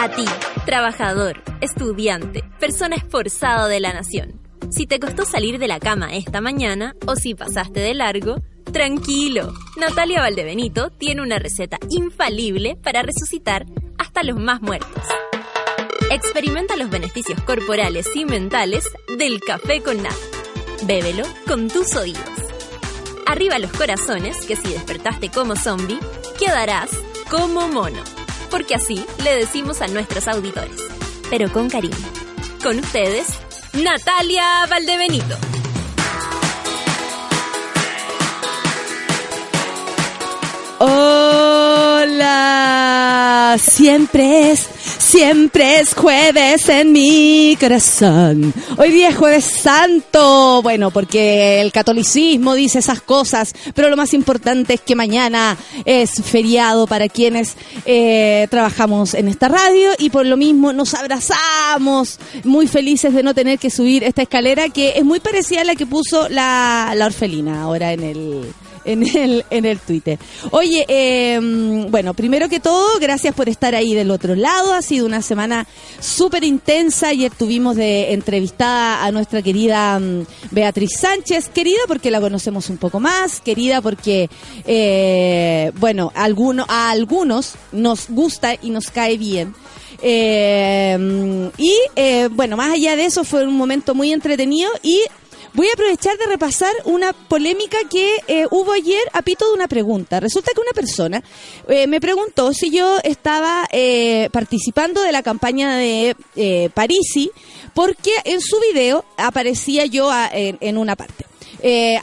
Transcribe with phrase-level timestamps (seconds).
[0.00, 0.24] A ti,
[0.64, 4.40] trabajador, estudiante, persona esforzado de la nación.
[4.70, 8.36] Si te costó salir de la cama esta mañana o si pasaste de largo,
[8.72, 9.52] tranquilo.
[9.76, 13.66] Natalia Valdebenito tiene una receta infalible para resucitar
[13.98, 15.02] hasta los más muertos.
[16.10, 18.84] Experimenta los beneficios corporales y mentales
[19.18, 20.16] del café con nata.
[20.86, 22.47] Bébelo con tus oídos.
[23.28, 26.00] Arriba los corazones, que si despertaste como zombie,
[26.38, 26.90] quedarás
[27.30, 28.02] como mono
[28.50, 30.80] porque así le decimos a nuestros auditores,
[31.30, 31.94] pero con cariño.
[32.62, 33.28] Con ustedes,
[33.72, 35.36] Natalia Valdebenito.
[40.80, 42.06] Hola,
[43.58, 44.68] siempre es
[45.08, 48.52] Siempre es jueves en mi corazón.
[48.76, 50.60] Hoy día es jueves santo.
[50.60, 56.22] Bueno, porque el catolicismo dice esas cosas, pero lo más importante es que mañana es
[56.22, 57.56] feriado para quienes
[57.86, 63.32] eh, trabajamos en esta radio y por lo mismo nos abrazamos muy felices de no
[63.32, 67.06] tener que subir esta escalera que es muy parecida a la que puso la, la
[67.06, 68.54] orfelina ahora en el
[68.88, 70.18] en el, en el Twitter.
[70.50, 74.72] Oye, em, bueno, primero que todo, gracias por estar ahí del otro lado.
[74.72, 75.66] Ha sido una semana
[76.00, 77.08] súper intensa.
[77.08, 81.50] Ayer tuvimos de entrevistada a nuestra querida mm, Beatriz Sánchez.
[81.50, 83.42] Querida porque la conocemos un poco más.
[83.42, 84.30] Querida porque,
[84.66, 89.54] eh, bueno, alguno, a algunos nos gusta y nos cae bien.
[90.00, 95.02] Eh, y eh, bueno, más allá de eso fue un momento muy entretenido y
[95.58, 99.66] Voy a aprovechar de repasar una polémica que eh, hubo ayer a pito de una
[99.66, 100.20] pregunta.
[100.20, 101.20] Resulta que una persona
[101.66, 106.14] eh, me preguntó si yo estaba eh, participando de la campaña de
[106.74, 107.32] Parisi
[107.74, 111.26] porque en su video aparecía yo en, una parte.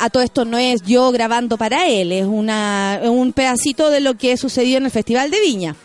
[0.02, 4.16] a todo esto no es yo grabando para él, es una, un pedacito de lo
[4.16, 5.78] que sucedió en el Festival de Viña.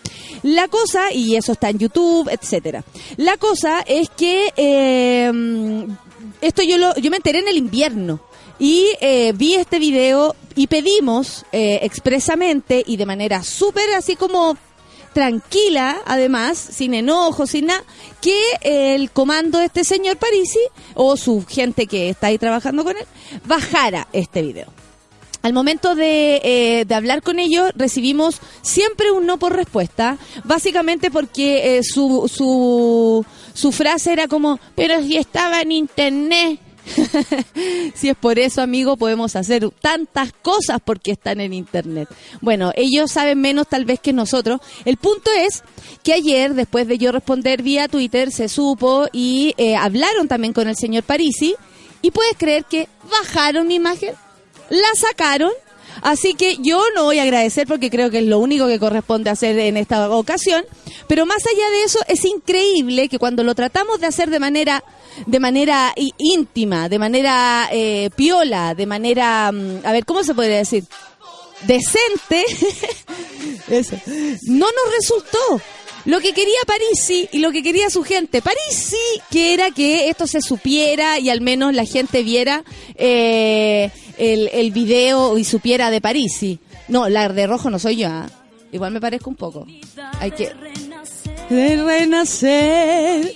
[0.43, 2.83] La cosa, y eso está en YouTube, etcétera.
[3.17, 4.53] La cosa es que
[6.41, 8.21] esto yo, lo, yo me enteré en el invierno.
[8.59, 14.57] Y eh, vi este video y pedimos eh, expresamente y de manera súper así como
[15.15, 17.83] tranquila, además, sin enojo, sin nada,
[18.21, 20.61] que el comando de este señor Parisi
[20.95, 23.05] o su gente que está ahí trabajando con él
[23.47, 24.67] bajara este video.
[25.43, 31.11] Al momento de, eh, de, hablar con ellos, recibimos siempre un no por respuesta, básicamente
[31.11, 33.25] porque su, su,
[33.61, 36.59] su frase era como, pero si estaba en internet.
[37.95, 42.09] si es por eso, amigo, podemos hacer tantas cosas porque están en internet.
[42.41, 44.61] Bueno, ellos saben menos tal vez que nosotros.
[44.87, 45.63] El punto es
[46.03, 50.67] que ayer, después de yo responder vía Twitter, se supo y eh, hablaron también con
[50.67, 51.55] el señor Parisi.
[52.01, 54.15] Y puedes creer que bajaron mi imagen,
[54.71, 55.53] la sacaron
[56.03, 59.31] Así que yo no voy a agradecer porque creo que es lo único que corresponde
[59.31, 60.65] hacer en esta ocasión.
[61.07, 64.83] Pero más allá de eso, es increíble que cuando lo tratamos de hacer de manera
[65.27, 70.59] de manera íntima, de manera eh, piola, de manera, mm, a ver, ¿cómo se podría
[70.59, 70.85] decir?
[71.67, 72.45] Decente,
[74.47, 75.61] no nos resultó.
[76.11, 78.43] Lo que quería Parisi y lo que quería su gente.
[78.43, 78.97] Parisi,
[79.31, 82.65] que era que esto se supiera y al menos la gente viera
[82.97, 86.59] eh, el, el video y supiera de Parisi.
[86.89, 88.09] No, la de rojo no soy yo.
[88.09, 88.29] ¿ah?
[88.73, 89.69] Igual me parezco un poco.
[90.19, 90.51] Hay que
[91.49, 93.33] de renacer,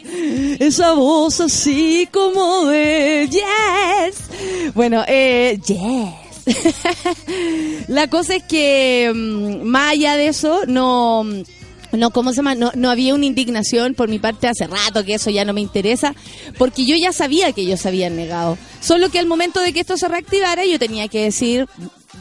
[0.58, 4.74] esa voz así como de yes.
[4.74, 6.56] Bueno, eh, yes.
[7.88, 11.24] La cosa es que mm, más allá de eso, no
[11.96, 12.54] no, ¿cómo se llama?
[12.54, 15.60] No, no había una indignación por mi parte hace rato, que eso ya no me
[15.60, 16.14] interesa,
[16.58, 18.58] porque yo ya sabía que ellos habían negado.
[18.80, 21.66] Solo que al momento de que esto se reactivara, yo tenía que decir,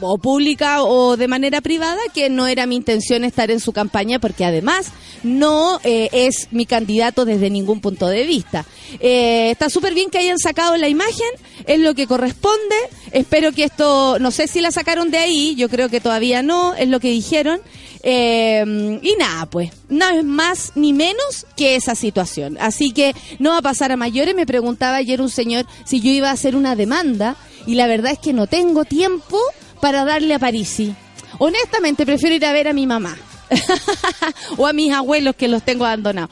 [0.02, 4.20] o pública o de manera privada, que no era mi intención estar en su campaña,
[4.20, 4.92] porque además
[5.24, 8.66] no eh, es mi candidato desde ningún punto de vista.
[9.00, 11.28] Eh, está súper bien que hayan sacado la imagen,
[11.66, 12.76] es lo que corresponde.
[13.12, 16.74] Espero que esto, no sé si la sacaron de ahí, yo creo que todavía no,
[16.76, 17.62] es lo que dijeron.
[18.06, 22.58] Eh, y nada, pues, no es más ni menos que esa situación.
[22.60, 24.36] Así que no va a pasar a mayores.
[24.36, 28.12] Me preguntaba ayer un señor si yo iba a hacer una demanda y la verdad
[28.12, 29.40] es que no tengo tiempo
[29.80, 30.94] para darle a Parisi.
[31.40, 33.18] Honestamente, prefiero ir a ver a mi mamá
[34.58, 36.30] o a mis abuelos que los tengo abandonados.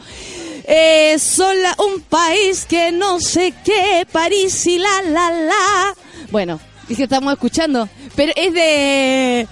[0.66, 5.96] Eh, sola un país que no sé qué, París y la la la.
[6.30, 6.60] Bueno,
[6.92, 7.88] es que estamos escuchando.
[8.16, 9.48] Pero es de.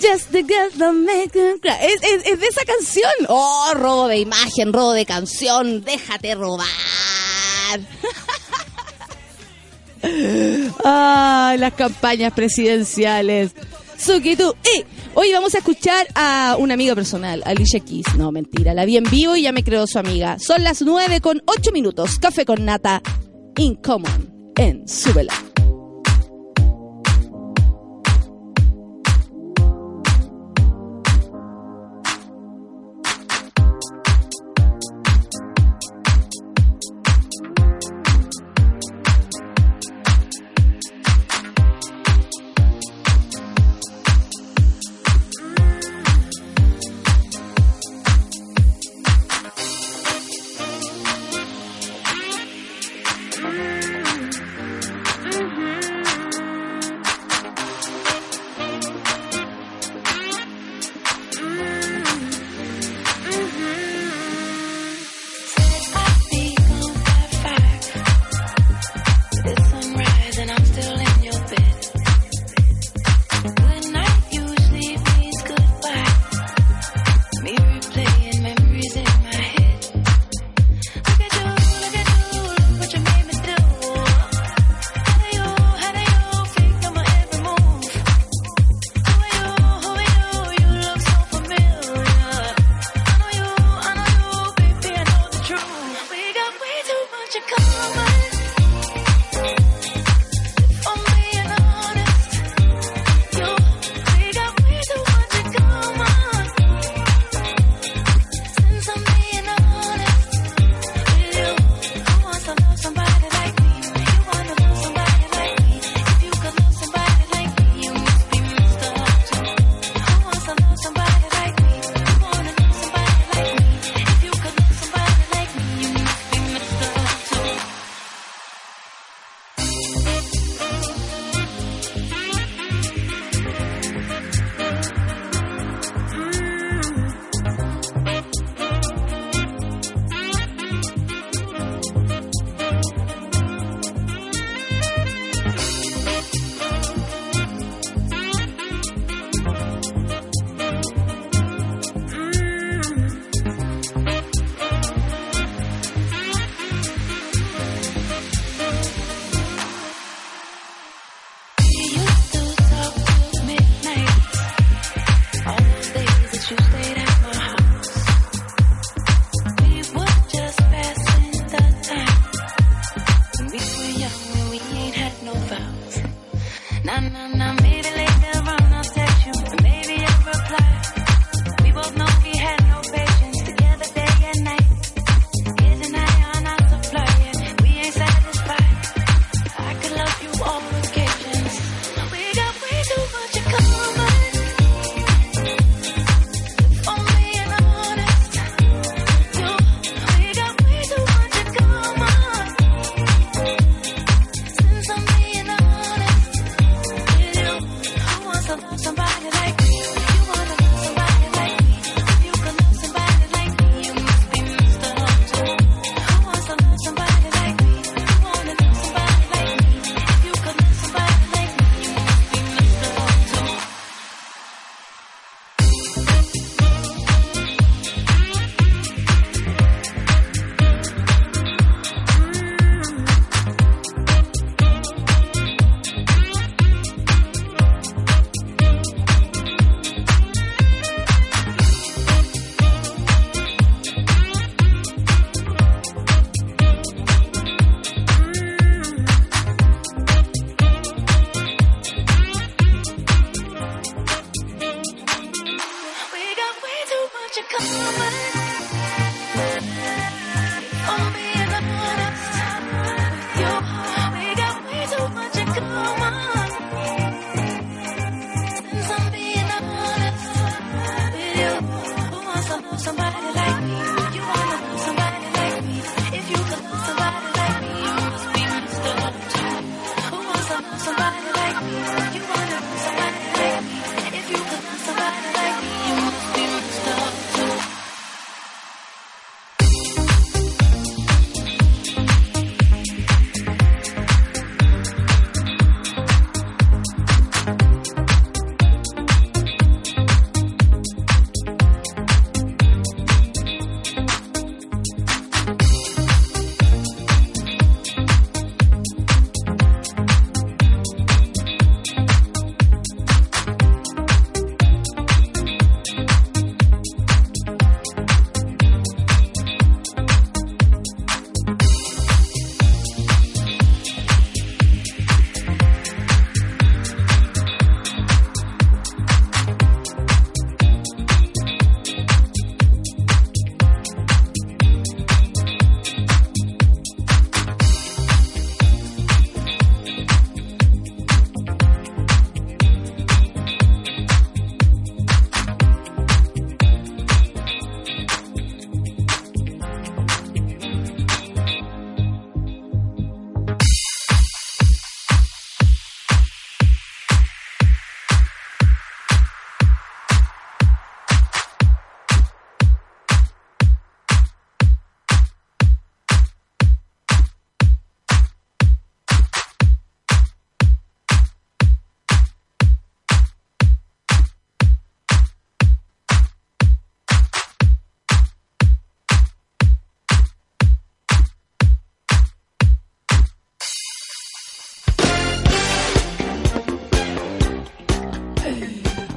[0.00, 1.76] Just the girls don't make cry.
[1.80, 3.12] Es, es, es, de esa canción.
[3.28, 5.84] Oh, robo de imagen, robo de canción.
[5.84, 6.66] Déjate robar.
[10.82, 13.50] Ah, las campañas presidenciales.
[13.98, 14.54] Suki tú.
[14.64, 14.82] Y
[15.14, 18.14] hoy vamos a escuchar a una amiga personal, Alicia Keys.
[18.16, 20.38] No, mentira, la vi en vivo y ya me creó su amiga.
[20.38, 22.18] Son las 9 con 8 minutos.
[22.18, 23.02] Café con nata.
[23.56, 25.49] In common en Súbela.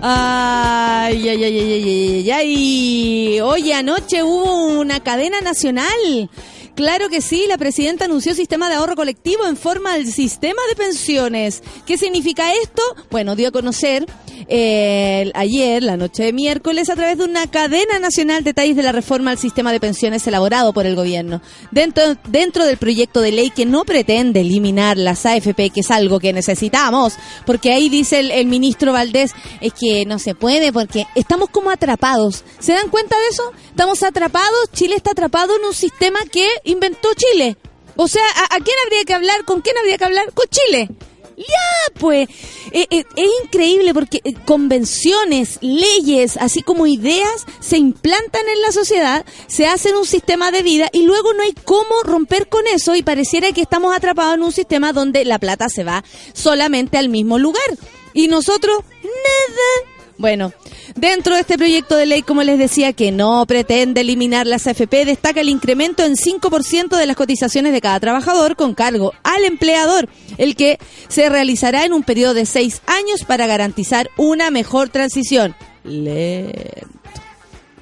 [0.05, 3.39] Ay, ay, ay, ay, ay, ay.
[3.39, 6.29] Oye, anoche hubo una cadena nacional
[6.75, 10.75] Claro que sí, la presidenta anunció sistema de ahorro colectivo en forma del sistema de
[10.75, 11.61] pensiones.
[11.85, 12.81] ¿Qué significa esto?
[13.11, 14.07] Bueno, dio a conocer
[14.47, 18.91] eh, ayer, la noche de miércoles, a través de una cadena nacional detalles de la
[18.91, 21.41] reforma al sistema de pensiones elaborado por el gobierno.
[21.71, 26.19] Dentro, dentro del proyecto de ley que no pretende eliminar las AFP, que es algo
[26.19, 27.13] que necesitamos,
[27.45, 31.69] porque ahí dice el, el ministro Valdés, es que no se puede porque estamos como
[31.69, 32.43] atrapados.
[32.59, 33.43] ¿Se dan cuenta de eso?
[33.69, 37.57] Estamos atrapados, Chile está atrapado en un sistema que inventó Chile.
[37.95, 39.45] O sea, ¿a, quién habría que hablar?
[39.45, 40.33] ¿Con quién habría que hablar?
[40.33, 40.89] Con Chile.
[41.35, 42.29] Ya, pues,
[42.71, 48.71] eh, eh, es increíble porque eh, convenciones, leyes, así como ideas, se implantan en la
[48.71, 52.95] sociedad, se hacen un sistema de vida y luego no hay cómo romper con eso
[52.95, 56.03] y pareciera que estamos atrapados en un sistema donde la plata se va
[56.33, 57.63] solamente al mismo lugar.
[58.13, 59.92] Y nosotros, nada.
[60.17, 60.53] Bueno,
[60.95, 65.05] dentro de este proyecto de ley, como les decía, que no pretende eliminar las AFP,
[65.05, 70.07] destaca el incremento en 5% de las cotizaciones de cada trabajador con cargo al empleador,
[70.37, 70.77] el que
[71.07, 75.55] se realizará en un periodo de seis años para garantizar una mejor transición.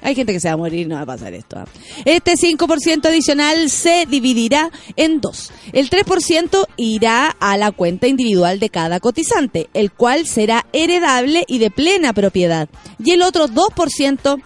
[0.02, 1.58] Hay gente que se va a morir y no va a pasar esto.
[1.58, 1.66] ¿ah?
[2.04, 5.52] Este 5% adicional se dividirá en dos.
[5.72, 11.58] El 3% irá a la cuenta individual de cada cotizante, el cual será heredable y
[11.58, 12.68] de plena propiedad.
[13.02, 14.42] Y el otro 2%,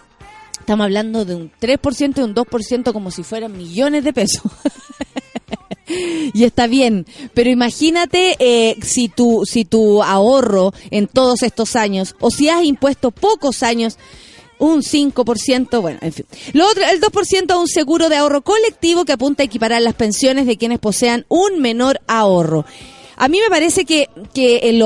[0.59, 4.43] estamos hablando de un 3% y un 2% como si fueran millones de pesos.
[5.87, 12.15] y está bien, pero imagínate eh, si tu si tu ahorro en todos estos años
[12.19, 13.97] o si has impuesto pocos años
[14.59, 16.25] un 5%, bueno, en fin.
[16.53, 19.95] Lo otro, el 2% a un seguro de ahorro colectivo que apunta a equiparar las
[19.95, 22.65] pensiones de quienes posean un menor ahorro.
[23.15, 24.83] A mí me parece que, que el,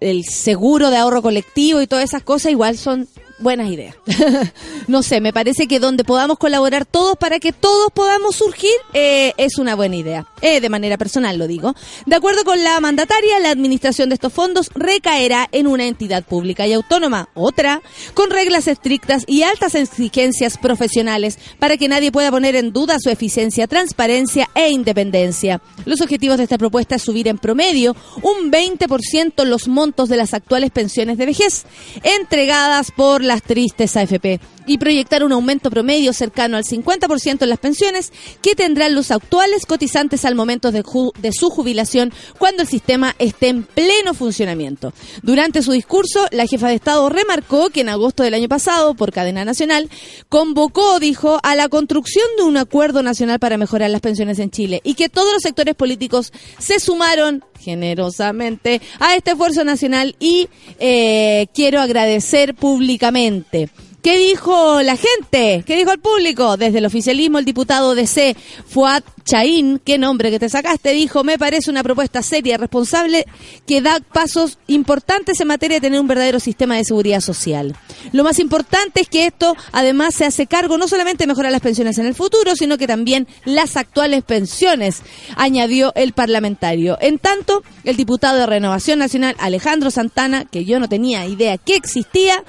[0.00, 3.08] el seguro de ahorro colectivo y todas esas cosas igual son
[3.40, 3.94] buenas ideas.
[4.88, 9.32] no sé, me parece que donde podamos colaborar todos para que todos podamos surgir eh,
[9.36, 10.26] es una buena idea.
[10.42, 11.74] Eh, de manera personal lo digo.
[12.06, 16.66] De acuerdo con la mandataria, la administración de estos fondos recaerá en una entidad pública
[16.66, 17.82] y autónoma, otra,
[18.14, 23.10] con reglas estrictas y altas exigencias profesionales para que nadie pueda poner en duda su
[23.10, 25.60] eficiencia, transparencia e independencia.
[25.84, 30.34] Los objetivos de esta propuesta es subir en promedio un 20% los montos de las
[30.34, 31.64] actuales pensiones de vejez
[32.02, 34.40] entregadas por las tristes AFP
[34.70, 39.66] y proyectar un aumento promedio cercano al 50% en las pensiones que tendrán los actuales
[39.66, 40.84] cotizantes al momento de,
[41.32, 44.92] su jubilación cuando el sistema esté en pleno funcionamiento.
[45.24, 49.10] Durante su discurso, la jefa de Estado remarcó que en agosto del año pasado, por
[49.10, 49.90] cadena nacional,
[50.28, 54.80] convocó, dijo, a la construcción de un acuerdo nacional para mejorar las pensiones en Chile
[54.84, 60.48] y que todos los sectores políticos se sumaron generosamente a este esfuerzo nacional y
[60.78, 63.68] eh, quiero agradecer públicamente
[64.02, 65.62] ¿Qué dijo la gente?
[65.66, 66.56] ¿Qué dijo el público?
[66.56, 71.24] Desde el oficialismo, el diputado de C, Fuad Chaín, qué nombre que te sacaste, dijo,
[71.24, 73.26] me parece una propuesta seria, responsable,
[73.66, 77.76] que da pasos importantes en materia de tener un verdadero sistema de seguridad social.
[78.12, 81.60] Lo más importante es que esto además se hace cargo no solamente de mejorar las
[81.60, 85.02] pensiones en el futuro, sino que también las actuales pensiones,
[85.36, 86.96] añadió el parlamentario.
[87.00, 91.76] En tanto, el diputado de Renovación Nacional, Alejandro Santana, que yo no tenía idea que
[91.76, 92.42] existía,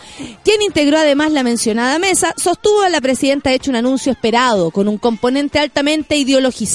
[0.44, 4.88] quien integró además la mencionada mesa, sostuvo a la presidenta hecho un anuncio esperado, con
[4.88, 6.71] un componente altamente ideologizado.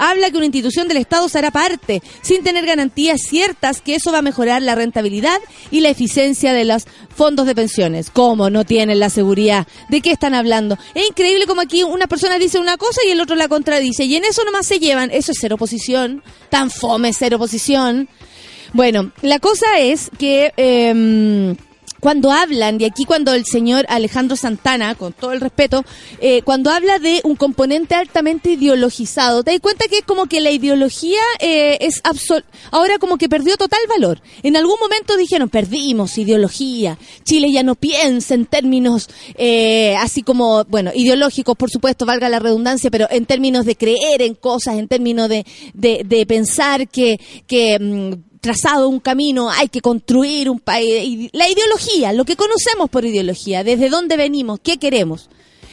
[0.00, 4.18] Habla que una institución del Estado será parte, sin tener garantías ciertas que eso va
[4.18, 5.38] a mejorar la rentabilidad
[5.72, 6.84] y la eficiencia de los
[7.14, 8.10] fondos de pensiones.
[8.10, 9.66] ¿Cómo no tienen la seguridad?
[9.88, 10.78] ¿De qué están hablando?
[10.94, 14.04] Es increíble como aquí una persona dice una cosa y el otro la contradice.
[14.04, 15.10] Y en eso nomás se llevan.
[15.10, 16.22] Eso es ser oposición.
[16.48, 18.08] Tan fome ser oposición.
[18.72, 20.52] Bueno, la cosa es que...
[20.56, 21.56] Eh,
[22.00, 25.84] cuando hablan, de aquí cuando el señor Alejandro Santana, con todo el respeto,
[26.20, 30.40] eh, cuando habla de un componente altamente ideologizado, te das cuenta que es como que
[30.40, 34.20] la ideología eh, es absol ahora como que perdió total valor.
[34.42, 40.64] En algún momento dijeron, perdimos ideología, Chile ya no piensa en términos eh, así como,
[40.64, 44.88] bueno, ideológicos, por supuesto, valga la redundancia, pero en términos de creer en cosas, en
[44.88, 51.28] términos de, de, pensar que, que mm, trazado un camino, hay que construir un país.
[51.34, 55.28] La ideología, lo que conocemos por ideología, desde dónde venimos, qué queremos.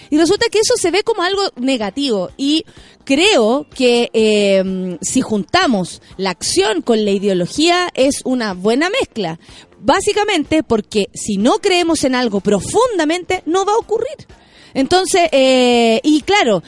[0.09, 2.31] Y resulta que eso se ve como algo negativo.
[2.35, 2.65] Y
[3.05, 9.39] creo que eh, si juntamos la acción con la ideología es una buena mezcla.
[9.79, 14.27] Básicamente porque si no creemos en algo profundamente, no va a ocurrir.
[14.73, 16.61] Entonces, eh, y claro,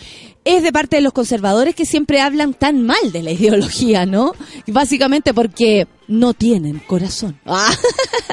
[0.48, 4.32] es de parte de los conservadores que siempre hablan tan mal de la ideología, ¿no?
[4.66, 7.38] Básicamente porque no tienen corazón.
[7.46, 7.76] Ah.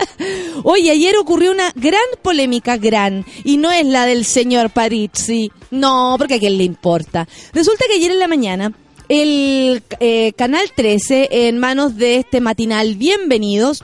[0.63, 6.15] Oye, ayer ocurrió una gran polémica, gran, y no es la del señor Parizzi, no,
[6.17, 7.27] porque a quién le importa.
[7.53, 8.73] Resulta que ayer en la mañana
[9.09, 13.83] el eh, Canal 13, en manos de este matinal Bienvenidos,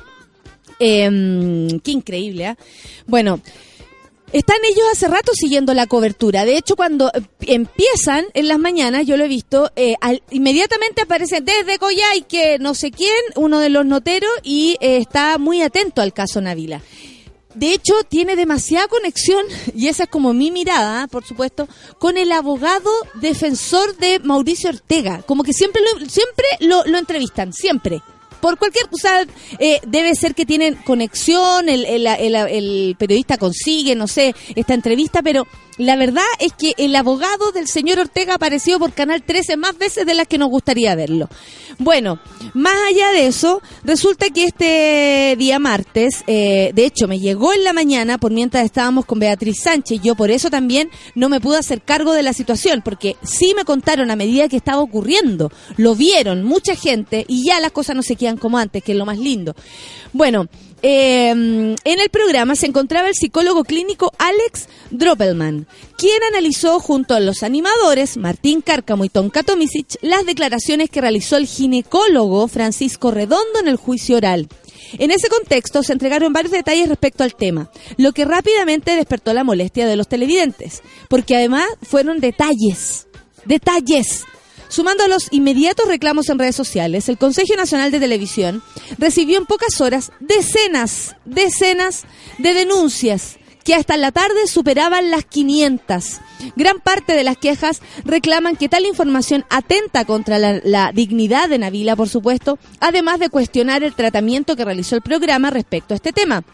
[0.78, 2.56] eh, qué increíble, ¿eh?
[3.08, 3.40] Bueno,
[4.32, 6.44] están ellos hace rato siguiendo la cobertura.
[6.44, 9.94] De hecho, cuando eh, empiezan en las mañanas, yo lo he visto, eh,
[10.30, 11.78] inmediatamente aparece desde
[12.28, 16.40] que no sé quién, uno de los noteros, y eh, está muy atento al caso
[16.40, 16.80] Navila.
[17.54, 19.44] De hecho, tiene demasiada conexión,
[19.74, 21.68] y esa es como mi mirada, por supuesto,
[21.98, 25.22] con el abogado defensor de Mauricio Ortega.
[25.26, 28.00] Como que siempre lo, siempre lo entrevistan, siempre
[28.40, 29.24] por cualquier, o sea,
[29.58, 35.22] eh, debe ser que tienen conexión, el, el, el, periodista consigue, no sé, esta entrevista,
[35.22, 35.46] pero
[35.80, 40.04] la verdad es que el abogado del señor Ortega apareció por Canal 13 más veces
[40.04, 41.28] de las que nos gustaría verlo.
[41.78, 42.20] Bueno,
[42.52, 47.64] más allá de eso, resulta que este día martes, eh, de hecho me llegó en
[47.64, 51.56] la mañana por mientras estábamos con Beatriz Sánchez, yo por eso también no me pude
[51.56, 55.94] hacer cargo de la situación, porque sí me contaron a medida que estaba ocurriendo, lo
[55.94, 59.06] vieron mucha gente y ya las cosas no se quedan como antes, que es lo
[59.06, 59.54] más lindo.
[60.12, 60.48] Bueno,
[60.82, 65.66] eh, en el programa se encontraba el psicólogo clínico Alex Droppelman,
[65.98, 71.36] quien analizó junto a los animadores Martín Cárcamo y Tonka Tomisic las declaraciones que realizó
[71.36, 74.48] el ginecólogo Francisco Redondo en el juicio oral.
[74.98, 79.44] En ese contexto se entregaron varios detalles respecto al tema, lo que rápidamente despertó la
[79.44, 83.06] molestia de los televidentes, porque además fueron detalles,
[83.44, 84.24] detalles
[84.70, 88.62] Sumando a los inmediatos reclamos en redes sociales, el Consejo Nacional de Televisión
[88.98, 92.04] recibió en pocas horas decenas, decenas
[92.38, 96.20] de denuncias que hasta la tarde superaban las 500.
[96.54, 101.58] Gran parte de las quejas reclaman que tal información atenta contra la, la, dignidad de
[101.58, 106.12] Navila, por supuesto, además de cuestionar el tratamiento que realizó el programa respecto a este
[106.12, 106.44] tema.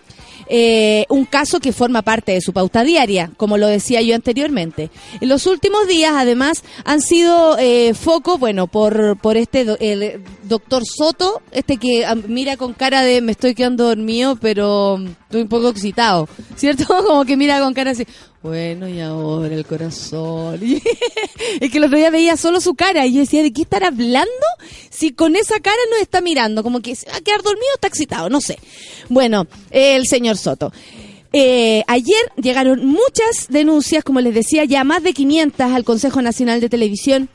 [0.49, 4.91] Eh, un caso que forma parte de su pauta diaria, como lo decía yo anteriormente.
[5.21, 10.85] En los últimos días, además, han sido eh, foco, bueno, por, por este el doctor
[10.87, 15.01] Soto, este que ah, mira con cara de me estoy quedando dormido, pero
[15.37, 16.87] estoy un poco excitado, ¿cierto?
[17.07, 18.07] Como que mira con cara así,
[18.43, 20.61] bueno, y ahora el corazón.
[21.61, 23.83] es que el otro día veía solo su cara y yo decía, ¿de qué estar
[23.83, 24.31] hablando?
[24.89, 27.89] Si con esa cara nos está mirando, como que se va a quedar dormido está
[27.89, 28.59] excitado, no sé.
[29.09, 30.73] Bueno, el señor Soto.
[31.33, 36.61] Eh, ayer llegaron muchas denuncias, como les decía, ya más de 500 al Consejo Nacional
[36.61, 37.29] de Televisión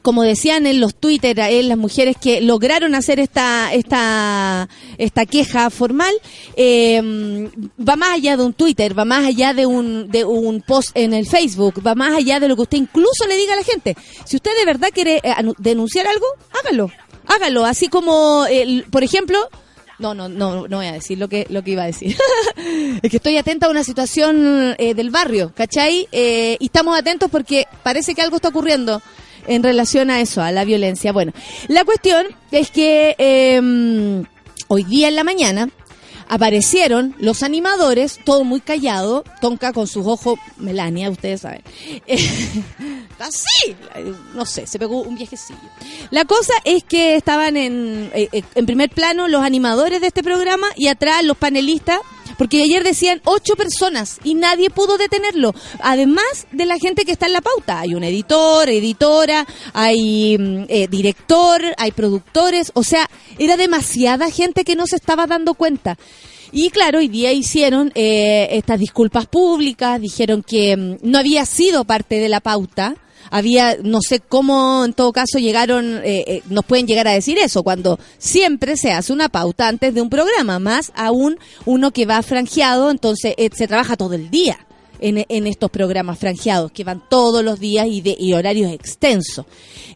[0.00, 5.68] como decían en los Twitter, en las mujeres que lograron hacer esta esta esta queja
[5.68, 6.14] formal,
[6.56, 10.90] eh, va más allá de un Twitter, va más allá de un de un post
[10.94, 13.64] en el Facebook, va más allá de lo que usted incluso le diga a la
[13.64, 13.96] gente.
[14.24, 16.26] Si usted de verdad quiere eh, denunciar algo,
[16.58, 16.90] hágalo,
[17.26, 17.66] hágalo.
[17.66, 18.46] Así como,
[18.90, 19.38] por ejemplo,
[19.98, 22.16] no, no, no, no voy a decir lo que, lo que iba a decir.
[23.02, 26.08] es que estoy atenta a una situación eh, del barrio, ¿cachai?
[26.10, 29.02] y estamos atentos porque parece que algo está ocurriendo
[29.46, 31.12] en relación a eso, a la violencia.
[31.12, 31.32] Bueno,
[31.68, 34.24] la cuestión es que eh,
[34.68, 35.68] hoy día en la mañana
[36.32, 41.62] aparecieron los animadores, todo muy callado, Tonka con sus ojos, Melania, ustedes saben.
[43.18, 43.76] Así,
[44.34, 45.60] no sé, se pegó un viejecillo.
[46.10, 50.22] La cosa es que estaban en, eh, eh, en primer plano los animadores de este
[50.22, 51.98] programa y atrás los panelistas
[52.38, 55.54] porque ayer decían ocho personas y nadie pudo detenerlo.
[55.80, 57.80] Además de la gente que está en la pauta.
[57.80, 62.72] Hay un editor, editora, hay mm, eh, director, hay productores.
[62.74, 65.98] O sea, era demasiada gente que no se estaba dando cuenta.
[66.54, 71.84] Y claro, hoy día hicieron eh, estas disculpas públicas, dijeron que mm, no había sido
[71.84, 72.96] parte de la pauta
[73.30, 77.38] había, no sé cómo en todo caso llegaron, eh, eh, nos pueden llegar a decir
[77.38, 82.06] eso, cuando siempre se hace una pauta antes de un programa, más aún uno que
[82.06, 84.66] va franjeado, entonces eh, se trabaja todo el día.
[85.04, 89.44] En, en, estos programas franjeados que van todos los días y de y horarios extensos.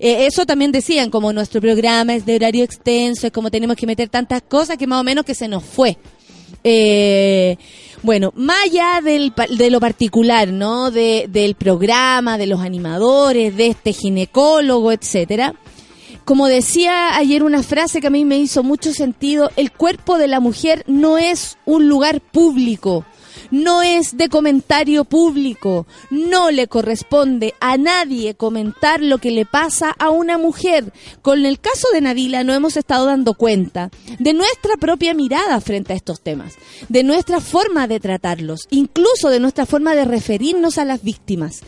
[0.00, 4.08] eso también decían, como nuestro programa es de horario extenso, es como tenemos que meter
[4.08, 5.96] tantas cosas que más o menos que se nos fue.
[6.68, 7.56] Eh,
[8.06, 10.92] bueno, más allá del, de lo particular, ¿no?
[10.92, 15.54] De, del programa, de los animadores, de este ginecólogo, etcétera.
[16.24, 20.28] Como decía ayer una frase que a mí me hizo mucho sentido, el cuerpo de
[20.28, 23.04] la mujer no es un lugar público,
[23.50, 25.87] no es de comentario público.
[26.11, 30.92] No le corresponde a nadie comentar lo que le pasa a una mujer.
[31.22, 35.92] Con el caso de Navila no hemos estado dando cuenta de nuestra propia mirada frente
[35.92, 36.54] a estos temas,
[36.88, 41.62] de nuestra forma de tratarlos, incluso de nuestra forma de referirnos a las víctimas.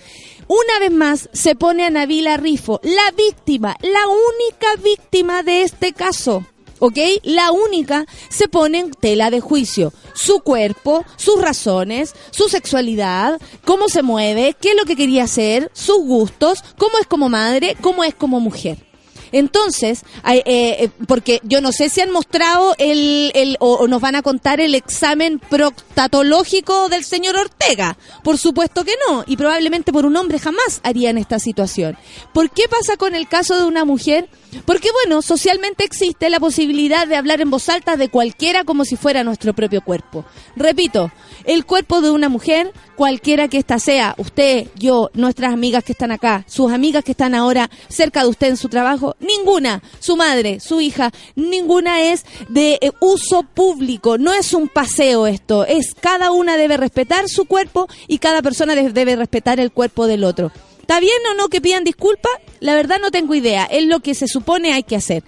[0.49, 5.93] Una vez más se pone a Navila Rifo, la víctima, la única víctima de este
[5.93, 6.47] caso.
[6.79, 6.99] ¿Ok?
[7.23, 9.93] La única se pone en tela de juicio.
[10.15, 15.71] Su cuerpo, sus razones, su sexualidad, cómo se mueve, qué es lo que quería hacer,
[15.75, 18.88] sus gustos, cómo es como madre, cómo es como mujer.
[19.33, 24.15] Entonces, eh, eh, porque yo no sé si han mostrado el, el o, nos van
[24.15, 27.97] a contar el examen proctatológico del señor Ortega.
[28.23, 31.97] Por supuesto que no, y probablemente por un hombre jamás harían esta situación.
[32.33, 34.29] ¿Por qué pasa con el caso de una mujer?
[34.65, 38.97] Porque bueno, socialmente existe la posibilidad de hablar en voz alta de cualquiera como si
[38.97, 40.25] fuera nuestro propio cuerpo.
[40.57, 41.11] Repito,
[41.45, 46.13] el cuerpo de una mujer, cualquiera que ésta sea, usted, yo, nuestras amigas que están
[46.13, 50.61] acá, sus amigas que están ahora cerca de usted en su trabajo, ninguna, su madre,
[50.61, 56.31] su hija, ninguna es de eh, uso público, no es un paseo esto, es cada
[56.31, 60.53] una debe respetar su cuerpo y cada persona debe respetar el cuerpo del otro.
[60.81, 62.33] ¿Está bien o no que pidan disculpas?
[62.61, 65.23] La verdad no tengo idea, es lo que se supone hay que hacer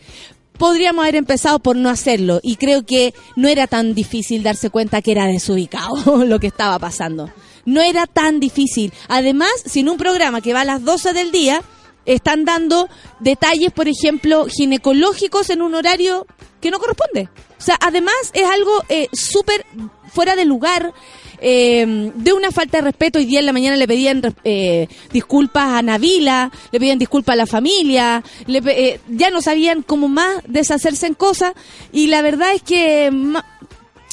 [0.60, 5.00] podríamos haber empezado por no hacerlo y creo que no era tan difícil darse cuenta
[5.00, 7.32] que era desubicado lo que estaba pasando.
[7.64, 8.92] No era tan difícil.
[9.08, 11.62] Además, sin un programa que va a las 12 del día,
[12.06, 12.88] están dando
[13.20, 16.26] detalles, por ejemplo, ginecológicos en un horario
[16.60, 17.28] que no corresponde.
[17.58, 19.64] O sea, además es algo eh, súper
[20.12, 20.92] fuera de lugar.
[21.42, 23.18] Eh, de una falta de respeto.
[23.18, 27.36] Hoy día en la mañana le pedían eh, disculpas a Navila, le pedían disculpas a
[27.36, 31.54] la familia, eh, ya no sabían cómo más deshacerse en cosas.
[31.92, 33.10] Y la verdad es que,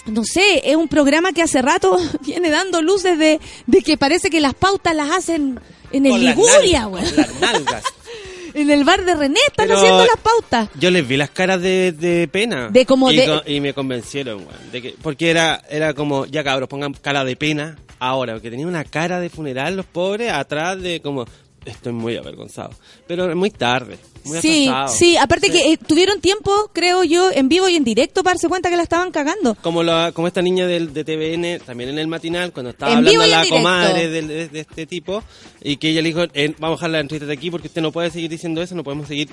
[0.07, 4.29] no sé, es un programa que hace rato viene dando luces de, de que parece
[4.29, 5.59] que las pautas las hacen
[5.91, 7.03] en el Liguria, güey.
[8.53, 10.69] en el bar de René están haciendo las pautas.
[10.79, 12.69] Yo les vi las caras de, pena.
[12.69, 13.41] De como y, de...
[13.45, 17.77] y me convencieron, de que, porque era, era como, ya cabros, pongan cara de pena
[17.99, 21.25] ahora, porque tenía una cara de funeral los pobres atrás de como,
[21.65, 22.71] estoy muy avergonzado.
[23.05, 23.97] Pero muy tarde.
[24.27, 28.23] Muy sí, sí, aparte que eh, tuvieron tiempo, creo yo, en vivo y en directo
[28.23, 29.55] para darse cuenta que la estaban cagando.
[29.55, 33.25] Como la, como esta niña del, de TVN, también en el matinal, cuando estaba hablando
[33.25, 35.23] la comadre de, este tipo,
[35.61, 37.81] y que ella le dijo, eh, vamos a dejar la entrevista de aquí porque usted
[37.81, 39.29] no puede seguir diciendo eso, no podemos seguir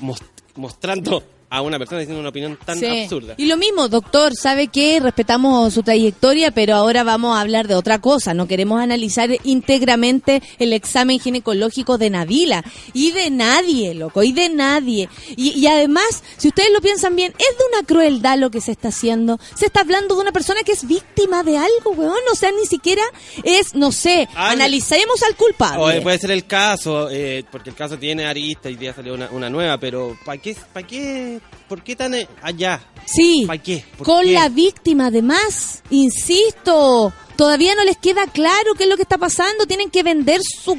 [0.54, 3.34] mostrando a una persona diciendo una opinión tan absurda.
[3.36, 7.74] Y lo mismo, doctor, sabe que respetamos su trayectoria, pero ahora vamos a hablar de
[7.74, 8.34] otra cosa.
[8.34, 14.48] No queremos analizar íntegramente el examen ginecológico de Navila y de nadie, loco, y de
[14.48, 15.08] nadie.
[15.36, 18.88] Y, además, si ustedes lo piensan bien, es de una crueldad lo que se está
[18.88, 19.38] haciendo.
[19.54, 22.18] Se está hablando de una persona que es víctima de algo, weón.
[22.32, 23.02] O sea, ni siquiera
[23.42, 26.00] es, no sé, analicemos al culpable.
[26.00, 29.50] puede ser el caso, eh, porque el caso tiene arista y día salió una, una
[29.50, 30.56] nueva, pero ¿para qué?
[30.72, 31.33] ¿Para qué?
[31.68, 32.80] ¿Por qué tan eh, allá?
[33.06, 33.44] Sí.
[33.46, 33.84] ¿Para qué?
[34.02, 35.82] Con la víctima, además.
[35.90, 37.12] Insisto.
[37.36, 39.66] Todavía no les queda claro qué es lo que está pasando.
[39.66, 40.78] Tienen que vender su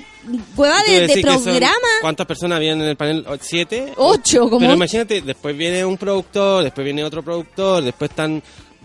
[0.56, 1.88] hueva de, programa.
[2.02, 3.26] ¿Cuántas personas vienen en el panel?
[3.42, 3.94] ¿Siete?
[3.98, 4.60] Ocho, como.
[4.60, 8.42] Pero imagínate, después viene un productor, después viene otro productor, después están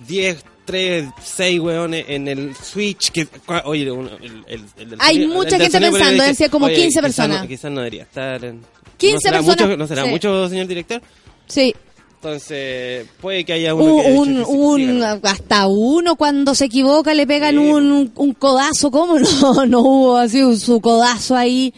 [0.06, 3.10] diez, tres, seis hueones en el Switch.
[3.10, 3.28] Que,
[3.64, 7.46] oye, el, Hay mucha gente pensando, decía como 15 personas.
[7.46, 8.40] quizás no debería estar.
[8.96, 9.78] 15 personas.
[9.78, 11.00] ¿No será mucho, señor director?
[11.50, 11.74] Sí.
[12.16, 17.58] Entonces, puede que haya uno que un, un hasta uno cuando se equivoca le pegan
[17.58, 19.64] un, un, codazo, ¿cómo no?
[19.64, 21.72] No hubo así su codazo ahí.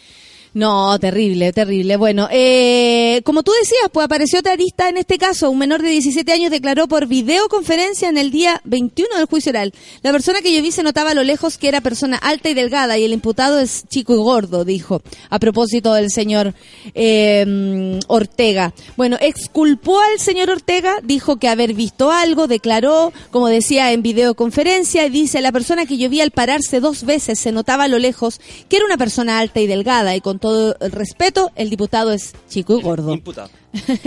[0.54, 1.96] No, terrible, terrible.
[1.96, 5.50] Bueno, eh, como tú decías, pues apareció otra arista en este caso.
[5.50, 9.72] Un menor de 17 años declaró por videoconferencia en el día 21 del juicio oral.
[10.02, 12.54] La persona que yo vi se notaba a lo lejos que era persona alta y
[12.54, 16.52] delgada y el imputado es chico y gordo, dijo, a propósito del señor
[16.94, 18.74] eh, Ortega.
[18.98, 25.06] Bueno, exculpó al señor Ortega, dijo que haber visto algo, declaró, como decía en videoconferencia,
[25.06, 27.98] y dice, la persona que yo vi al pararse dos veces se notaba a lo
[27.98, 28.38] lejos
[28.68, 32.34] que era una persona alta y delgada y con todo el respeto, el diputado es
[32.50, 33.12] chico y gordo.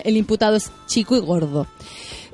[0.03, 1.65] el imputado es chico y gordo.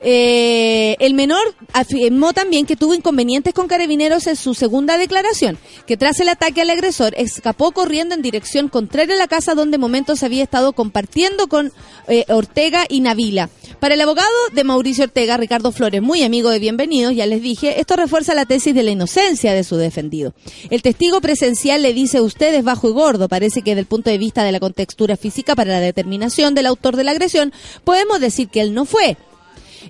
[0.04, 1.42] Eh, el menor
[1.74, 6.62] afirmó también que tuvo inconvenientes con carabineros en su segunda declaración, que tras el ataque
[6.62, 11.48] al agresor escapó corriendo en dirección contraria a la casa donde momentos había estado compartiendo
[11.48, 11.72] con
[12.08, 13.50] eh, Ortega y Navila.
[13.80, 17.80] Para el abogado de Mauricio Ortega, Ricardo Flores, muy amigo de Bienvenidos, ya les dije,
[17.80, 20.34] esto refuerza la tesis de la inocencia de su defendido.
[20.70, 23.28] El testigo presencial le dice, usted es bajo y gordo.
[23.28, 26.66] Parece que desde el punto de vista de la contextura física para la determinación del
[26.66, 29.18] autor de la agresión, podemos decir que él no fue.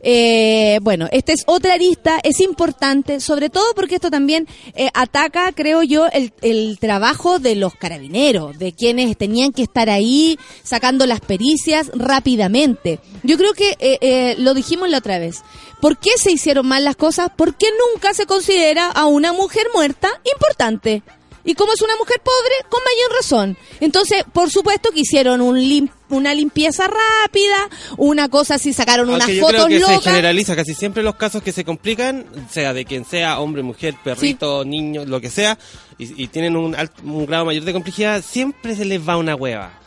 [0.04, 5.52] Eh, bueno, esta es otra lista, es importante, sobre todo porque esto también eh, ataca,
[5.52, 11.22] creo yo, el, trabajo de los carabineros, de quienes tenían que estar ahí sacando las
[11.22, 13.00] pericias rápidamente.
[13.24, 15.42] Yo creo que eh, eh, lo dijimos la otra vez.
[15.80, 17.30] ¿Por qué se hicieron mal las cosas?
[17.36, 21.04] Porque nunca se considera a una mujer muerta importante.
[21.44, 23.58] Y como es una mujer pobre, con mayor razón.
[23.80, 29.42] Entonces, por supuesto que hicieron un una limpieza rápida, una cosa así, sacaron unas yo
[29.42, 33.06] fotos creo que se generaliza casi siempre los casos que se complican, sea de quien
[33.06, 35.58] sea, hombre, mujer, perrito, niño, lo que sea,
[35.98, 39.80] y, tienen un, un grado mayor de complejidad, siempre se les va una hueva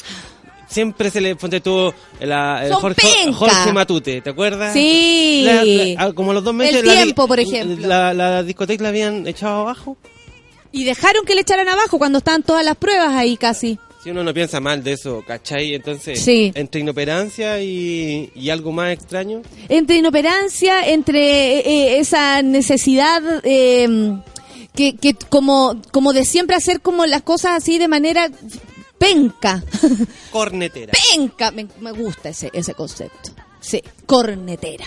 [0.75, 4.73] siempre se le pone tú la, el Jorge, Matute, ¿te acuerdas?
[4.73, 5.97] Sí.
[6.15, 6.83] como los dos meses.
[6.83, 7.87] El tiempo, por ejemplo.
[7.87, 9.97] La, discoteca la habían echado abajo.
[10.75, 13.79] Y dejaron que le echaran abajo cuando estaban todas las pruebas ahí casi.
[14.03, 15.73] Si uno no piensa mal de eso, ¿cachai?
[15.73, 16.51] Entonces, sí.
[16.57, 19.43] entre inoperancia y, y, algo más extraño.
[19.69, 24.19] Entre inoperancia, entre eh, eh, esa necesidad eh,
[24.75, 28.29] que, que como, como de siempre hacer como las cosas así de manera
[28.99, 29.63] penca.
[30.33, 30.93] Cornetera.
[31.13, 31.53] Penca.
[31.53, 33.31] Me, me gusta ese, ese concepto.
[33.61, 34.87] Sí, cornetera.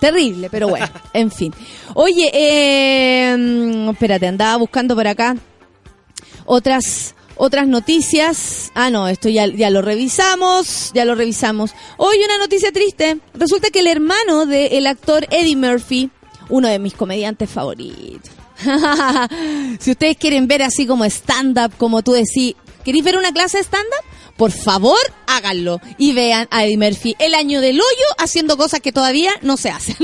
[0.00, 1.54] Terrible, pero bueno, en fin.
[1.94, 5.36] Oye, eh, espérate, andaba buscando por acá
[6.44, 8.72] otras otras noticias.
[8.74, 11.72] Ah, no, esto ya, ya lo revisamos, ya lo revisamos.
[11.98, 13.18] Hoy una noticia triste.
[13.34, 16.10] Resulta que el hermano del actor Eddie Murphy,
[16.48, 18.30] uno de mis comediantes favoritos.
[19.80, 22.54] si ustedes quieren ver así como stand-up, como tú decís,
[22.84, 24.15] ¿queréis ver una clase de stand-up?
[24.36, 28.92] Por favor, háganlo y vean a Eddie Murphy el año del hoyo haciendo cosas que
[28.92, 29.96] todavía no se hacen.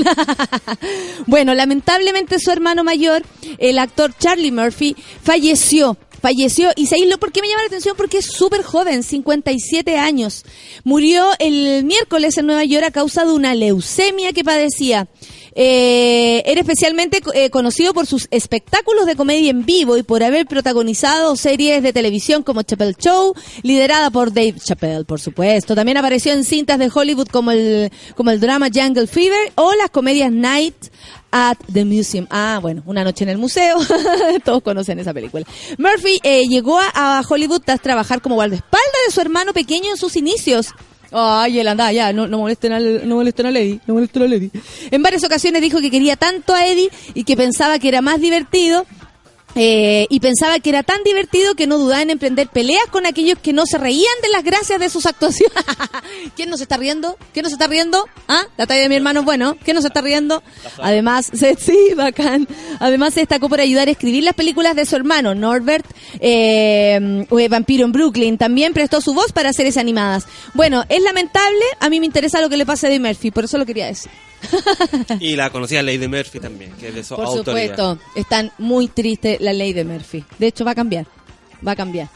[1.27, 3.23] bueno, lamentablemente su hermano mayor,
[3.57, 7.97] el actor Charlie Murphy, falleció falleció y se lo ¿por qué me llama la atención?
[7.97, 10.45] Porque es súper joven, 57 años.
[10.85, 15.09] Murió el miércoles en Nueva York a causa de una leucemia que padecía.
[15.55, 20.47] Eh, era especialmente eh, conocido por sus espectáculos de comedia en vivo y por haber
[20.47, 25.75] protagonizado series de televisión como Chappelle Show, liderada por Dave Chappelle, por supuesto.
[25.75, 29.89] También apareció en cintas de Hollywood como el, como el drama Jungle Fever o las
[29.89, 30.75] comedias Night
[31.31, 32.27] at the Museum.
[32.29, 33.77] Ah, bueno, Una noche en el museo.
[34.45, 35.45] Todos conocen esa película.
[35.77, 39.97] Murphy eh, llegó a, a Hollywood tras trabajar como guardaespaldas de su hermano pequeño en
[39.97, 40.73] sus inicios.
[41.13, 44.27] Ay, él anda, ya, no, no molesten, al, no molesten a Lady, no molesten a
[44.27, 44.49] Lady.
[44.89, 48.19] En varias ocasiones dijo que quería tanto a Eddie y que pensaba que era más
[48.19, 48.85] divertido
[49.55, 53.37] eh, y pensaba que era tan divertido que no dudaba en emprender peleas con aquellos
[53.39, 55.53] que no se reían de las gracias de sus actuaciones.
[56.35, 57.17] ¿Quién no se está riendo?
[57.33, 58.07] ¿Quién no se está riendo?
[58.27, 58.43] ¿Ah?
[58.57, 59.55] La talla de mi hermano bueno.
[59.63, 60.41] ¿Quién no se está riendo?
[60.81, 62.47] Además, sí, bacán.
[62.79, 65.85] Además se destacó por ayudar a escribir las películas de su hermano, Norbert,
[66.19, 68.37] eh, Vampiro en Brooklyn.
[68.37, 70.25] También prestó su voz para series animadas.
[70.53, 71.63] Bueno, es lamentable.
[71.79, 74.11] A mí me interesa lo que le pasa a Murphy, por eso lo quería decir.
[75.19, 79.39] y la conocida Lady Murphy también, que es de su Por supuesto, están muy tristes
[79.41, 80.23] la ley de Murphy.
[80.37, 81.05] De hecho, va a cambiar.
[81.65, 82.09] Va a cambiar.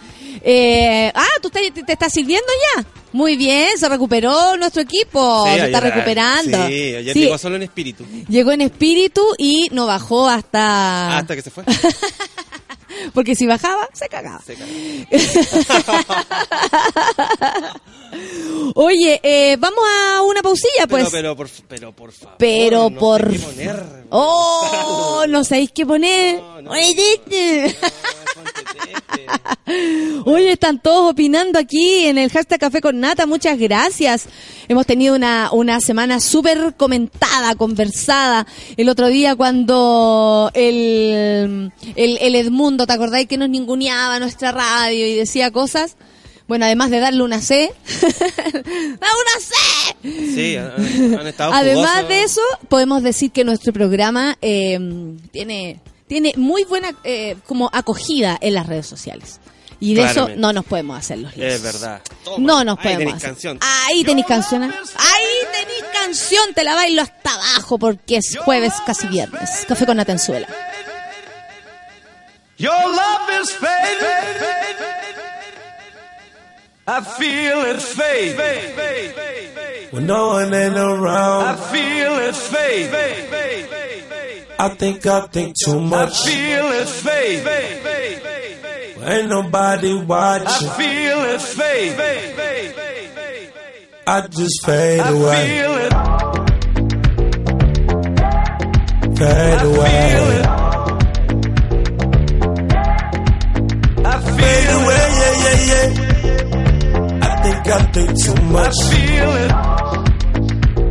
[0.43, 2.85] Eh, ah, ¿tú te, te, estás sirviendo ya?
[3.13, 6.67] Muy bien, se recuperó nuestro equipo, se está recuperando.
[6.67, 8.05] Sí, ayer llegó solo en espíritu.
[8.27, 11.17] Llegó en espíritu y no bajó hasta...
[11.17, 11.63] Hasta que se fue.
[13.13, 14.41] Porque si bajaba, se cagaba.
[18.75, 21.09] Oye, eh, vamos a una pausilla, pues.
[21.11, 22.35] Pero, por, pero por favor.
[22.37, 23.31] Pero no por.
[23.31, 26.41] Sé qué poner, oh, no sabéis qué poner.
[26.61, 26.95] No, Oye,
[30.57, 33.25] están todos opinando aquí en el hashtag Café con Nata.
[33.25, 34.25] Muchas gracias.
[34.67, 38.47] Hemos tenido una, una semana súper comentada, conversada.
[38.75, 45.05] El otro día cuando el, el, el Edmundo, ¿te acordáis que nos ninguneaba nuestra radio
[45.05, 45.95] y decía cosas?
[46.47, 47.73] Bueno, además de darle una C.
[48.01, 49.95] ¡Da una C!
[50.03, 54.79] Sí, han, estado Además de eso, podemos decir que nuestro programa eh,
[55.31, 59.39] tiene, tiene muy buena eh, como acogida en las redes sociales.
[59.79, 62.01] Y de eso no nos podemos hacer los Es verdad.
[62.39, 63.29] no nos podemos hacer.
[63.29, 63.59] Canción.
[63.61, 64.63] Ahí tenéis canción.
[64.63, 64.71] ¿eh?
[64.73, 66.53] Ahí tenéis canción.
[66.55, 69.65] Te la bailo hasta abajo porque es jueves, casi viernes.
[69.67, 70.47] Café con Natenzuela.
[72.57, 73.55] Your love is
[76.89, 78.37] I feel it fade.
[79.91, 81.45] When no one ain't around.
[81.45, 82.89] I feel it fade.
[84.59, 86.25] I think I think too much.
[86.25, 87.45] I feel it fade.
[89.03, 90.47] ain't nobody watching.
[90.47, 91.95] I feel it fade.
[94.07, 95.47] I just fade I away.
[95.47, 95.93] Feel it.
[99.17, 100.43] Fade away.
[104.05, 106.07] I feel fade away, yeah, yeah, yeah
[107.43, 108.73] think I think too much.
[108.73, 109.51] I feel it.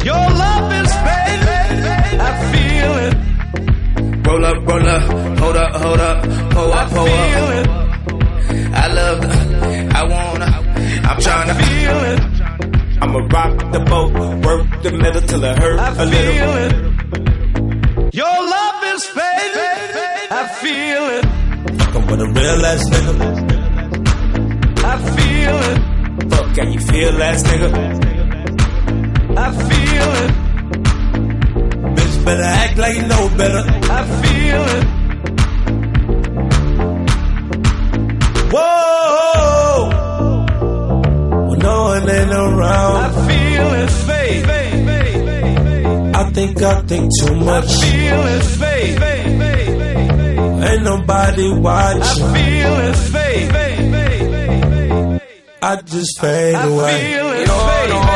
[0.05, 0.57] Your love
[4.37, 5.03] Roll up, roll up,
[5.39, 7.67] hold up, hold up, pull up, pull up.
[8.75, 9.29] I love the,
[9.95, 10.45] I wanna,
[11.09, 12.21] I'm trying to feel it.
[13.01, 14.13] I'ma rock the boat,
[14.45, 16.57] work the middle till it hurt I a little.
[16.65, 18.15] It.
[18.15, 21.25] Your love is fading, I feel it.
[21.81, 23.15] Fucking with a real ass nigga.
[24.85, 25.79] I feel it.
[26.31, 27.71] Fuck, can you feel ass nigga?
[29.39, 30.47] I feel it
[31.97, 33.65] Bitch better act like you know better.
[33.67, 34.85] I feel it.
[38.53, 39.91] Whoa,
[41.49, 42.97] when no one ain't around.
[42.97, 44.47] I feel it, babe.
[46.15, 47.65] I think I think too much.
[47.65, 49.03] I feel it, babe.
[50.65, 52.03] Ain't nobody watching.
[52.03, 53.53] I feel it, babe.
[55.63, 56.95] I just fade away.
[56.95, 58.16] I feel it, babe.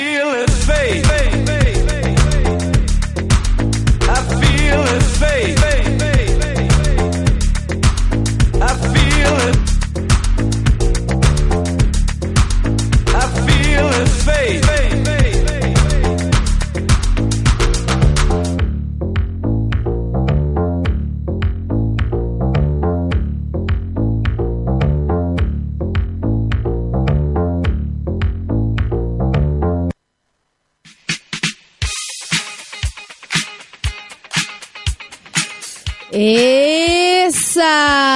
[0.00, 1.19] I feel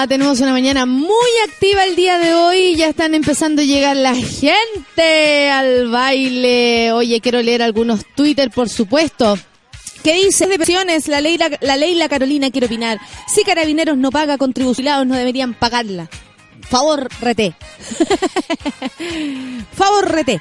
[0.06, 4.14] tenemos una mañana muy activa el día de hoy, ya están empezando a llegar la
[4.14, 6.92] gente al baile.
[6.92, 9.38] Oye, quiero leer algunos Twitter, por supuesto.
[10.02, 11.08] ¿Qué dice de pensiones?
[11.08, 13.00] La ley, la, ley La Carolina quiere opinar.
[13.26, 16.10] Si Carabineros no paga contribucionados, no deberían pagarla.
[16.68, 17.54] Favor, rete.
[19.74, 20.40] Favor, rete.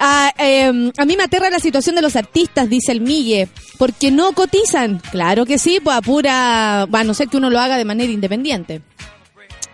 [0.00, 4.10] A, em, a, mí me aterra la situación de los artistas, dice el Mille, porque
[4.10, 5.00] no cotizan.
[5.10, 5.96] Claro que sí, pues
[6.28, 8.82] a a no ser que uno lo haga de manera independiente.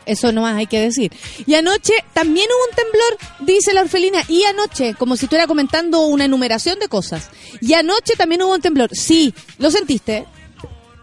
[0.07, 1.13] Eso no más hay que decir.
[1.47, 4.23] Y anoche también hubo un temblor, dice la orfelina.
[4.29, 7.31] Y anoche, como si estuviera comentando una enumeración de cosas.
[7.61, 8.91] Y anoche también hubo un temblor.
[8.93, 10.27] Sí, ¿lo sentiste?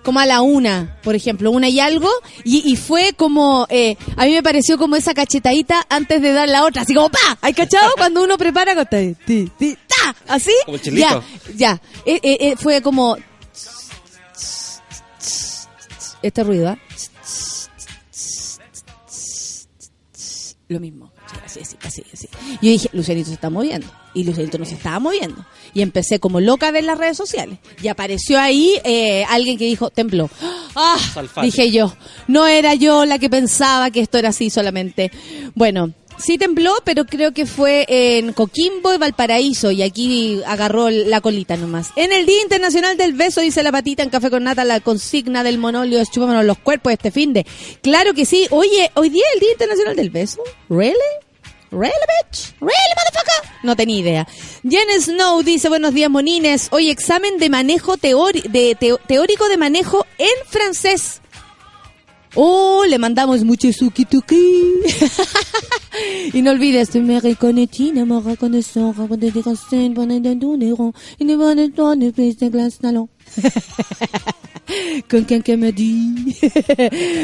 [0.03, 2.09] Como a la una, por ejemplo, una y algo,
[2.43, 6.65] y, fue como, eh, a mí me pareció como esa cachetadita antes de dar la
[6.65, 7.37] otra, así como ¡pa!
[7.41, 7.91] ¿Hay cachado?
[7.97, 8.85] Cuando uno prepara con
[9.25, 10.54] ti, ti, ta, así,
[10.91, 11.21] ya,
[11.56, 13.17] ya, eh, eh, fue como
[16.21, 16.77] este ruido, ¿ah?
[20.67, 21.10] Lo mismo,
[21.60, 22.29] así, así, así, así.
[22.62, 26.39] Yo dije, Lucianito se está moviendo, y Lucianito no se estaba moviendo y empecé como
[26.39, 27.60] loca a ver las redes sociales.
[27.81, 30.29] Y apareció ahí eh, alguien que dijo, tembló.
[30.75, 30.97] ¡Ah!
[31.41, 31.93] Dije yo,
[32.27, 35.12] no era yo la que pensaba que esto era así solamente.
[35.56, 41.21] Bueno, sí tembló, pero creo que fue en Coquimbo y Valparaíso y aquí agarró la
[41.21, 41.91] colita nomás.
[41.95, 45.43] En el Día Internacional del Beso, dice la patita en Café con Nata, la consigna
[45.43, 47.45] del monolio es los cuerpos este fin de.
[47.81, 48.47] Claro que sí.
[48.52, 50.41] Oye, hoy día es el Día Internacional del Beso.
[50.69, 50.95] ¿Really?
[51.72, 52.54] ¿Really, bitch?
[52.60, 53.50] ¿Really, motherfucker?
[53.63, 54.28] No tenía idea.
[54.67, 56.67] Jen Snow dice, buenos días, monines.
[56.72, 61.22] Hoy examen de manejo de teórico de manejo en francés.
[62.36, 64.36] Oh, le mandamos mucho suki tuki.
[66.34, 70.73] y no olvides, me reconnaîtis, me reconnaissant, des racines, poner de donner,
[71.19, 73.10] y ne van a donner plus de glace talon.
[75.10, 76.34] Con quien que me di.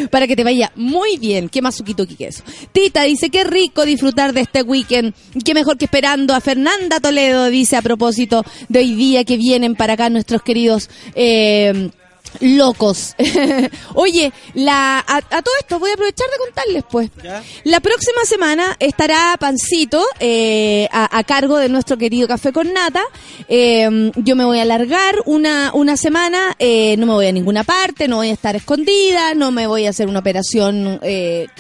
[0.11, 1.47] Para que te vaya muy bien.
[1.47, 2.43] Qué más suquito que eso.
[2.73, 5.13] Tita dice, qué rico disfrutar de este weekend.
[5.45, 9.75] Qué mejor que esperando a Fernanda Toledo, dice a propósito de hoy día que vienen
[9.75, 10.89] para acá nuestros queridos...
[11.15, 11.91] Eh,
[12.41, 13.15] locos.
[13.93, 17.09] Oye, la, a, todo esto voy a aprovechar de contarles, pues.
[17.63, 23.03] La próxima semana estará Pancito eh, a, cargo de nuestro querido Café con Nata.
[23.47, 27.63] Eh, yo me voy a alargar una, una semana, eh, no me voy a ninguna
[27.63, 30.99] parte, no voy a estar escondida, no me voy a hacer una operación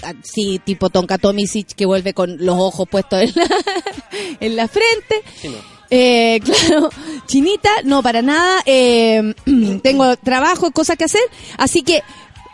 [0.03, 3.47] así tipo Tonka Tomisic que vuelve con los ojos puestos en la,
[4.39, 5.76] en la frente.
[5.89, 6.89] Eh, claro,
[7.25, 8.61] chinita, no, para nada.
[8.65, 9.33] Eh,
[9.83, 11.21] tengo trabajo, cosas que hacer.
[11.57, 11.97] Así que,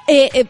[0.08, 0.46] eh, eh,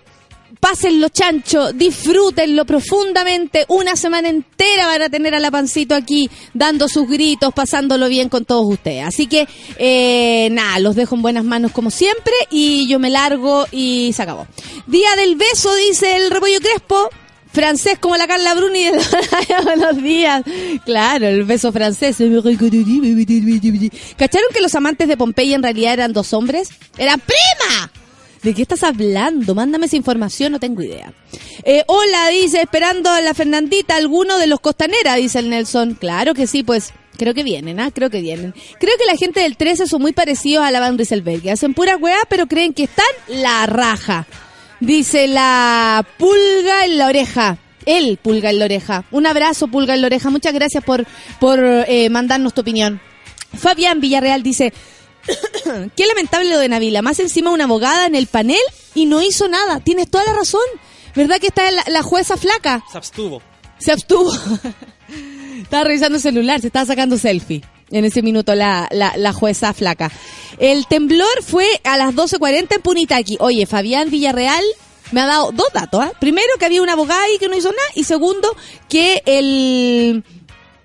[0.59, 3.65] pásenlo chancho, disfrútenlo profundamente.
[3.67, 8.29] Una semana entera van a tener a la pancito aquí dando sus gritos, pasándolo bien
[8.29, 9.05] con todos ustedes.
[9.05, 9.45] Así que,
[9.77, 14.23] eh, nada, los dejo en buenas manos como siempre y yo me largo y se
[14.23, 14.47] acabó.
[14.87, 17.09] Día del beso, dice el repollo crespo
[17.53, 18.87] francés como la Carla Bruni
[19.63, 20.43] Buenos días.
[20.85, 22.17] Claro, el beso francés.
[22.17, 22.43] ¿Cacharon
[24.53, 26.69] que los amantes de Pompeya en realidad eran dos hombres?
[26.97, 27.91] ¡Eran prima!
[28.41, 29.55] ¿De qué estás hablando?
[29.55, 31.13] Mándame esa información, no tengo idea.
[31.63, 35.93] Eh, hola, dice, esperando a la Fernandita, alguno de los Costanera, dice el Nelson.
[35.93, 37.91] Claro que sí, pues Creo que vienen, ¿ah?
[37.91, 38.53] Creo que vienen.
[38.79, 41.47] Creo que la gente del 13 son muy parecidos a la Van Rieselberg.
[41.49, 44.25] Hacen pura weá, pero creen que están la raja.
[44.83, 47.57] Dice la pulga en la oreja.
[47.85, 49.05] El pulga en la oreja.
[49.11, 50.29] Un abrazo, pulga en la oreja.
[50.29, 51.05] Muchas gracias por,
[51.39, 52.99] por eh, mandarnos tu opinión.
[53.57, 54.73] Fabián Villarreal dice,
[55.95, 57.01] qué lamentable lo de Navila.
[57.01, 58.59] Más encima una abogada en el panel
[58.93, 59.79] y no hizo nada.
[59.79, 60.61] Tienes toda la razón.
[61.15, 62.83] ¿Verdad que está la, la jueza flaca?
[62.91, 63.41] Se abstuvo.
[63.77, 64.33] Se abstuvo.
[65.61, 67.63] estaba revisando el celular, se estaba sacando selfie
[67.93, 70.11] en ese minuto la, la, jueza flaca.
[70.57, 73.37] El temblor fue a las 12.40 en Punitaki.
[73.39, 74.63] Oye, Fabián Villarreal
[75.11, 76.05] me ha dado dos datos.
[76.05, 76.11] ¿eh?
[76.19, 77.87] Primero, que había una abogada ahí que no hizo nada.
[77.95, 78.55] Y segundo,
[78.89, 80.23] que el,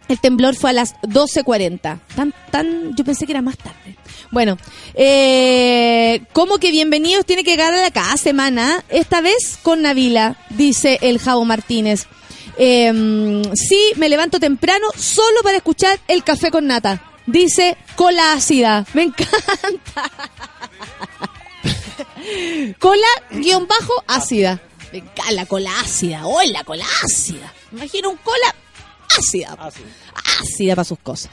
[0.08, 1.98] el temblor fue a las 12.40.
[2.14, 3.96] Tan, tan, yo pensé que era más tarde.
[4.30, 4.58] Bueno,
[4.94, 8.84] eh, ¿cómo que bienvenidos tiene que la cada semana?
[8.90, 12.06] Esta vez con Navila, dice el Javo Martínez.
[12.60, 17.00] Eh, sí, me levanto temprano solo para escuchar el café con nata.
[17.26, 18.84] Dice cola ácida.
[18.94, 20.10] Me encanta.
[22.78, 24.60] cola guion bajo ácida.
[24.92, 26.26] Me encanta la cola ácida.
[26.26, 27.52] Hola, cola ácida.
[27.70, 28.54] imagino un cola
[29.16, 29.56] ácida.
[29.58, 29.86] Ácida,
[30.40, 31.30] ácida para sus cosas.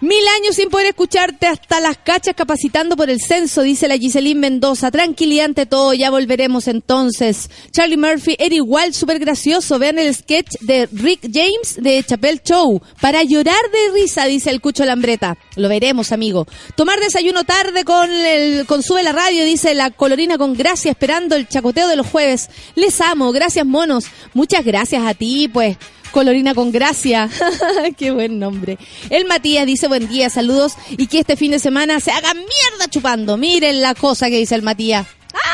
[0.00, 4.40] Mil años sin poder escucharte hasta las cachas capacitando por el censo, dice la Giselín
[4.40, 4.90] Mendoza.
[4.90, 7.48] Tranquilidad ante todo, ya volveremos entonces.
[7.70, 9.78] Charlie Murphy era igual, súper gracioso.
[9.78, 12.82] Vean el sketch de Rick James de Chapel Show.
[13.00, 15.38] Para llorar de risa, dice el Cucho Lambreta.
[15.56, 16.46] Lo veremos, amigo.
[16.74, 21.36] Tomar desayuno tarde con el con Sube la Radio, dice la Colorina con gracia, esperando
[21.36, 22.50] el chacoteo de los jueves.
[22.74, 24.04] Les amo, gracias monos.
[24.34, 25.78] Muchas gracias a ti, pues.
[26.10, 27.28] Colorina con gracia.
[27.96, 28.78] Qué buen nombre.
[29.10, 32.88] El Matías dice buen día, saludos y que este fin de semana se haga mierda
[32.90, 33.36] chupando.
[33.36, 35.06] Miren la cosa que dice el Matías.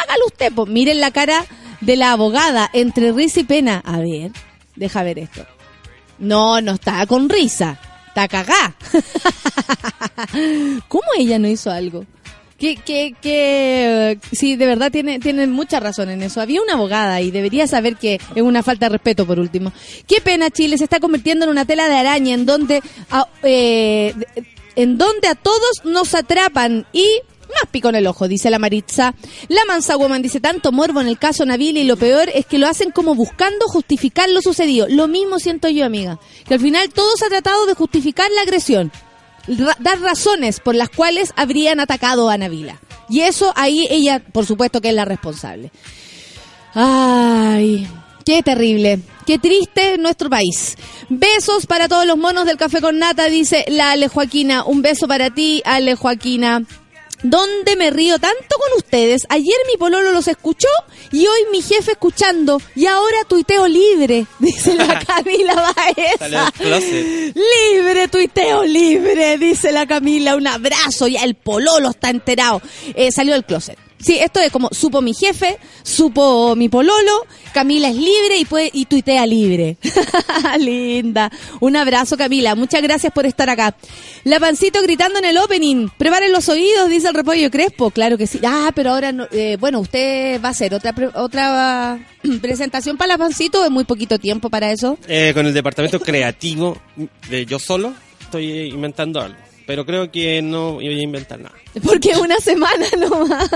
[0.04, 0.68] Hágalo usted, pues.
[0.68, 1.44] Miren la cara
[1.80, 3.82] de la abogada entre risa y pena.
[3.84, 4.30] A ver,
[4.76, 5.46] deja ver esto.
[6.18, 7.78] No, no está con risa.
[8.08, 8.74] Está cagá.
[10.88, 12.04] ¿Cómo ella no hizo algo?
[12.62, 16.40] Que, que, que sí, de verdad tiene, tiene mucha razón en eso.
[16.40, 19.72] Había una abogada y debería saber que es una falta de respeto, por último.
[20.06, 24.14] Qué pena, Chile se está convirtiendo en una tela de araña en donde, a, eh,
[24.76, 27.04] en donde a todos nos atrapan y
[27.48, 29.12] más pico en el ojo, dice la Maritza.
[29.48, 32.58] La Mansa Woman dice tanto morbo en el caso Nabil y lo peor es que
[32.58, 34.86] lo hacen como buscando justificar lo sucedido.
[34.88, 36.20] Lo mismo siento yo, amiga.
[36.46, 38.92] Que al final todo se ha tratado de justificar la agresión
[39.46, 42.80] dar razones por las cuales habrían atacado a Navila.
[43.08, 45.70] Y eso ahí ella, por supuesto, que es la responsable.
[46.74, 47.86] Ay,
[48.24, 50.76] qué terrible, qué triste nuestro país.
[51.08, 54.64] Besos para todos los monos del café con nata, dice la Ale Joaquina.
[54.64, 56.62] Un beso para ti, Ale Joaquina.
[57.22, 59.22] ¿Dónde me río tanto con ustedes?
[59.28, 60.68] Ayer mi pololo los escuchó
[61.12, 62.60] y hoy mi jefe escuchando.
[62.74, 66.52] Y ahora tuiteo libre, dice la Camila Baeza.
[66.60, 70.34] Libre, tuiteo libre, dice la Camila.
[70.36, 72.60] Un abrazo, ya el pololo está enterado.
[72.94, 73.78] Eh, salió del closet.
[74.02, 78.70] Sí, esto es como supo mi jefe, supo mi pololo, Camila es libre y puede
[78.72, 79.76] y tuitea libre.
[80.58, 81.30] Linda.
[81.60, 82.54] Un abrazo, Camila.
[82.54, 83.76] Muchas gracias por estar acá.
[84.24, 85.88] La pancito gritando en el opening.
[85.96, 87.90] Preparen los oídos, dice el repollo crespo.
[87.90, 88.40] Claro que sí.
[88.44, 91.98] Ah, pero ahora no, eh, bueno, usted va a hacer otra otra
[92.42, 94.98] presentación para la pancito, es muy poquito tiempo para eso.
[95.06, 96.76] Eh, con el departamento creativo
[97.30, 101.54] de yo solo estoy inventando algo pero creo que no voy a inventar nada.
[101.84, 103.50] Porque una semana nomás.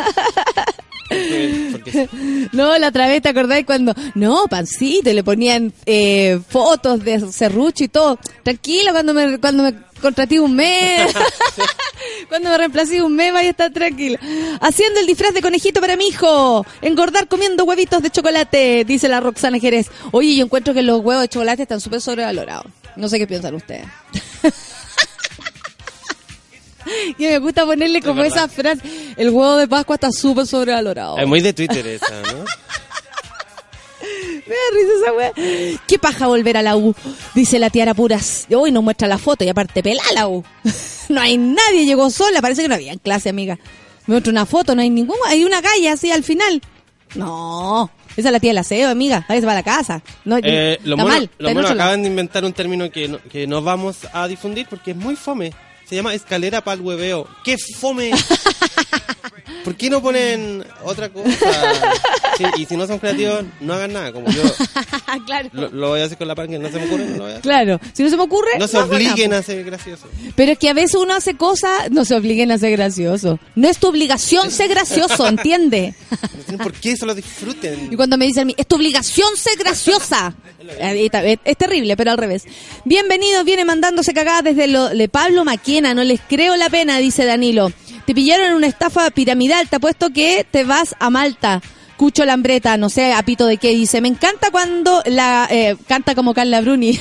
[2.53, 7.85] No, la otra vez te acordáis cuando, no, pancito, le ponían eh, fotos de serrucho
[7.85, 8.19] y todo.
[8.43, 11.13] Tranquila, cuando me, cuando me contraté un mes,
[12.29, 14.19] cuando me reemplacé un mes, vaya a estar tranquila.
[14.61, 19.21] Haciendo el disfraz de conejito para mi hijo, engordar comiendo huevitos de chocolate, dice la
[19.21, 19.91] Roxana Jerez.
[20.13, 22.67] Oye, yo encuentro que los huevos de chocolate están súper sobrevalorados.
[22.97, 23.87] No sé qué piensan ustedes.
[27.19, 28.81] y me gusta ponerle como esa frase.
[29.17, 31.19] El huevo de Pascua está súper sobrevalorado.
[31.19, 32.45] Es muy de Twitter esa, ¿no?
[34.47, 35.33] Me da risa esa weá.
[35.89, 36.95] Qué paja volver a la U,
[37.35, 38.47] dice la tiara puras.
[38.55, 40.45] Hoy nos muestra la foto y aparte pelá la U.
[41.09, 43.59] no hay nadie, llegó sola, parece que no había en clase, amiga.
[44.07, 46.63] Me muestra una foto, no hay ningún, hay una calle así al final.
[47.17, 49.25] No, esa es la tía del aseo, amiga.
[49.29, 50.03] Ahí se va a la casa.
[50.25, 51.29] No, eh, lo mal.
[51.39, 54.97] Lo acaban de inventar un término que no, que no vamos a difundir porque es
[54.97, 55.53] muy fome.
[55.89, 57.29] Se llama escalera para el hueveo.
[57.45, 58.11] ¡Qué fome!
[59.65, 61.29] ¿Por qué no ponen otra cosa?
[62.57, 64.13] y si no son creativos, no hagan nada.
[64.13, 64.43] Como yo
[65.27, 65.51] claro.
[65.53, 67.33] lo, voy a hacer con la pan que no se me ocurre, no lo voy
[67.33, 67.43] a hacer.
[67.43, 68.59] Claro, si no se me ocurre.
[68.59, 70.07] No se obliguen a ser gracioso.
[70.35, 73.39] Pero es que a veces uno hace cosas, no se obliguen a ser gracioso.
[73.55, 75.95] No es tu obligación ser gracioso, ¿entiende?
[76.59, 77.89] ¿Por qué se lo disfruten?
[77.91, 80.35] Y cuando me dicen a mí, es tu obligación ser graciosa.
[80.79, 82.45] es, terrible, pero al revés.
[82.85, 85.45] Bienvenidos, viene mandándose cagadas desde lo de Pablo
[85.81, 87.71] No les creo la pena, dice Danilo.
[88.07, 91.61] Te pillaron en una estafa piramidal, te apuesto que te vas a Malta.
[91.99, 94.01] Cucho Lambreta, no sé, apito de qué dice.
[94.01, 96.93] Me encanta cuando la eh, canta como Carla Bruni.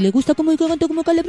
[0.00, 1.22] ¿le gusta como canta como Carla?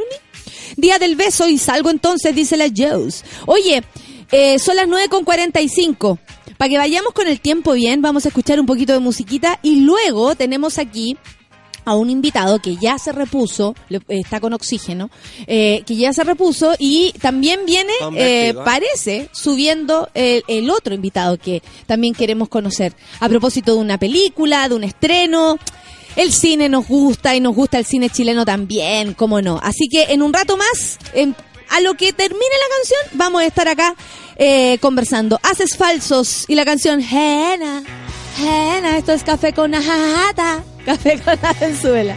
[0.75, 3.23] Día del beso y salgo entonces, dice la Joes.
[3.47, 3.83] Oye,
[4.31, 6.19] eh, son las 9 con 45.
[6.57, 9.81] Para que vayamos con el tiempo bien, vamos a escuchar un poquito de musiquita y
[9.81, 11.17] luego tenemos aquí
[11.87, 13.73] a un invitado que ya se repuso,
[14.09, 15.09] está con oxígeno,
[15.47, 21.63] eh, que ya se repuso y también viene, eh, parece, subiendo el, otro invitado que
[21.85, 22.93] también queremos conocer.
[23.21, 25.57] A propósito de una película, de un estreno.
[26.17, 29.57] El cine nos gusta y nos gusta el cine chileno también, cómo no.
[29.63, 30.99] Así que en un rato más,
[31.69, 33.95] a lo que termine la canción, vamos a estar acá
[34.35, 35.39] eh, conversando.
[35.41, 37.83] Haces falsos y la canción Jena,
[38.39, 40.63] Esto es café con ajata.
[40.85, 42.15] Café con la Venezuela.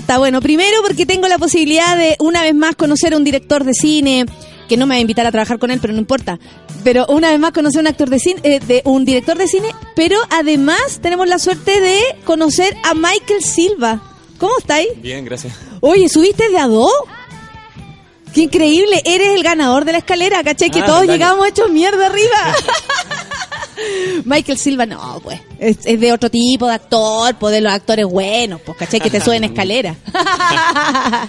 [0.00, 0.18] Contenta.
[0.18, 3.74] Bueno, primero porque tengo la posibilidad de una vez más conocer a un director de
[3.74, 4.26] cine
[4.68, 6.38] que no me va a invitar a trabajar con él, pero no importa.
[6.84, 9.48] Pero una vez más conocer a un actor de cine, eh, de un director de
[9.48, 14.00] cine, pero además tenemos la suerte de conocer a Michael Silva.
[14.38, 14.88] ¿Cómo estáis?
[15.02, 15.54] Bien, gracias.
[15.80, 16.90] Oye, ¿subiste de a dos?
[18.32, 19.02] ¡Qué increíble!
[19.04, 20.70] Eres el ganador de la escalera, ¿cachai?
[20.70, 21.12] Que Ah, todos dale.
[21.14, 22.54] llegamos hechos mierda arriba.
[24.24, 25.40] Michael Silva, no, pues.
[25.58, 29.00] Es, es de otro tipo de actor, pues de los actores buenos, pues, ¿cachai?
[29.00, 29.96] Que te suben escalera.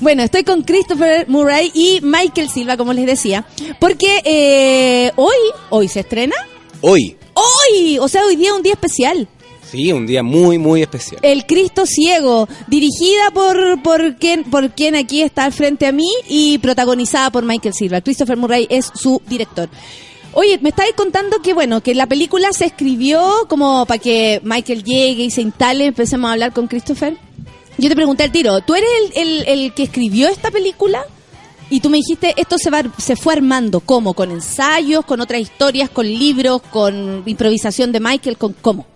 [0.00, 3.44] bueno, estoy con Christopher Murray y Michael Silva, como les decía,
[3.78, 5.36] porque eh, hoy,
[5.70, 6.34] hoy se estrena.
[6.82, 9.28] Hoy, Hoy, o sea, hoy día es un día especial.
[9.70, 11.20] sí, un día muy, muy especial.
[11.22, 16.10] El Cristo Ciego, dirigida por, por, quien, por quien aquí está al frente a mí
[16.28, 18.00] y protagonizada por Michael Silva.
[18.00, 19.68] Christopher Murray es su director.
[20.32, 24.84] Oye, me estabais contando que, bueno, que la película se escribió como para que Michael
[24.84, 27.16] llegue y se instale, empecemos a hablar con Christopher.
[27.78, 31.04] Yo te pregunté al tiro, ¿tú eres el, el- el que escribió esta película?
[31.68, 34.12] Y tú me dijiste, esto se, va, se fue armando, ¿cómo?
[34.14, 38.86] ¿Con ensayos, con otras historias, con libros, con improvisación de Michael, con cómo?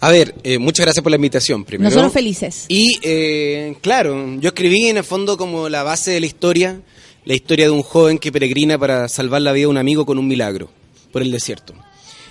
[0.00, 1.90] A ver, eh, muchas gracias por la invitación, primero.
[1.90, 2.64] Nosotros felices.
[2.68, 6.80] Y, eh, claro, yo escribí en el fondo como la base de la historia,
[7.24, 10.18] la historia de un joven que peregrina para salvar la vida de un amigo con
[10.18, 10.70] un milagro
[11.12, 11.74] por el desierto.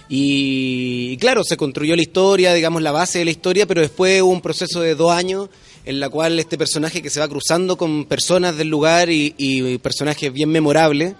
[0.10, 4.22] Y, y claro, se construyó la historia, digamos, la base de la historia, pero después
[4.22, 5.50] hubo un proceso de dos años
[5.86, 9.78] en la cual este personaje que se va cruzando con personas del lugar y, y
[9.78, 11.16] personajes bien memorables,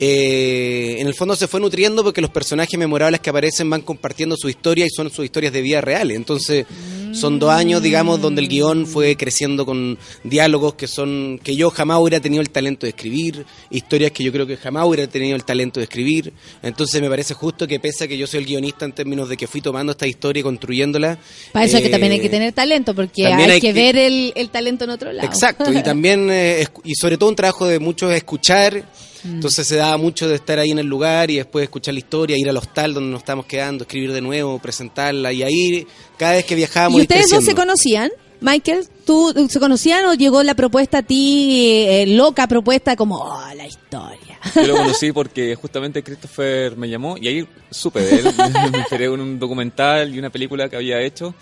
[0.00, 4.36] eh, en el fondo se fue nutriendo porque los personajes memorables que aparecen van compartiendo
[4.36, 6.16] su historia y son sus historias de vida reales.
[6.16, 6.66] Entonces,
[7.12, 11.70] son dos años, digamos, donde el guion fue creciendo con diálogos que son que yo
[11.70, 15.34] jamás hubiera tenido el talento de escribir, historias que yo creo que jamás hubiera tenido
[15.34, 16.32] el talento de escribir.
[16.62, 19.36] Entonces, me parece justo que pese a que yo soy el guionista en términos de
[19.36, 21.18] que fui tomando esta historia y construyéndola.
[21.50, 23.96] Para eso es que eh, también hay que tener talento, porque hay, hay que, ver
[23.96, 25.28] el, el talento en otro lado.
[25.28, 28.84] Exacto, y también, eh, y sobre todo un trabajo de mucho escuchar,
[29.24, 29.34] Mm.
[29.34, 32.36] entonces se daba mucho de estar ahí en el lugar y después escuchar la historia,
[32.38, 36.44] ir al hostal donde nos estábamos quedando, escribir de nuevo, presentarla, y ahí cada vez
[36.44, 36.98] que viajábamos...
[36.98, 38.10] ¿Y ustedes dos se conocían?
[38.40, 43.54] Michael, ¿tú se conocían o llegó la propuesta a ti, eh, loca propuesta, como, oh,
[43.56, 44.38] la historia?
[44.54, 48.34] Yo lo conocí porque justamente Christopher me llamó y ahí supe de él.
[48.72, 51.34] me enteré en un documental y una película que había hecho.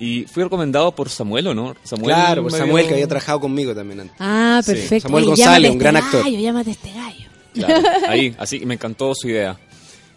[0.00, 1.74] Y fui recomendado por Samuel, ¿o no?
[1.82, 4.16] Samuel Claro, por me Samuel, dio- que había trabajado conmigo también antes.
[4.20, 4.72] Ah, Sí.
[4.72, 5.08] perfecto.
[5.08, 6.24] Samuel Oye, González, un gran este actor.
[6.24, 7.28] Gallo, llámate este gallo.
[7.54, 7.74] Claro,
[8.08, 9.58] ahí, así me encantó su idea.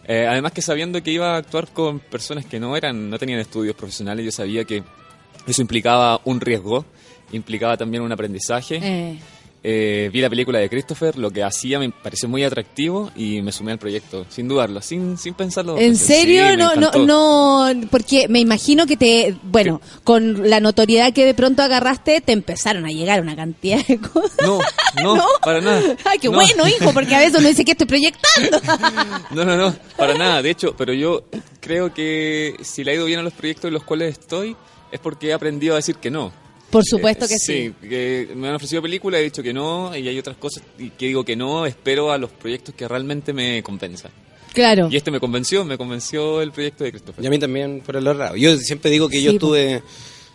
[0.08, 3.40] Eh, además que sabiendo que iba a actuar con personas que no eran, no tenían
[3.40, 4.84] estudios profesionales, yo sabía que
[5.48, 6.86] eso implicaba un riesgo,
[7.32, 8.80] implicaba también un aprendizaje.
[8.84, 9.20] Eh,
[9.64, 13.52] Eh, vi la película de Christopher, lo que hacía me pareció muy atractivo y me
[13.52, 15.78] sumé al proyecto, sin dudarlo, sin, sin pensarlo.
[15.78, 16.46] ¿En serio?
[16.50, 21.36] Sí, no, no, no, porque me imagino que te, bueno, con la notoriedad que de
[21.36, 24.36] pronto agarraste, te empezaron a llegar una cantidad de cosas.
[24.44, 24.58] No,
[25.04, 25.96] no, para nada.
[26.06, 26.38] Ay, qué No.
[26.38, 28.60] bueno, hijo, porque a veces uno dice que estoy proyectando.
[29.32, 30.42] No, no, no, para nada.
[30.42, 31.24] De hecho, pero yo
[31.60, 34.56] creo que si le ha ido bien a los proyectos en los cuales estoy,
[34.92, 36.34] es porque he aprendido a decir que no.
[36.72, 37.74] Por supuesto que Eh, sí.
[37.88, 41.08] que me han ofrecido películas, he dicho que no, y hay otras cosas y que
[41.08, 44.12] digo que no, espero a los proyectos que realmente me compensan.
[44.54, 44.90] Claro.
[44.92, 47.24] Y este me convenció, me convenció el proyecto de Christopher.
[47.24, 48.36] Y a mí también por el lado.
[48.36, 49.82] Yo siempre digo que yo Sí, estuve,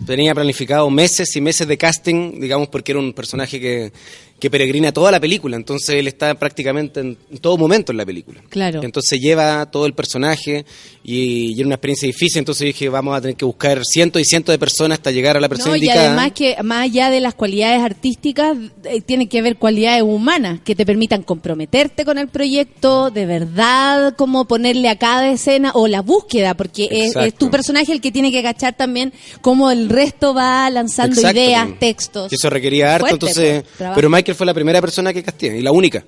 [0.07, 3.93] tenía planificado meses y meses de casting, digamos, porque era un personaje que,
[4.39, 8.07] que peregrina toda la película, entonces él está prácticamente en, en todo momento en la
[8.07, 8.43] película.
[8.49, 8.83] Claro.
[8.83, 10.65] Entonces lleva todo el personaje
[11.09, 14.25] y, y era una experiencia difícil, entonces dije, vamos a tener que buscar cientos y
[14.25, 16.09] cientos de personas hasta llegar a la persona No, y indicada.
[16.09, 20.75] además que más allá de las cualidades artísticas, eh, tiene que haber cualidades humanas que
[20.75, 26.03] te permitan comprometerte con el proyecto, de verdad, como ponerle a cada escena o la
[26.03, 30.69] búsqueda, porque es, tu personaje el que tiene que cachar también cómo el resto va
[30.71, 32.33] lanzando Exacto, ideas, textos.
[32.33, 33.65] Y eso requería harto, Fuerte, entonces...
[33.79, 36.05] pues, pero Michael fue la primera persona que casteé, y la única.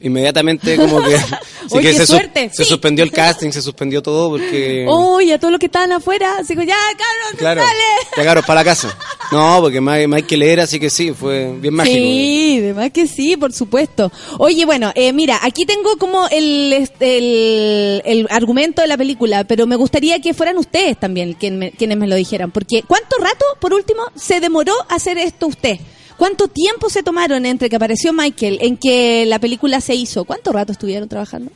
[0.00, 1.16] Inmediatamente como que...
[1.70, 2.68] Oye, que qué se, suerte, se sí.
[2.68, 4.84] suspendió el casting, se suspendió todo porque...
[4.88, 7.82] Oh, y a todos los que estaban afuera, así como, ya, cabrón, Claro, dale.
[8.14, 8.96] te agarro para la casa.
[9.32, 11.96] No, porque Ma- Michael era, así que sí, fue bien mágico.
[11.96, 14.12] Sí, de más que sí, por supuesto.
[14.38, 19.66] Oye, bueno, eh, mira, aquí tengo como el, el, el argumento de la película, pero
[19.66, 23.44] me gustaría que fueran ustedes también quien me- quienes me lo dijeran, porque ¿cuánto rato,
[23.60, 25.78] por último, se demoró hacer esto usted?
[26.16, 30.24] ¿Cuánto tiempo se tomaron entre que apareció Michael en que la película se hizo?
[30.24, 31.50] ¿Cuánto rato estuvieron trabajando?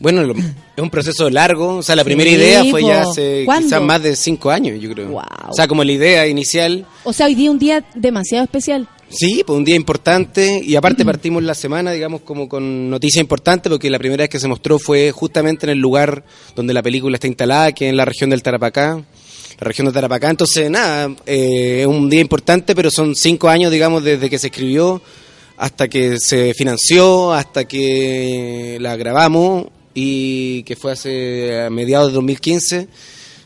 [0.00, 1.76] Bueno, lo- es un proceso largo.
[1.78, 4.92] O sea, la Sí, primera idea fue ya hace quizás más de cinco años, yo
[4.92, 5.08] creo.
[5.08, 5.22] Wow.
[5.48, 6.86] O sea, como la idea inicial.
[7.04, 8.88] O sea, hoy día un día demasiado especial.
[9.10, 10.60] Sí, pues un día importante.
[10.62, 14.38] Y aparte partimos la semana, digamos, como con noticia importante, porque la primera vez que
[14.38, 16.22] se mostró fue justamente en el lugar
[16.54, 19.02] donde la película está instalada, que es en la región del Tarapacá.
[19.58, 20.30] La región de Tarapacá.
[20.30, 24.48] Entonces, nada, eh, es un día importante, pero son cinco años, digamos, desde que se
[24.48, 25.02] escribió
[25.56, 32.88] hasta que se financió, hasta que la grabamos y que fue hace mediados de 2015.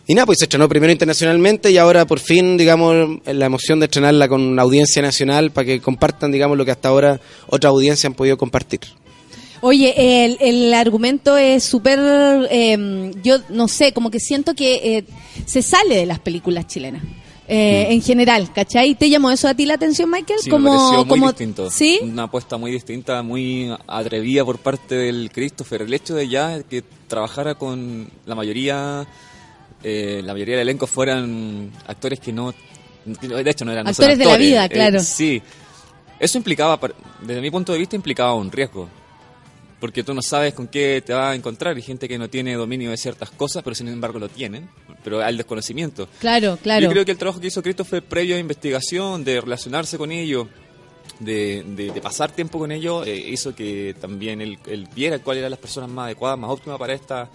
[0.07, 3.87] Y nada, pues se estrenó primero internacionalmente y ahora por fin, digamos, la emoción de
[3.87, 8.09] estrenarla con la audiencia nacional para que compartan, digamos, lo que hasta ahora otra audiencia
[8.09, 8.81] han podido compartir.
[9.63, 11.99] Oye, el, el argumento es súper,
[12.51, 15.05] eh, yo no sé, como que siento que eh,
[15.47, 17.03] se sale de las películas chilenas.
[17.49, 18.95] Eh, En general, ¿cachai?
[18.95, 20.41] ¿Te llamó eso a ti la atención, Michael?
[20.43, 21.71] Sí, como, me pareció muy como, distinto.
[21.71, 21.99] ¿Sí?
[22.03, 25.83] Una apuesta muy distinta, muy atrevida por parte del Christopher.
[25.83, 29.07] El hecho de ya que trabajara con la mayoría,
[29.83, 32.55] eh, la mayoría del elenco fueran actores que no,
[33.05, 34.49] de hecho no eran no son Actores de la actores.
[34.49, 35.01] vida, Eh, claro.
[35.01, 35.43] sí,
[36.19, 36.81] eso implicaba,
[37.21, 38.89] desde mi punto de vista, implicaba un riesgo.
[39.83, 41.75] Porque tú no sabes con qué te vas a encontrar.
[41.77, 44.69] Hay gente que no tiene dominio de ciertas cosas, pero sin embargo lo tienen.
[45.03, 46.09] Pero hay desconocimiento.
[46.21, 46.85] Claro, claro.
[46.85, 50.13] Yo creo que el trabajo que hizo Cristo fue previo a investigación, de relacionarse con
[50.13, 50.47] ellos,
[51.19, 55.41] de, de- de pasar tiempo con ellos, eh, hizo que también él, él viera cuáles
[55.41, 57.29] eran las personas más adecuadas, más óptimas para esta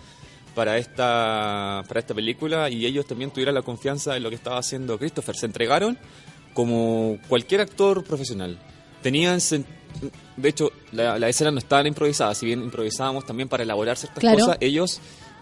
[0.55, 4.57] para esta para esta película y ellos también tuvieran la confianza en lo que estaba
[4.57, 5.35] haciendo Christopher.
[5.35, 5.97] Se entregaron
[6.53, 8.57] como cualquier actor profesional.
[9.03, 9.39] Tenían
[10.35, 14.19] de hecho, la, la escena no estaban improvisadas, si bien improvisábamos también para elaborar ciertas
[14.19, 14.37] Claro.
[14.39, 14.99] cosas, ellos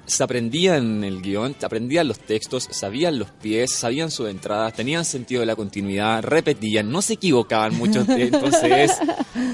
[0.07, 5.39] se aprendían el guion, aprendían los textos, sabían los pies, sabían sus entradas, tenían sentido
[5.39, 8.91] de la continuidad, repetían, no se equivocaban mucho, entonces es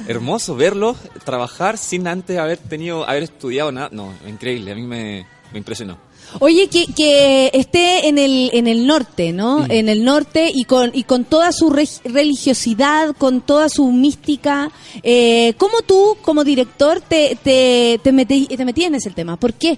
[0.07, 5.25] hermoso verlos trabajar sin antes haber tenido, haber estudiado nada, no, increíble, a mí me,
[5.53, 5.97] me impresionó.
[6.39, 9.65] Oye, que, que esté en el, en el norte, ¿no?
[9.69, 14.71] En el norte y con, y con toda su reg- religiosidad, con toda su mística.
[15.03, 19.37] Eh, ¿Cómo tú, como director, te, te, te, metí, te metías en ese tema?
[19.37, 19.77] ¿Por qué?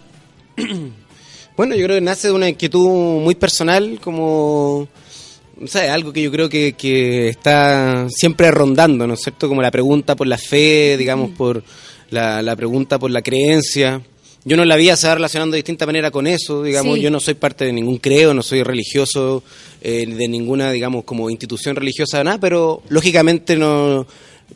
[1.56, 4.88] Bueno, yo creo que nace de una inquietud muy personal, como,
[5.60, 9.48] no sé, algo que yo creo que, que está siempre rondando, ¿no es cierto?
[9.48, 11.64] Como la pregunta por la fe, digamos, por
[12.10, 14.02] la, la pregunta por la creencia.
[14.46, 17.02] Yo no la vida se va relacionando de distinta manera con eso, digamos, Sí.
[17.02, 19.44] yo no soy parte de ningún creo, no soy religioso
[19.82, 24.06] eh, de ninguna, digamos, como institución religiosa, nada, pero lógicamente no,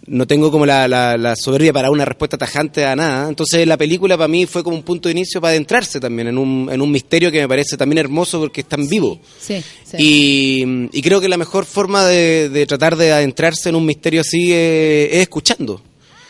[0.07, 3.29] no tengo como la, la, la soberbia para una respuesta tajante a nada.
[3.29, 6.38] Entonces la película para mí fue como un punto de inicio para adentrarse también en
[6.38, 9.19] un, en un misterio que me parece también hermoso porque es tan vivo.
[9.39, 9.97] Sí, sí.
[9.99, 14.19] Y, y creo que la mejor forma de, de tratar de adentrarse en un misterio
[14.21, 15.81] así es, es escuchando.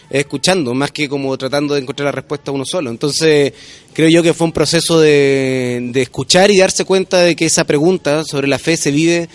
[0.09, 2.89] Es escuchando, más que como tratando de encontrar la respuesta uno solo.
[2.89, 3.53] Entonces,
[3.93, 7.65] creo yo que fue un proceso de, de escuchar y darse cuenta de que esa
[7.65, 9.27] pregunta sobre la fe se vive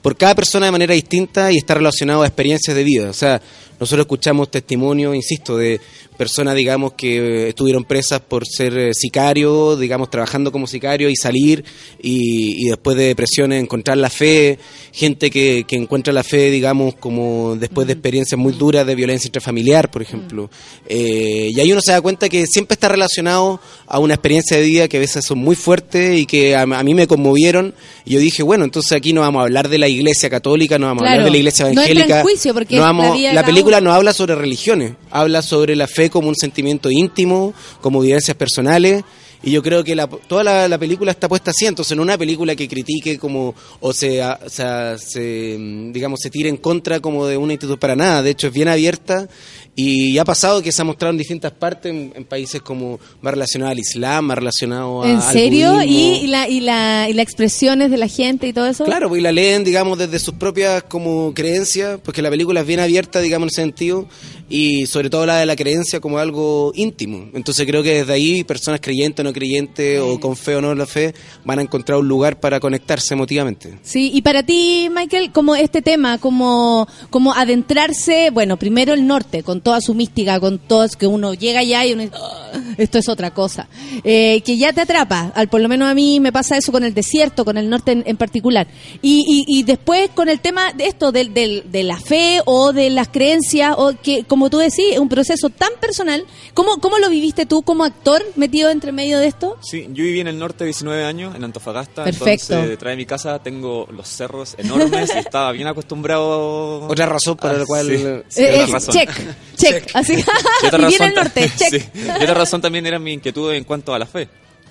[0.00, 3.08] por cada persona de manera distinta y está relacionado a experiencias de vida.
[3.08, 3.40] O sea,
[3.80, 5.80] nosotros escuchamos testimonios, insisto, de
[6.16, 11.64] personas, digamos, que estuvieron presas por ser eh, sicarios, digamos, trabajando como sicarios y salir
[12.00, 14.58] y, y después de depresiones encontrar la fe,
[14.92, 19.26] gente que, que encuentra la fe, digamos, como después de experiencias muy duras de violencia
[19.28, 20.50] intrafamiliar, por ejemplo.
[20.86, 24.62] Eh, y ahí uno se da cuenta que siempre está relacionado a una experiencia de
[24.64, 27.74] vida que a veces son muy fuertes y que a, a mí me conmovieron.
[28.04, 30.86] Y yo dije, bueno, entonces aquí no vamos a hablar de la iglesia católica, no
[30.86, 32.22] vamos a hablar de la iglesia No evangélica.
[32.22, 36.10] juicio porque no vamos, la la película no habla sobre religiones, habla sobre la fe
[36.10, 39.02] como un sentimiento íntimo, como vivencias personales.
[39.42, 42.16] Y yo creo que la- toda la, la película está puesta así, entonces no una
[42.18, 47.36] película que critique como o se, se, mm, digamos se tire en contra como de
[47.38, 48.22] una institución para nada.
[48.22, 49.28] De hecho es bien abierta
[49.76, 53.34] y ha pasado que se ha mostrado en distintas partes en, en países como más
[53.34, 55.82] relacionado al Islam, más relacionado a, ¿En al serio?
[55.82, 58.84] ¿Y, y la, y, la, y las expresiones de la gente y todo eso?
[58.84, 62.66] Claro, pues y la leen, digamos, desde sus propias como creencias, porque la película es
[62.66, 64.06] bien abierta, digamos, en ese sentido,
[64.48, 67.30] y sobre todo la de la creencia como algo íntimo.
[67.34, 70.72] Entonces creo que desde ahí personas creyentes o no creyentes, o con fe o no
[70.74, 71.14] la fe,
[71.44, 73.78] van a encontrar un lugar para conectarse emotivamente.
[73.82, 79.42] Sí, y para ti, Michael, como este tema, como, como adentrarse, bueno, primero el norte,
[79.42, 82.98] con toda su mística, con todo, que uno llega allá y uno dice, "Ah, esto
[82.98, 83.66] es otra cosa,
[84.04, 86.84] eh, que ya te atrapa, al, por lo menos a mí me pasa eso con
[86.84, 88.66] el desierto, con el norte en, en particular.
[89.02, 92.72] Y, y, y después con el tema de esto, del, del- de la fe o
[92.72, 96.98] de las creencias, o que, como tú decís, es un proceso tan personal, ¿cómo, ¿cómo
[96.98, 99.56] lo viviste tú como actor metido entre medio de esto?
[99.62, 102.04] Sí, yo viví en el norte 19 años, en Antofagasta.
[102.04, 102.30] Perfecto.
[102.54, 106.86] Entonces, detrás de mi casa tengo los cerros enormes y estaba bien acostumbrado.
[106.86, 107.86] Otra razón para Ah, la cual...
[107.86, 107.96] sí,
[108.28, 108.94] sí, Eh, otra eh, razón.
[108.94, 109.10] check,
[109.54, 110.14] check, así,
[110.62, 111.82] Y el norte, check.
[111.82, 112.00] sí.
[112.20, 114.28] Y otra razón también era mi inquietud en cuanto a la fe.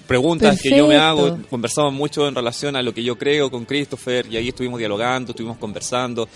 [0.07, 1.49] Preguntas que yo me hago, Perfecto.
[1.49, 5.31] conversamos mucho en relación a lo que yo creo con Christopher y ahí estuvimos dialogando,
[5.31, 6.27] estuvimos conversando.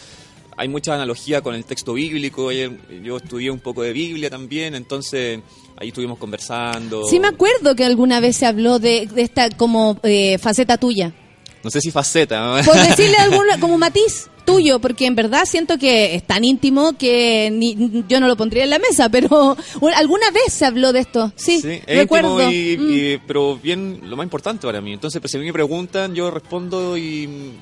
[0.55, 2.71] Hay mucha analogía con el texto bíblico, ayer
[3.03, 5.39] yo estudié un poco de Biblia también, entonces
[5.75, 7.05] ahí estuvimos conversando.
[7.07, 11.13] Sí me acuerdo que alguna vez se habló de, de esta como eh, faceta tuya.
[11.67, 12.61] No sé si faceta.
[12.63, 17.49] Por decirle alguna, como matiz tuyo, porque en verdad siento que es tan íntimo que
[17.51, 19.57] ni, yo no lo pondría en la mesa, pero
[19.97, 21.33] alguna vez se habló de esto.
[21.35, 22.37] Sí, sí recuerdo.
[22.37, 23.19] Mm.
[23.27, 24.93] pero bien, lo más importante para mí.
[24.93, 27.57] Entonces, pues, si me preguntan, yo respondo y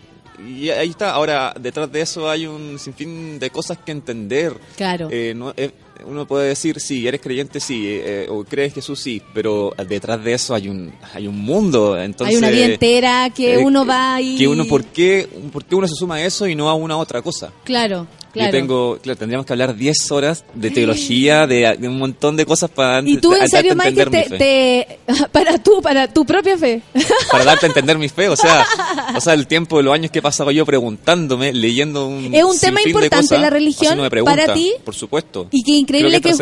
[0.48, 1.12] y ahí está.
[1.12, 4.54] Ahora, detrás de eso hay un sinfín de cosas que entender.
[4.76, 5.08] Claro.
[5.12, 5.72] Eh, no, eh,
[6.06, 10.34] uno puede decir, sí, eres creyente, sí, eh, o crees Jesús, sí, pero detrás de
[10.34, 12.00] eso hay un hay un mundo.
[12.00, 14.38] Entonces, hay una vida entera que uno va y...
[14.38, 16.98] Que uno, ¿por qué, ¿por qué uno se suma a eso y no a una
[16.98, 17.52] otra cosa?
[17.64, 18.08] Claro.
[18.36, 18.52] Claro.
[18.52, 22.70] Yo tengo, claro, tendríamos que hablar 10 horas de teología, de, un montón de cosas
[22.70, 25.00] para ¿Y tú en serio, Michael, te,
[25.32, 26.82] para tú, para tu propia fe?
[27.32, 28.66] Para darte a entender mi fe, o sea,
[29.16, 32.60] o sea, el tiempo, los años que he pasado yo preguntándome, leyendo un Es un
[32.60, 34.74] tema importante la religión para ti.
[34.84, 35.48] Por supuesto.
[35.52, 36.34] Y qué increíble que,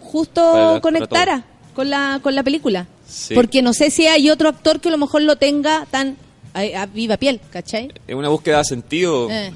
[0.00, 2.86] justo conectara con la con la película.
[3.34, 6.16] Porque no sé si hay otro actor que a lo mejor lo tenga tan
[6.52, 7.90] a, viva piel, ¿cachai?
[8.06, 9.30] Es una búsqueda de sentido.
[9.30, 9.52] Eh,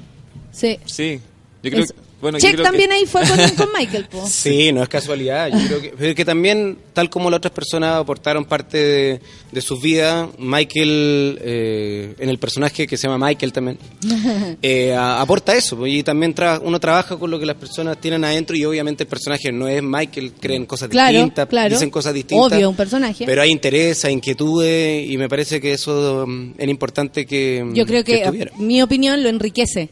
[0.51, 0.78] sí.
[0.87, 1.20] Sí.
[1.65, 1.87] Yo creo,
[2.21, 3.23] bueno, Check también ahí fue
[3.57, 4.07] con, Michael.
[4.27, 5.49] Sí, no es casualidad.
[5.49, 9.21] Yo creo que, pero que también, tal como las otras personas aportaron parte
[9.53, 13.79] de, sus vidas, Michael, eh, en el personaje que se llama Michael también,
[14.62, 15.87] eh, aporta eso.
[15.87, 19.53] Y también uno trabaja con lo que las personas tienen adentro y obviamente el personaje
[19.53, 22.53] no es Michael, creen cosas distintas, dicen cosas distintas.
[22.53, 23.25] Obvio, un personaje.
[23.25, 27.87] Pero hay interés, hay inquietudes y me parece que eso mm, era importante que Yo
[27.87, 29.91] creo que mi opinión lo enriquece.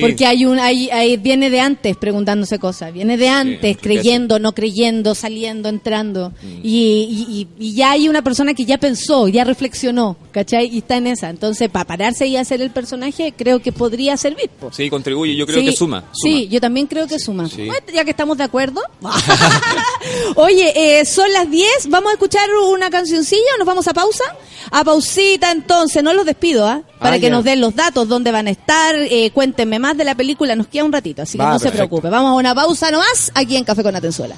[0.00, 5.14] Porque hay un, hay, viene de antes preguntándose cosas, viene de antes creyendo, no creyendo,
[5.14, 6.30] saliendo, entrando.
[6.42, 6.60] Mm.
[6.62, 10.68] Y, y, ya hay una persona que ya pensó, ya reflexionó, ¿cachai?
[10.72, 11.30] Y está en esa.
[11.30, 14.50] Entonces, para pararse y hacer el personaje, creo que podría servir.
[14.72, 17.48] Sí, contribuye, yo creo que suma, Sí, yo también creo que suma.
[17.92, 18.82] ya que estamos de acuerdo.
[20.36, 24.24] Oye, eh, son las 10, vamos a escuchar una cancioncilla o nos vamos a pausa.
[24.70, 26.82] A pausita entonces, no los despido, ¿ah?
[26.98, 30.04] Para ah, que nos den los datos, dónde van a estar, eh, cuéntenme más de
[30.04, 32.08] la película, nos queda un ratito, así que no se preocupe.
[32.08, 34.34] Vamos a una pausa nomás aquí en Café con Atenzuela.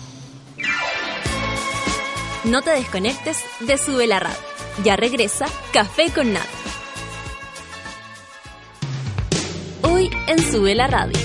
[2.44, 4.38] No te desconectes de Sube la Radio.
[4.82, 6.46] Ya regresa Café con Nat.
[9.82, 11.18] Hoy en Sube la Radio.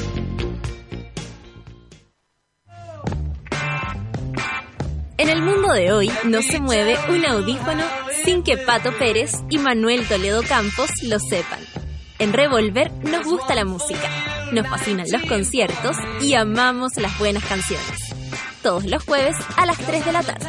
[5.18, 7.84] En el mundo de hoy no se mueve un audífono
[8.26, 11.85] sin que Pato Pérez y Manuel Toledo Campos lo sepan.
[12.18, 14.10] En Revolver nos gusta la música,
[14.52, 18.14] nos fascinan los conciertos y amamos las buenas canciones.
[18.62, 20.48] Todos los jueves a las 3 de la tarde,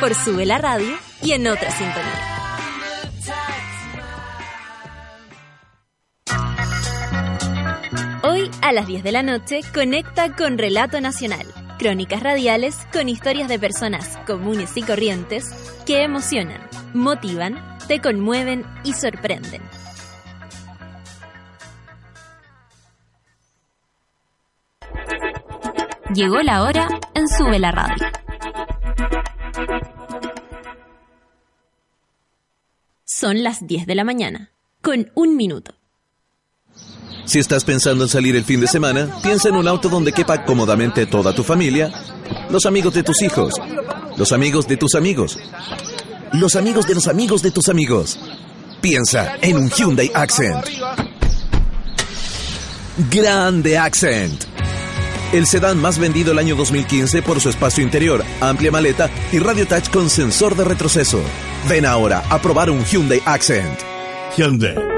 [0.00, 2.34] por Sube la Radio y en otra sintonía.
[8.22, 11.46] Hoy a las 10 de la noche conecta con Relato Nacional,
[11.78, 15.44] crónicas radiales con historias de personas comunes y corrientes
[15.84, 19.62] que emocionan motivan, te conmueven y sorprenden.
[26.14, 28.06] Llegó la hora en Sube la Radio.
[33.04, 34.50] Son las 10 de la mañana,
[34.80, 35.74] con un minuto.
[37.24, 40.44] Si estás pensando en salir el fin de semana, piensa en un auto donde quepa
[40.44, 41.92] cómodamente toda tu familia,
[42.50, 43.54] los amigos de tus hijos,
[44.16, 45.38] los amigos de tus amigos
[46.32, 48.18] los amigos de los amigos de tus amigos.
[48.80, 50.66] Piensa en un Hyundai Accent.
[53.10, 54.44] Grande Accent.
[55.32, 59.66] El sedán más vendido el año 2015 por su espacio interior, amplia maleta y radio
[59.66, 61.20] touch con sensor de retroceso.
[61.68, 63.78] Ven ahora a probar un Hyundai Accent.
[64.36, 64.97] Hyundai.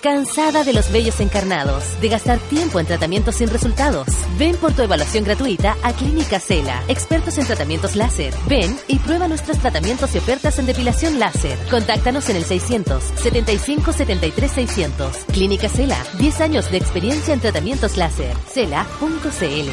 [0.00, 2.00] ¿Cansada de los vellos encarnados?
[2.00, 4.06] ¿De gastar tiempo en tratamientos sin resultados?
[4.38, 8.32] Ven por tu evaluación gratuita a Clínica Cela, expertos en tratamientos láser.
[8.48, 11.58] Ven y prueba nuestros tratamientos y ofertas en depilación láser.
[11.70, 15.16] Contáctanos en el 600 75 73 600.
[15.34, 18.34] Clínica Cela, 10 años de experiencia en tratamientos láser.
[18.48, 19.70] Cela.cl.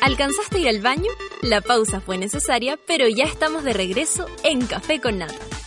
[0.00, 1.10] ¿Alcanzaste a ir al baño?
[1.42, 5.61] La pausa fue necesaria, pero ya estamos de regreso en Café con Nata.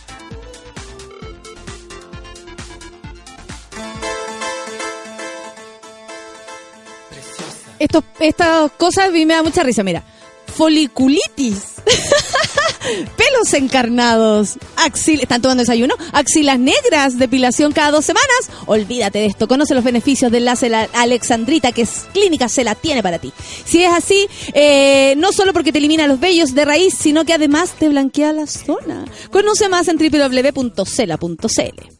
[7.78, 9.82] Esto, estas cosas a mí me da mucha risa.
[9.82, 10.02] Mira,
[10.46, 11.74] foliculitis,
[13.16, 15.94] pelos encarnados, axil, ¿están tomando desayuno?
[16.12, 18.50] Axilas negras, depilación cada dos semanas.
[18.66, 23.02] Olvídate de esto, conoce los beneficios del láser Alexandrita que es Clínica se la tiene
[23.02, 23.32] para ti.
[23.64, 27.34] Si es así, eh, no solo porque te elimina los vellos de raíz, sino que
[27.34, 29.04] además te blanquea la zona.
[29.30, 31.95] Conoce más en www.cela.cl.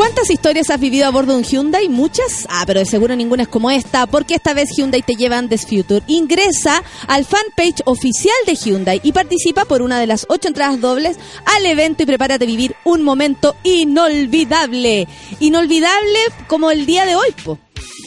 [0.00, 1.90] ¿Cuántas historias has vivido a bordo de un Hyundai?
[1.90, 2.46] ¿Muchas?
[2.48, 5.66] Ah, pero de seguro ninguna es como esta, porque esta vez Hyundai te lleva Andes
[5.66, 6.00] Future.
[6.06, 11.18] Ingresa al fanpage oficial de Hyundai y participa por una de las ocho entradas dobles
[11.44, 15.06] al evento y prepárate a vivir un momento inolvidable.
[15.38, 17.58] Inolvidable como el día de hoy, po.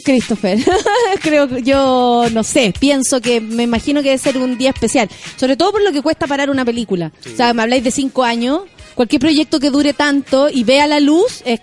[0.04, 0.58] Christopher.
[1.22, 5.08] Creo yo, no sé, pienso que me imagino que debe ser un día especial.
[5.36, 7.12] Sobre todo por lo que cuesta parar una película.
[7.32, 8.62] O sea, me habláis de cinco años.
[8.94, 11.60] Cualquier proyecto que dure tanto y vea la luz es.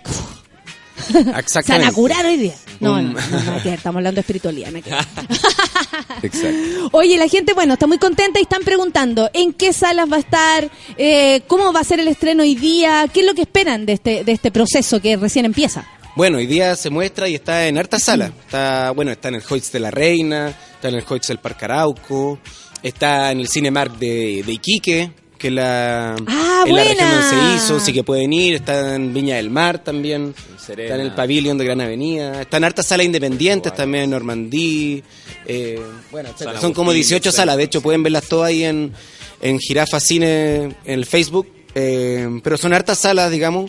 [1.46, 2.54] Se van a curar hoy día.
[2.80, 4.72] No, no, no, estamos hablando de espiritualidad.
[6.22, 6.90] Exacto.
[6.92, 10.20] Oye, la gente, bueno, está muy contenta y están preguntando en qué salas va a
[10.20, 13.86] estar, eh, cómo va a ser el estreno hoy día, qué es lo que esperan
[13.86, 15.86] de este, de este proceso que recién empieza.
[16.16, 18.26] Bueno, hoy día se muestra y está en harta sala.
[18.26, 21.64] Está, bueno, está en el Hoyts de la Reina, está en el Hoyts del Parque
[21.64, 22.40] Arauco,
[22.82, 25.12] está en el Cinemark de, de Iquique,
[25.42, 29.12] que la, Ah, en la región donde se hizo, sí que pueden ir, está en
[29.12, 30.84] Viña del Mar también, Serena.
[30.84, 35.02] está en el Pavilion de Gran Avenida, está en hartas salas independientes también en Normandí,
[35.44, 35.80] eh,
[36.12, 36.60] bueno, etcétera.
[36.60, 37.42] Son como Agustín, 18 etcétera.
[37.42, 38.92] salas, de hecho pueden verlas todas ahí en,
[39.40, 43.68] en Jirafa Cine, en el Facebook, eh, pero son hartas salas, digamos,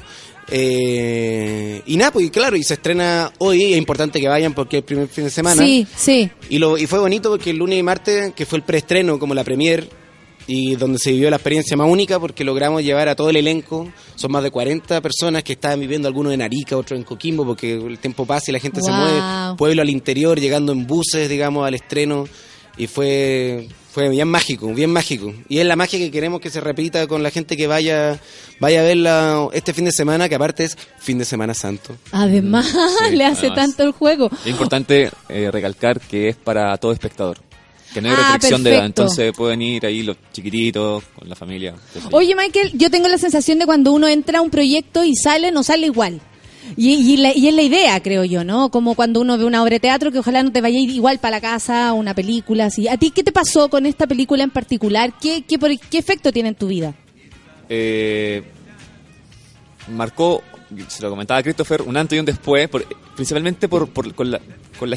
[0.51, 4.77] eh, y nada, pues y claro, y se estrena hoy, es importante que vayan porque
[4.77, 5.63] es el primer fin de semana.
[5.63, 6.29] Sí, sí.
[6.49, 9.33] Y, lo, y fue bonito porque el lunes y martes, que fue el preestreno, como
[9.33, 9.87] la premier,
[10.47, 13.89] y donde se vivió la experiencia más única porque logramos llevar a todo el elenco,
[14.15, 17.73] son más de 40 personas que estaban viviendo, algunos en Arica, otros en Coquimbo, porque
[17.75, 19.21] el tiempo pasa y la gente se mueve,
[19.57, 22.27] pueblo al interior, llegando en buses, digamos, al estreno,
[22.77, 25.31] y fue fue bien mágico, bien mágico.
[25.47, 28.19] Y es la magia que queremos que se repita con la gente que vaya
[28.59, 31.95] vaya a verla este fin de semana, que aparte es fin de semana santo.
[32.11, 32.75] Además,
[33.07, 33.55] Sí, le hace además.
[33.55, 34.31] tanto el juego.
[34.43, 37.37] Es importante eh, recalcar que es para todo espectador.
[37.93, 41.35] Que no hay Ah, restricción de edad, entonces pueden ir ahí los chiquititos, con la
[41.35, 41.75] familia.
[42.11, 45.51] Oye, Michael, yo tengo la sensación de cuando uno entra a un proyecto y sale,
[45.51, 46.19] no sale igual.
[46.77, 48.69] Y, y, la- y es la idea, creo yo, ¿no?
[48.71, 51.37] Como cuando uno ve una obra de teatro, que ojalá no te vaya igual para
[51.37, 52.87] la casa, una película así.
[52.87, 55.13] ¿A ti qué te pasó con esta película en particular?
[55.21, 56.95] ¿Qué, qué, por- qué efecto tiene en tu vida?
[57.69, 58.43] eh,
[59.89, 60.41] marcó,
[60.87, 62.69] se lo comentaba Christopher, un antes y un después,
[63.15, 64.39] principalmente por, con, la,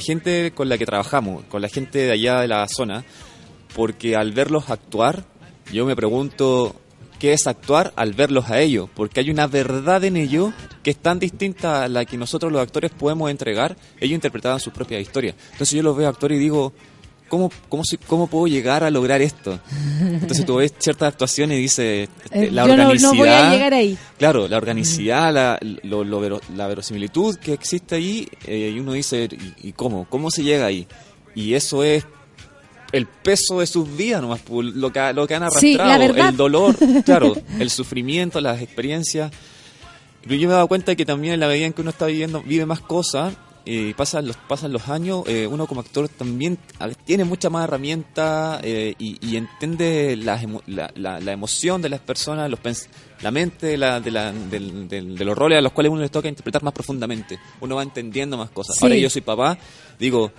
[0.01, 3.05] gente con la que trabajamos, con la gente de allá de la zona,
[3.75, 5.25] porque al verlos actuar,
[5.73, 6.77] yo me pregunto
[7.19, 10.53] qué es actuar al verlos a ellos, porque hay una verdad en ellos
[10.83, 14.73] que es tan distinta a la que nosotros los actores podemos entregar, ellos interpretaban sus
[14.73, 15.35] propias historias.
[15.53, 16.73] Entonces yo los veo actuar y digo,
[17.29, 19.59] ¿cómo, cómo, cómo puedo llegar a lograr esto?
[20.01, 23.13] Entonces tú ves ciertas actuaciones y dices, Eh, la yo no- no organicidad...
[23.15, 23.99] voy a llegar ahí.
[24.19, 29.29] Claro, la organicidad, la, lo- lo la verosimilitud que existe ahí, eh, y uno dice,
[29.63, 30.07] ¿y, y cómo?
[30.09, 30.87] ¿Cómo se llega ahí?
[31.35, 32.05] Y eso es
[32.93, 37.35] el peso de sus vidas nomás, lo que, lo que han arrastrado, el dolor, claro,
[37.59, 39.31] el sufrimiento, las experiencias.
[40.23, 42.07] Pero yo me he dado cuenta que también en la medida en que uno está
[42.07, 43.35] viviendo, vive más cosas,
[43.67, 46.57] y pasan los pasan los años, eh, uno como actor también
[47.05, 52.01] tiene mucha más herramienta eh, y, y entiende emo- la, la- la emoción de las
[52.01, 52.87] personas, los pens-
[53.23, 56.11] la mente de, la, de, la- del- de los roles a los cuales uno les
[56.11, 57.39] toca interpretar más profundamente.
[57.61, 58.77] Uno va entendiendo más cosas.
[58.77, 58.85] Sí.
[58.85, 59.59] Ahora yo soy papá,
[59.99, 60.31] digo,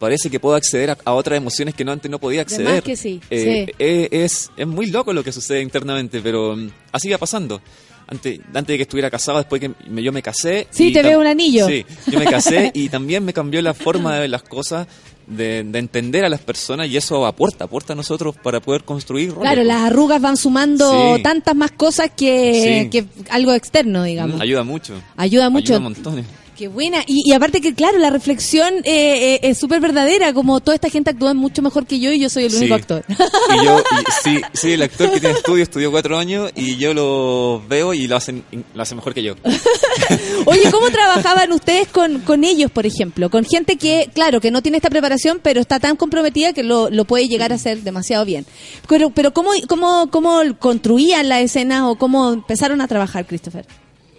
[0.00, 2.82] parece que puedo acceder a, a otras emociones que no antes no podía De acceder.
[2.82, 3.74] que sí, Eh, sí.
[3.78, 7.60] eh, es, es muy loco lo que sucede internamente, pero mm, así va pasando.
[8.06, 10.66] Antes, antes de que estuviera casado, después que me- yo me casé.
[10.70, 11.66] Sí, y te veo un anillo.
[11.66, 14.86] Sí, yo me casé y también me cambió la forma de ver las cosas,
[15.26, 19.30] de, de entender a las personas y eso aporta, aporta a nosotros para poder construir
[19.30, 19.42] roles.
[19.42, 21.22] Claro, las arrugas van sumando Sí.
[21.22, 22.90] tantas más cosas que, Sí.
[22.90, 24.36] que algo externo, digamos.
[24.38, 24.94] Mm, Ayuda mucho.
[25.16, 25.74] Ayuda mucho.
[25.74, 26.26] Ayuda montones.
[26.56, 27.02] Qué buena.
[27.06, 30.90] Y, y aparte que, claro, la reflexión eh, eh, es súper verdadera, como toda esta
[30.90, 32.80] gente actúa mucho mejor que yo y yo soy el único Sí.
[32.80, 33.04] actor.
[33.08, 36.92] Y yo, y- sí, sí, el actor que tiene estudio estudió cuatro años y yo
[36.92, 38.44] lo veo y lo hacen,
[38.74, 39.34] lo hacen mejor que yo.
[40.44, 43.30] Oye, ¿cómo trabajaban ustedes con, con ellos, por ejemplo?
[43.30, 46.90] Con gente que, claro, que no tiene esta preparación, pero está tan comprometida que lo,
[46.90, 48.44] lo puede llegar a hacer demasiado bien.
[48.88, 53.64] Pero, pero ¿cómo, cómo, ¿cómo construían la escena o cómo empezaron a trabajar, Christopher?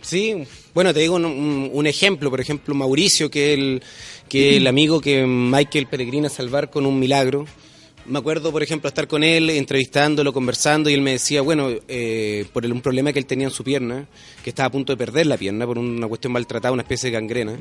[0.03, 0.43] Sí,
[0.73, 3.81] bueno, te digo un, un- ejemplo, por ejemplo, Mauricio, que el,
[4.27, 7.45] que el amigo que Michael peregrina salvar con un milagro.
[8.05, 12.45] Me acuerdo, por ejemplo, estar con él, entrevistándolo, conversando, y él me decía, bueno, eh,
[12.51, 14.05] por un problema que él tenía en su pierna,
[14.43, 17.13] que estaba a punto de perder la pierna por una cuestión maltratada, una especie de
[17.13, 17.57] gangrena,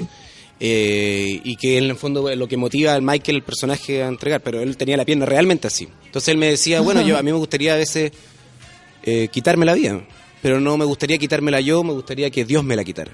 [0.59, 4.41] eh, y que en el fondo lo que motiva al Michael, el personaje, a entregar,
[4.43, 5.87] pero él tenía la pierna realmente así.
[6.07, 8.11] Entonces él me decía, bueno, yo a mí me gustaría a veces
[9.05, 10.05] eh, quitarme la vida,
[10.43, 13.13] pero no me gustaría quitármela yo, me gustaría que Dios me la quitara.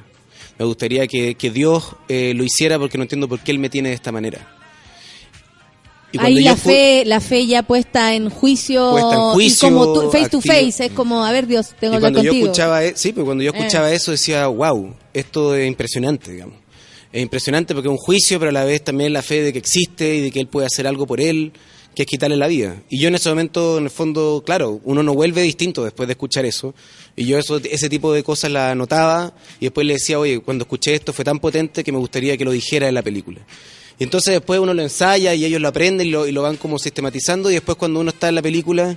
[0.59, 3.71] Me gustaría que, que Dios eh, lo hiciera porque no entiendo por qué Él me
[3.71, 4.55] tiene de esta manera.
[6.11, 9.93] Y Ahí la fe, la fe ya puesta en juicio, Puesta en juicio, y como
[9.93, 12.97] tú- face to face, es como, a ver Dios, tengo que cuando yo escuchaba, e-
[12.97, 13.59] sí, pues cuando yo Eh.
[13.59, 16.55] escuchaba eso decía, wow, esto es impresionante, digamos.
[17.13, 19.59] Es impresionante porque es un juicio, pero a la vez también la fe de que
[19.59, 21.53] existe y de que él puede hacer algo por él,
[21.99, 22.81] que es quitarle la vida.
[22.89, 26.13] Y yo en ese momento, en el fondo, claro, uno no vuelve distinto después de
[26.13, 26.73] escuchar eso.
[27.17, 30.63] Y yo eso, ese tipo de cosas la anotaba y después le decía, oye, cuando
[30.63, 33.41] escuché esto fue tan potente que me gustaría que lo dijera en la película.
[33.99, 36.57] Y entonces después uno lo ensaya y ellos lo aprenden y lo, y lo van
[36.57, 38.97] como sistematizando y después cuando uno está en la película,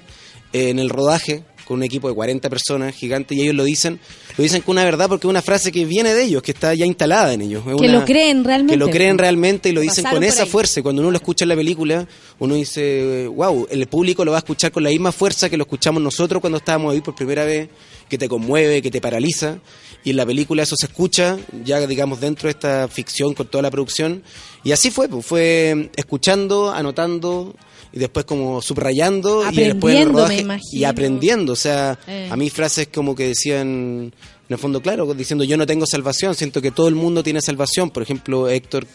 [0.54, 4.00] eh, en el rodaje, con un equipo de 40 personas gigantes y ellos lo dicen,
[4.38, 6.74] lo dicen con una verdad porque es una frase que viene de ellos, que está
[6.74, 7.64] ya instalada en ellos.
[7.68, 8.74] Es Que una- lo creen realmente.
[8.74, 10.50] Que lo creen realmente y lo dicen Pasaron con esa ahí.
[10.50, 10.80] fuerza.
[10.80, 12.08] Y cuando uno lo escucha en la película,
[12.40, 15.64] uno dice, wow, el público lo va a escuchar con la misma fuerza que lo
[15.64, 17.70] escuchamos nosotros cuando estábamos ahí por primera vez,
[18.10, 19.60] que te conmueve, que te paraliza.
[20.04, 23.62] Y en la película eso se escucha, ya digamos dentro de esta ficción con toda
[23.62, 24.24] la producción.
[24.64, 27.56] Y así fue, pues, fue escuchando, anotando
[27.94, 31.54] y después como subrayando y después en el Aprendiendo, me rodaje y aprendiendo.
[31.54, 32.30] O sea, Eh.
[32.32, 34.14] a mí frases como que decían, en
[34.54, 37.90] el fondo, claro, diciendo yo no tengo salvación, siento que todo el mundo tiene salvación.
[37.90, 38.86] Por ejemplo, Héctor,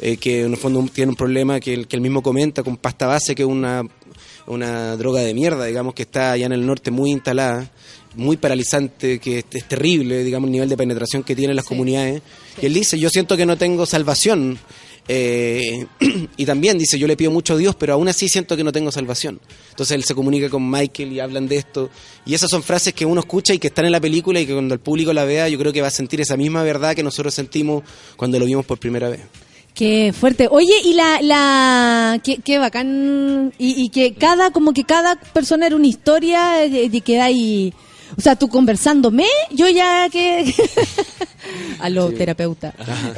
[0.00, 2.76] eh, que en el fondo tiene un problema que, él- que él mismo comenta con
[2.76, 3.82] pasta base, que es una,
[4.46, 7.70] una droga de mierda, digamos, que está allá en el norte muy instalada,
[8.14, 12.22] muy paralizante, que es, es terrible, digamos, el nivel de penetración que tienen las comunidades.
[12.62, 14.58] Y él dice, yo siento que no tengo salvación.
[15.08, 15.86] Eh,
[16.36, 18.72] y también dice, yo le pido mucho a Dios, pero aún así siento que no
[18.72, 19.40] tengo salvación.
[19.70, 21.90] Entonces él se comunica con Michael y hablan de esto.
[22.24, 24.52] Y esas son frases que uno escucha y que están en la película y que
[24.52, 27.02] cuando el público la vea, yo creo que va a sentir esa misma verdad que
[27.02, 27.82] nosotros sentimos
[28.16, 29.20] cuando lo vimos por primera vez.
[29.76, 30.48] Qué fuerte.
[30.50, 35.76] Oye, y la, la, qué, bacán, y, y que cada, como que cada persona era
[35.76, 37.74] una historia, eh, y que hay,
[38.16, 40.52] o sea, tú conversándome, yo ya que,
[41.80, 42.74] aló, terapeuta.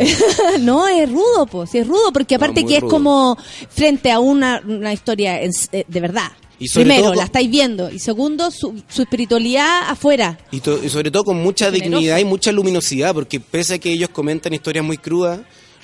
[0.61, 2.91] no, es rudo, pues, sí es rudo, porque aparte que es rudo.
[2.91, 3.39] como
[3.71, 6.31] frente a una, una historia en- eh, de verdad.
[6.61, 10.37] Y Primero, todo la estáis viendo, y segundo, su, su espiritualidad afuera.
[10.51, 13.93] Y, to- y sobre todo con mucha dignidad y mucha luminosidad, porque pese a que
[13.93, 15.39] ellos comentan historias muy crudas,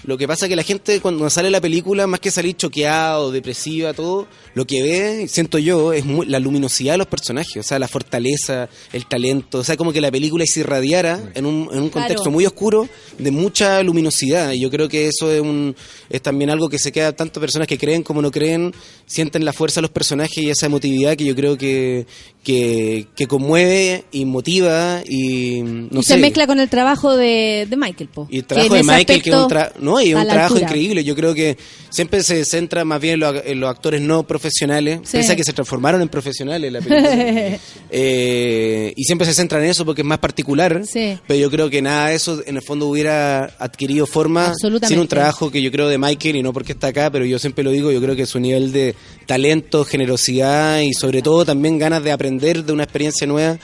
[0.06, 3.30] lo que pasa es que la gente cuando sale la película, más que salir choqueado,
[3.32, 7.62] depresiva, todo, lo que ve, siento yo, es muy- la luminosidad de los personajes, o
[7.62, 11.68] sea, la fortaleza, el talento, o sea, como que la película se irradiara en un,
[11.72, 12.30] en un contexto Claro.
[12.32, 12.88] muy oscuro
[13.18, 14.52] de mucha luminosidad.
[14.52, 15.74] Y yo creo que eso es, un,
[16.10, 18.72] es también algo que se queda tanto personas que creen como no creen,
[19.06, 22.06] sienten la fuerza de los personajes y esa emotividad que yo creo que,
[22.42, 26.14] que, que conmueve y motiva y no y sé.
[26.14, 28.28] se mezcla con el trabajo de, de Michael, po.
[28.30, 30.24] Y el que trabajo de Michael, que es un, aspecto tra- no, y es un
[30.24, 30.66] trabajo altura.
[30.70, 31.04] increíble.
[31.04, 31.56] Yo creo que
[31.90, 35.16] siempre se centra más bien en los, en los actores no profesionales, Sí.
[35.18, 37.58] pese a que se transformaron en profesionales la película.
[37.96, 40.82] Eh, y siempre se centra en eso porque es más particular.
[40.84, 41.16] Sí.
[41.26, 44.52] Pero yo creo que nada de eso en el fondo hubiera adquirido forma
[44.88, 47.38] sin un trabajo que yo creo de Michael, y no porque está acá, pero yo
[47.38, 48.94] siempre lo digo, yo creo que su nivel de
[49.26, 53.58] talento, generosidad y sobre todo también ganas de aprender de una experiencia nueva,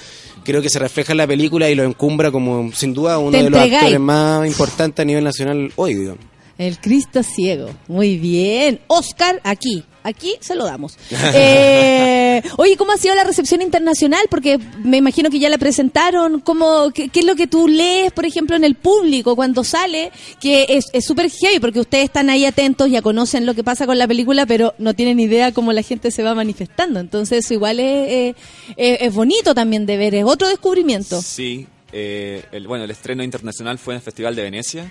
[0.45, 3.51] creo que se refleja en la película y lo encumbra como sin duda uno de
[3.51, 6.25] los actores más importantes a nivel nacional hoy, digamos.
[6.59, 7.71] El Cristo ciego.
[7.89, 8.81] Muy bien.
[8.87, 9.85] Oscar, aquí.
[10.03, 10.97] Aquí se lo damos.
[11.33, 14.23] Eh, oye, ¿cómo ha sido la recepción internacional?
[14.31, 16.41] Porque me imagino que ya la presentaron.
[16.41, 20.13] ¿Cómo, qué, qué es lo que tú lees, por ejemplo, en el público cuando sale?
[20.41, 23.87] Que es es súper heavy porque ustedes están ahí atentos, ya conocen lo que pasa
[23.87, 27.01] con la película, pero no tienen idea cómo la gente se va manifestando.
[27.01, 28.35] Entonces, eso igual es,
[28.77, 30.15] es, es bonito también de ver.
[30.15, 31.21] Es otro descubrimiento.
[31.23, 34.91] Sí, eh, el, bueno, el estreno internacional fue en el Festival de Venecia.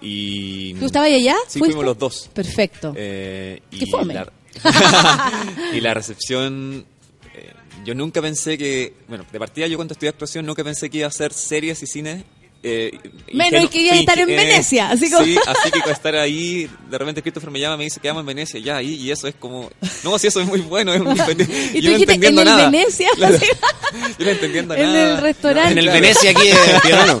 [0.00, 1.36] Y, ¿Tú estabas allá?
[1.48, 1.74] Sí, ¿Fuiste?
[1.74, 2.30] fuimos los dos.
[2.32, 2.92] Perfecto.
[2.96, 4.14] Eh, y, Qué fome.
[4.14, 4.30] La,
[5.72, 6.84] y la recepción,
[7.34, 7.52] eh,
[7.84, 11.06] yo nunca pensé que, bueno, de partida yo cuando estudié actuación nunca pensé que iba
[11.06, 12.24] a hacer series y cine.
[12.62, 12.98] Eh,
[13.32, 15.92] Menos ingenu- que iba a estar en eh, Venecia, así como- Sí, así que con
[15.92, 18.94] estar ahí, de repente Christopher me llama y me dice, quedamos en Venecia, ya, ahí,
[18.94, 19.70] y eso es como,
[20.02, 21.54] no, si eso es muy bueno, es un independiente.
[21.74, 22.70] Y tú yo no dijiste, entendiendo ¿en el nada.
[22.70, 23.08] Venecia?
[23.14, 23.36] Claro.
[23.36, 23.46] Así.
[24.18, 25.14] yo no entendiendo En nada.
[25.16, 25.72] el restaurante.
[25.72, 25.88] En el.
[25.90, 27.18] Venecia aquí de Tirano.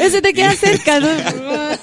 [0.00, 1.08] Ese te queda cerca, ¿no?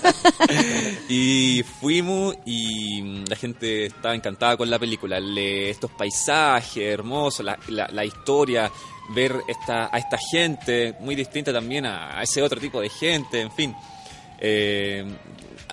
[1.09, 5.19] Y fuimos y mm, la gente estaba encantada con la película.
[5.19, 8.71] Le- estos paisajes hermosos, la, la- historia,
[9.13, 13.41] ver esta, a esta gente muy distinta también a, a ese otro tipo de gente,
[13.41, 13.75] en fin.
[14.39, 15.05] Eh,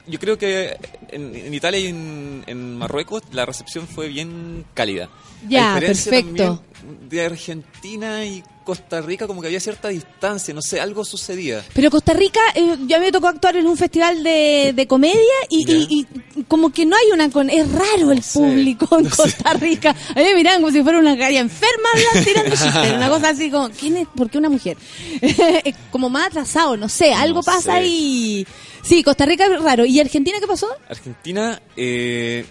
[0.07, 0.77] yo creo que
[1.09, 5.09] en, en Italia y en, en Marruecos la recepción fue bien cálida.
[5.49, 6.63] Ya, perfecto.
[7.09, 11.65] De Argentina y Costa Rica como que había cierta distancia, no sé, algo sucedía.
[11.75, 15.19] Pero Costa Rica, eh, ya me tocó actuar en un festival de, de comedia
[15.49, 15.75] y, Ya.
[15.75, 16.07] y-
[16.37, 17.51] y como que no hay una con...
[17.51, 19.91] Es raro el público en Costa Rica.
[19.91, 21.89] A mí me miran como si fuera una galla enferma
[22.25, 22.93] tirando chistes.
[22.95, 24.09] Una cosa así como, ¿quién es?
[24.15, 24.77] ¿Por qué una mujer?
[25.21, 27.71] Es como más atrasado, no sé, algo No pasa sé.
[27.73, 28.47] ahí.
[28.83, 29.85] Sí, Costa Rica es raro.
[29.85, 30.69] ¿Y Argentina qué pasó?
[30.89, 32.47] Argentina, eh,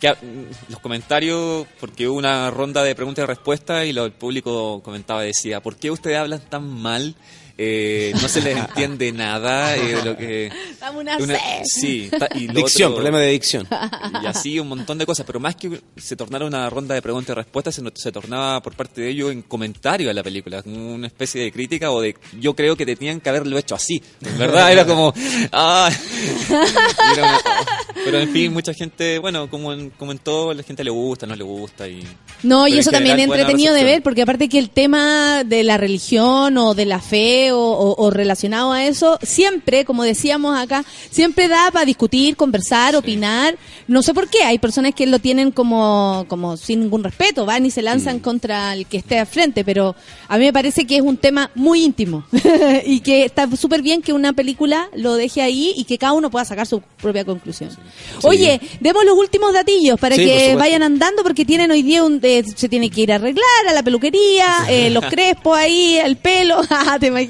[0.00, 0.14] que
[0.68, 5.22] los comentarios, porque hubo una ronda de preguntas y respuestas y lo, el público comentaba,
[5.22, 7.14] decía, ¿por qué ustedes hablan tan mal?
[7.62, 10.50] Eh, no se les entiende nada eh, de lo que...
[10.96, 12.10] una, una Sí.
[12.34, 13.68] Y dicción, problema de dicción.
[14.22, 17.34] Y así un montón de cosas, pero más que se tornara una ronda de preguntas
[17.34, 21.06] y respuestas, se, se tornaba por parte de ellos en comentario a la película, una
[21.06, 24.02] especie de crítica o de yo creo que tenían que haberlo hecho así.
[24.24, 25.12] En verdad era como...
[25.52, 25.90] Ah,
[28.04, 31.26] pero en fin, mucha gente, bueno, como en, como en todo, la gente le gusta,
[31.26, 31.86] no le gusta.
[31.86, 32.02] y
[32.42, 35.76] No, y eso también es entretenido de ver, porque aparte que el tema de la
[35.76, 41.70] religión o de la fe o, relacionado a eso, siempre, como decíamos acá, siempre da
[41.70, 43.56] para discutir, conversar, opinar.
[43.88, 47.66] No sé por qué, hay personas que lo tienen como, como sin ningún respeto, van
[47.66, 48.20] y se lanzan mm.
[48.20, 49.94] contra el que esté al frente, pero
[50.28, 52.24] a mí me parece que es un tema muy íntimo
[52.84, 56.30] y que está súper bien que una película lo deje ahí y que cada uno
[56.30, 57.70] pueda sacar su propia conclusión.
[58.22, 62.44] Oye, demos los últimos datillos para que vayan andando porque tienen hoy día un, eh,
[62.54, 66.60] se tiene que ir a arreglar a la peluquería, eh, los crespos ahí, el pelo,
[67.00, 67.29] te imaginas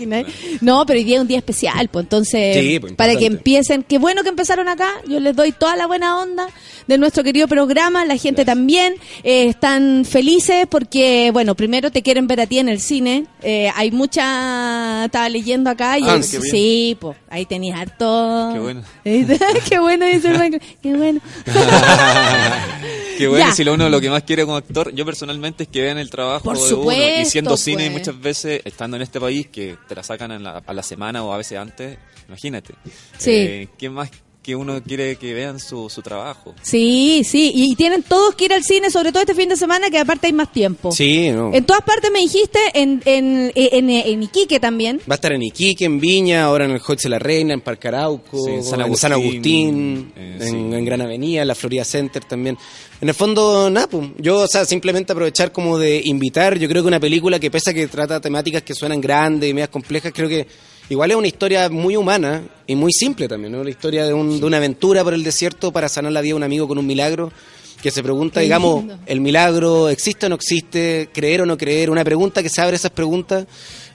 [0.60, 3.98] no, pero hoy día es un día especial, pues entonces, pues, para que empiecen, qué
[3.98, 6.46] bueno que empezaron acá, yo les doy toda la buena onda
[6.86, 12.26] de nuestro querido programa, la gente también, eh, están felices porque, bueno, primero te quieren
[12.26, 16.96] ver a ti en el cine, eh, hay mucha, estaba leyendo acá y ah, sí,
[17.00, 18.50] pues ahí tenías harto.
[18.52, 18.82] Qué bueno.
[19.68, 21.20] qué bueno, dice el qué bueno.
[23.18, 25.80] qué bueno, si lo uno lo que más quiere como actor, yo personalmente es que
[25.82, 27.98] vean el trabajo de uno y siendo cine pues.
[27.98, 31.36] muchas veces estando en este país que te la sacan a la semana o a
[31.36, 31.98] veces antes,
[32.28, 32.74] imagínate.
[33.18, 33.32] Sí.
[33.32, 34.08] Eh, ¿Quién más
[34.42, 36.54] que uno quiere que vean su, su trabajo.
[36.62, 39.90] Sí, sí, y tienen todos que ir al cine, sobre todo este fin de semana,
[39.90, 40.92] que aparte hay más tiempo.
[40.92, 41.52] Sí, no.
[41.52, 44.98] En todas partes me dijiste, en, en, en, Iquique también.
[45.00, 47.60] Va a estar en Iquique, en Viña, ahora en el Hotel de la Reina, en
[47.60, 52.56] Parque Arauco, en San Agustín, eh, en, Gran Avenida, en la Florida Center también.
[53.00, 56.82] En el fondo, Napo, pues, yo, o sea, simplemente aprovechar como de invitar, yo creo
[56.82, 60.12] que una película que pese a que trata temáticas que suenan grandes y medias complejas,
[60.14, 60.46] creo que
[60.90, 63.62] Igual es una historia muy humana y muy simple también, ¿no?
[63.62, 66.66] La historia de, una aventura por el desierto para sanar la vida de un amigo
[66.66, 67.32] con un milagro
[67.80, 71.08] que se pregunta, digamos, ¿el milagro existe o no existe?
[71.12, 71.90] ¿Creer o no creer?
[71.90, 73.46] Una pregunta que se abre esas preguntas.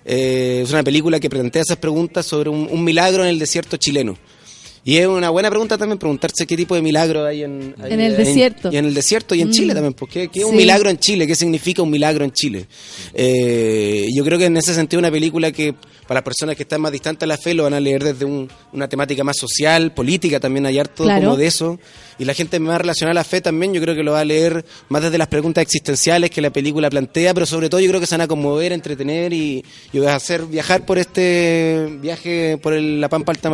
[0.05, 4.17] Eh, es una película que plantea esas preguntas sobre un milagro en el desierto chileno.
[4.87, 8.15] Y es una buena pregunta también preguntarse qué tipo de milagro hay en, en el
[8.15, 8.69] desierto.
[8.71, 9.75] Y en el desierto y en Chile mm.
[9.75, 11.25] también, porque ¿qué es un milagro en Chile?
[11.25, 12.67] ¿Qué significa un milagro en Chile?
[13.11, 15.73] Eh, yo creo que en ese sentido una película que
[16.07, 18.25] para las personas que están más distantes a la fe lo van a leer desde
[18.25, 21.79] una temática más social, política también hay harto como de eso.
[22.19, 24.25] Y la gente más relacionada a la fe también yo creo que lo va a
[24.25, 27.99] leer más desde las preguntas existenciales que la película plantea, pero sobre todo yo creo
[27.99, 32.73] que se van a conmover, entretener y, y a hacer viajar por este viaje por
[32.73, 33.51] la Pampa Alta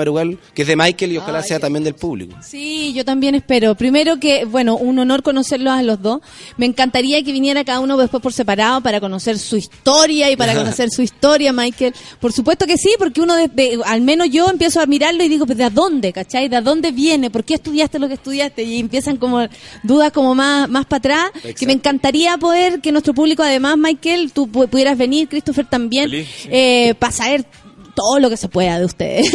[0.54, 2.36] que es de Michael y ojalá sea también del público.
[2.42, 3.76] Sí, yo también espero.
[3.76, 6.22] Primero que, bueno, un honor conocerlos a los dos.
[6.58, 10.56] Me encantaría que viniera cada uno después por separado para conocer su historia y para
[10.56, 11.94] conocer su historia, Michael.
[12.20, 15.46] Por supuesto que sí, porque uno, de, al menos yo empiezo a mirarlo y digo,
[15.46, 16.50] pues, ¿de dónde, cachai?
[16.50, 17.30] ¿De dónde viene?
[17.30, 18.64] ¿Por qué estudiaste lo que estudiaste?
[18.64, 19.48] Y empiezan como
[19.84, 21.56] dudas como más, más para atrás.
[21.58, 26.10] Que me encantaría poder que nuestro público, además, Michael, tú pudieras venir, Christopher también,
[26.46, 27.46] eh, para saber
[27.92, 29.32] todo lo que se pueda de ustedes.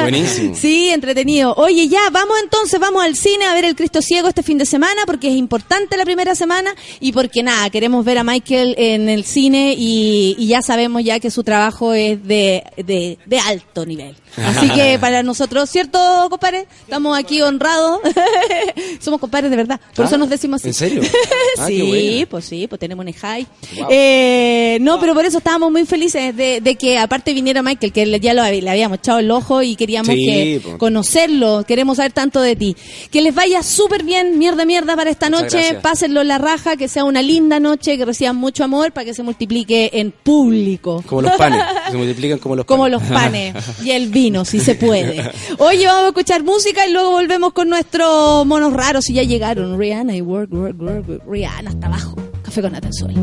[0.00, 0.54] buenísimo.
[0.60, 1.54] sí, entretenido.
[1.56, 4.66] Oye, ya, vamos entonces, vamos al cine a ver El Cristo Ciego este fin de
[4.66, 9.08] semana porque es importante la primera semana y porque nada, queremos ver a Michael en
[9.08, 14.14] el cine y, ya sabemos ya que su trabajo es de, de, de alto nivel.
[14.44, 15.98] Así que para nosotros, ¿cierto,
[16.30, 16.66] compadre?
[16.82, 18.00] Estamos aquí honrados.
[19.00, 19.80] Somos compadres de verdad.
[19.94, 20.68] Por eso ah, nos decimos así.
[20.68, 21.02] ¿En serio?
[21.58, 23.46] Ah, sí, pues sí, pues tenemos un high.
[23.88, 28.34] Eh, no, pero por eso estábamos muy felices de, que aparte viniera Michael, que ya
[28.34, 31.64] lo, le habíamos echado el ojo y queríamos que conocerlo.
[31.66, 32.76] Queremos saber tanto de ti.
[33.10, 35.78] Que les vaya súper bien, mierda, mierda para esta noche.
[35.80, 39.14] Pásenlo en la raja, que sea una linda noche, que reciban mucho amor para que
[39.14, 41.02] se multiplique en público.
[41.06, 41.62] Como los panes.
[41.90, 42.76] se multiplican como los panes.
[42.76, 43.54] Como los panes.
[43.82, 45.30] y el vino si se puede.
[45.58, 49.08] Oye, vamos a escuchar música y luego volvemos con nuestros monos raros.
[49.08, 51.22] Y ya llegaron Rihanna y Work, Work, Work.
[51.28, 52.16] Rihanna hasta abajo.
[52.42, 53.14] Café con Sol.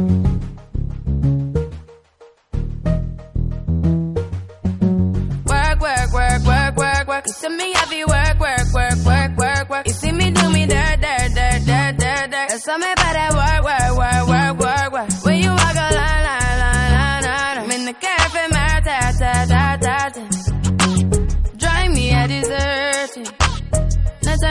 [5.46, 7.24] Work, work, work, work, work, work.
[7.28, 9.88] You see me happy work, work, work, work, work, work.
[9.88, 12.50] You see me do me dirt, dirt, dirt, dirt, dirt, dirt.
[12.50, 15.26] There's something about that work, work, work, work, work, work.
[15.26, 15.52] When you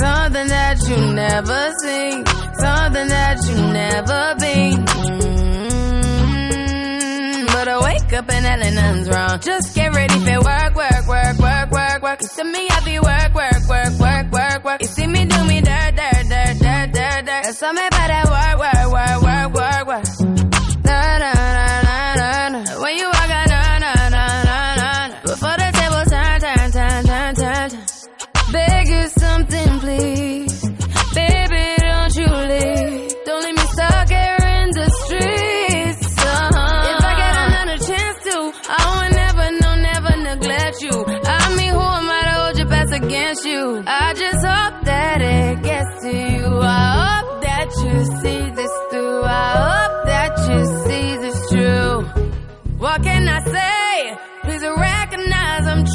[0.00, 2.24] Something that you never seen.
[2.62, 4.84] Something that you never been.
[4.86, 5.58] Mm-hmm.
[7.46, 9.40] But I wake up and hell nothing's wrong.
[9.40, 12.20] Just get ready for work, work, work, work, work, work.
[12.22, 14.80] You see me happy work, work, work, work, work, work.
[14.82, 17.54] You see me do me dirt, dirt, dirt, dirt, dirt, dirt.
[17.54, 17.97] Something about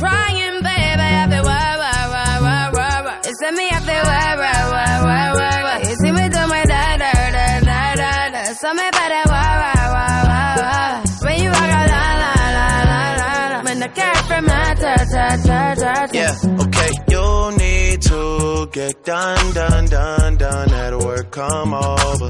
[0.03, 1.09] trying, baby.
[1.21, 3.15] I feel why, why, why, why, why, why.
[3.29, 5.77] It's me, I feel why, why, why, why, why, why.
[5.87, 8.41] You see me do my da, da, da, da, da, da.
[8.63, 10.89] Something about that why, why, why, why, why.
[11.25, 13.59] When you walk out, la, la, la, la, la, la.
[13.67, 16.13] When the cat from my ta, ta, ta, ta, ta.
[16.13, 16.91] Yeah, okay.
[17.13, 17.25] You
[17.57, 20.69] need to get done, done, done, done.
[20.73, 22.29] At work, come over.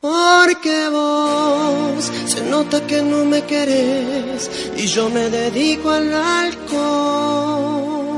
[0.00, 8.13] Porque vos se nota que no me querés y yo me dedico al alcohol.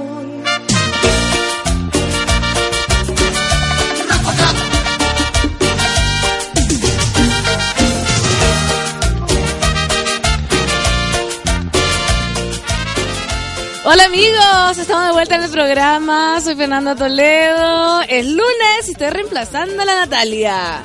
[13.88, 16.40] Hola amigos, estamos de vuelta en el programa.
[16.40, 18.00] Soy Fernanda Toledo.
[18.02, 20.82] Es lunes y estoy reemplazando a la Natalia.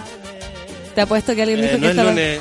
[0.93, 2.09] Te apuesto que alguien dijo Eh, que no es estaba.
[2.11, 2.39] lunes.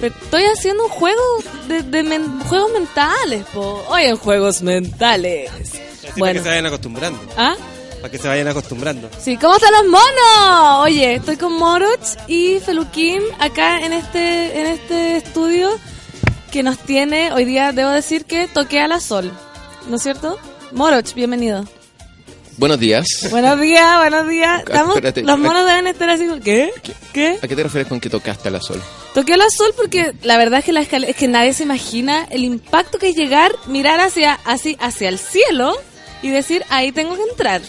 [0.00, 1.20] Pero Estoy haciendo un juego
[1.68, 3.84] de, de men- juegos mentales, po.
[3.88, 5.50] Hoy en juegos mentales.
[5.52, 6.38] Así Para Bueno.
[6.38, 7.20] que se vayan acostumbrando.
[7.36, 7.54] ¿Ah?
[8.00, 9.10] Para que se vayan acostumbrando.
[9.22, 10.78] Sí, ¿cómo están los monos?
[10.84, 15.70] Oye, estoy con Moroch y Feluquín acá en este, en este estudio
[16.50, 19.30] que nos tiene, hoy día debo decir que toqué a la sol,
[19.88, 20.38] ¿no es cierto?
[20.72, 21.64] Moroch, bienvenido.
[22.56, 23.06] Buenos días.
[23.30, 24.60] Buenos días, buenos días.
[24.60, 25.22] Estamos- Espérate.
[25.22, 26.70] los monos deben estar así, ¿qué?
[27.12, 27.38] ¿Qué?
[27.42, 28.82] ¿A qué te refieres con que tocaste a la sol?
[29.14, 31.62] Toqué a la sol porque la verdad es que la escalera, es que nadie se
[31.62, 35.74] imagina el impacto que es llegar, mirar hacia, así, hacia el cielo
[36.22, 37.62] y decir, ahí tengo que entrar.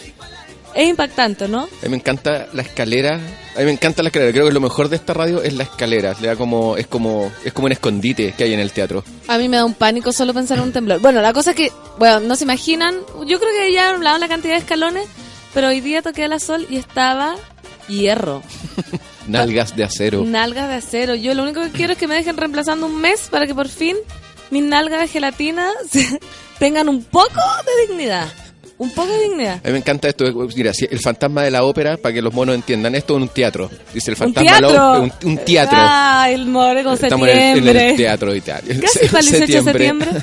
[0.73, 1.63] Es impactante, ¿no?
[1.63, 3.19] A mí me encanta la escalera.
[3.55, 4.31] A mí me encanta la escalera.
[4.31, 6.15] Creo que lo mejor de esta radio es la escalera.
[6.21, 9.03] Le da como es como es como un escondite que hay en el teatro.
[9.27, 10.99] A mí me da un pánico solo pensar en un temblor.
[11.01, 12.95] Bueno, la cosa es que, bueno, no se imaginan,
[13.27, 15.05] yo creo que ya hablado la cantidad de escalones,
[15.53, 17.35] pero hoy día toqué a la sol y estaba
[17.89, 18.41] hierro,
[19.27, 20.23] Nalgas de acero.
[20.25, 21.15] nalgas de acero.
[21.15, 23.67] Yo lo único que quiero es que me dejen reemplazando un mes para que por
[23.67, 23.97] fin
[24.49, 25.69] mis nalgas de gelatina
[26.59, 28.27] tengan un poco de dignidad.
[28.81, 29.59] Un poco de dignidad.
[29.63, 30.25] A mí me encanta esto.
[30.55, 33.29] Mira, si el fantasma de la ópera, para que los monos entiendan, esto es un
[33.29, 33.69] teatro.
[33.93, 34.99] Dice el ¿Un fantasma de la ópera.
[34.99, 35.77] Un, un teatro.
[35.79, 37.89] Ah, el more con Estamos en el, en septiembre.
[37.91, 38.61] el teatro y tal.
[38.81, 40.09] Casi para el 18 de septiembre.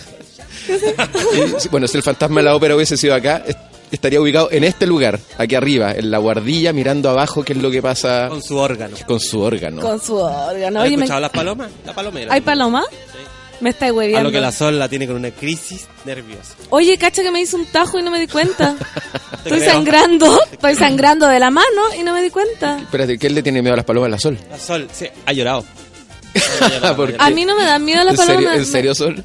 [0.69, 3.57] Y, sí, bueno, si el fantasma de la ópera hubiese sido acá, es-
[3.91, 7.71] estaría ubicado en este lugar, aquí arriba, en la guardilla, mirando abajo qué es lo
[7.71, 8.95] que pasa Con su órgano.
[9.07, 9.81] con su órgano.
[9.81, 10.81] Con su órgano.
[10.81, 11.71] ¿Has Oye, me- escuchado las palomas?
[11.87, 12.35] La palomera.
[12.35, 12.85] ¿hay paloma?
[13.61, 14.29] Me está A hueviando.
[14.29, 16.55] lo que la sol la tiene con una crisis nerviosa.
[16.71, 18.77] Oye, cacha que me hizo un tajo y no me di cuenta.
[19.45, 19.73] Estoy creo.
[19.73, 22.79] sangrando, estoy sangrando de la mano y no me di cuenta.
[22.79, 24.39] Espérate, ¿qué le tiene miedo a las palomas a la sol?
[24.51, 25.65] La sol, sí, ha llorado.
[26.97, 27.17] ¿Por qué?
[27.19, 28.37] A mí no me dan miedo las ¿En palomas.
[28.37, 29.25] serio, me- ¿En serio, Sol?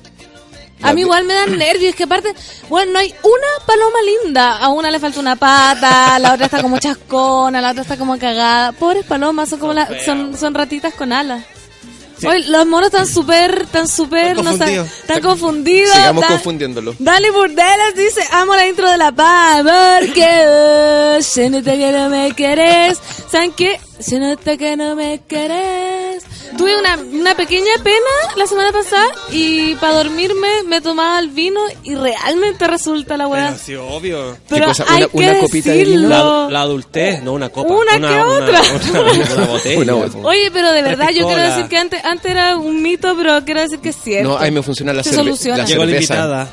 [0.81, 2.33] A mí igual me dan nervios, es que aparte,
[2.67, 4.57] bueno, no hay una paloma linda.
[4.57, 8.17] A una le falta una pata, la otra está como chascona, la otra está como
[8.19, 8.73] cagada.
[8.73, 11.45] Pobres palomas, son como la- son, son ratitas con alas.
[12.23, 12.27] Sí.
[12.27, 14.87] Oye, los monos están súper, están súper, Están no confundidos.
[15.01, 15.91] están confundidos.
[15.93, 16.95] Sigamos dan- confundiéndolo.
[16.99, 19.63] Dale Burdelas dice, amo la intro de la paz,
[19.99, 22.97] porque oh, se nota que no me querés.
[23.29, 23.79] ¿Saben qué?
[23.99, 26.23] Se nota que no me querés.
[26.57, 27.97] Tuve una, una pequeña pena
[28.35, 33.47] la semana pasada y para dormirme me tomaba el vino y realmente resulta la weá.
[33.47, 34.37] Pero sí, obvio.
[34.49, 34.85] Pero cosa?
[34.87, 36.07] hay ¿Una- que una copita de decirlo.
[36.09, 36.43] vino?
[36.45, 37.73] La, la adultez, no una copa.
[37.73, 38.61] Una que otra.
[38.91, 39.95] Una, una- una botella.
[39.95, 40.27] Una.
[40.29, 43.61] Oye, pero de verdad, yo quiero decir que antes, antes era un mito, pero quiero
[43.61, 44.29] decir que es cierto.
[44.29, 45.57] No, ahí me funciona la, Se cerve- soluciona.
[45.59, 46.13] la Llegó la cerveza.
[46.13, 46.47] invitada.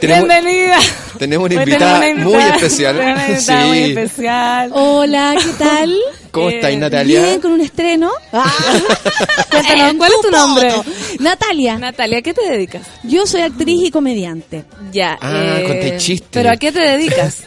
[0.00, 0.78] Tenemos, Bienvenida.
[1.18, 2.96] tenemos una invitada tenemos una muy especial.
[2.96, 3.90] tenemos una invitada muy Sí.
[3.90, 4.70] especial.
[4.74, 5.98] Hola, ¿qué tal?
[6.30, 7.22] ¿Cómo Eh, estáis, Natalia?
[7.22, 8.10] Bien, con un estreno.
[9.50, 10.72] Cuéntanos, ¿cuál es tu nombre?
[11.20, 12.82] Natalia, Natalia, ¿a qué te dedicas?
[13.02, 14.64] yo soy actriz y comediante.
[14.92, 15.18] Ya.
[15.20, 16.28] Ah, eh, conté chiste.
[16.30, 17.38] ¿Pero a qué te dedicas?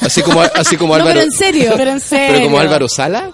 [0.00, 1.14] Así como, así como No, Álvaro.
[1.14, 1.74] pero en serio.
[1.76, 2.26] Pero en serio.
[2.32, 3.30] pero como Álvaro Sala.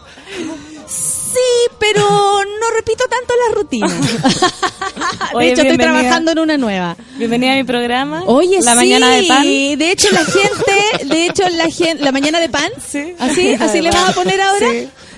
[1.33, 3.93] Sí, pero no repito tanto las rutinas.
[5.35, 6.97] Oye, de hecho, estoy trabajando en una nueva.
[7.17, 8.23] Bienvenida a mi programa.
[8.27, 9.43] Oye, La sí, mañana de pan.
[9.45, 12.71] De hecho, la gente, de hecho, la gente, la mañana de pan.
[12.87, 13.15] Sí.
[13.19, 13.55] ¿Así?
[13.61, 14.67] ¿Así le vas a poner ahora?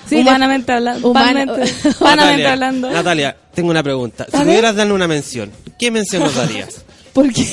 [0.07, 0.15] Sí.
[0.17, 1.11] Humanamente hablando.
[1.13, 1.99] Panmente- Panamente
[2.43, 2.91] Natalia, hablando.
[2.91, 4.25] Natalia, tengo una pregunta.
[4.31, 6.83] Si pudieras darle una mención, ¿qué mención nos darías?
[7.11, 7.45] Porque,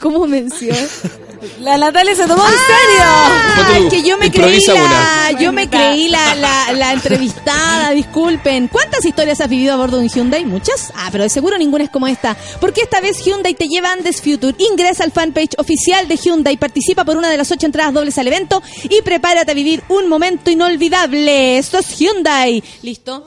[0.00, 0.76] ¿cómo mención?
[1.60, 2.54] La Natalia se tomó en
[3.02, 5.30] Ah, Ponte tú, es que yo me creí la, una.
[5.40, 8.68] yo me creí la, la, la entrevistada, disculpen.
[8.68, 10.44] ¿Cuántas historias has vivido a bordo de un Hyundai?
[10.44, 10.92] ¿Muchas?
[10.94, 12.36] Ah, pero de seguro ninguna es como esta.
[12.60, 14.54] Porque esta vez Hyundai te lleva a Andes Future.
[14.58, 18.26] Ingresa al fanpage oficial de Hyundai, participa por una de las ocho entradas dobles al
[18.28, 21.58] evento y prepárate a vivir un momento inolvidable.
[21.58, 22.62] Esto es Hyundai.
[22.82, 23.24] ¿Listo?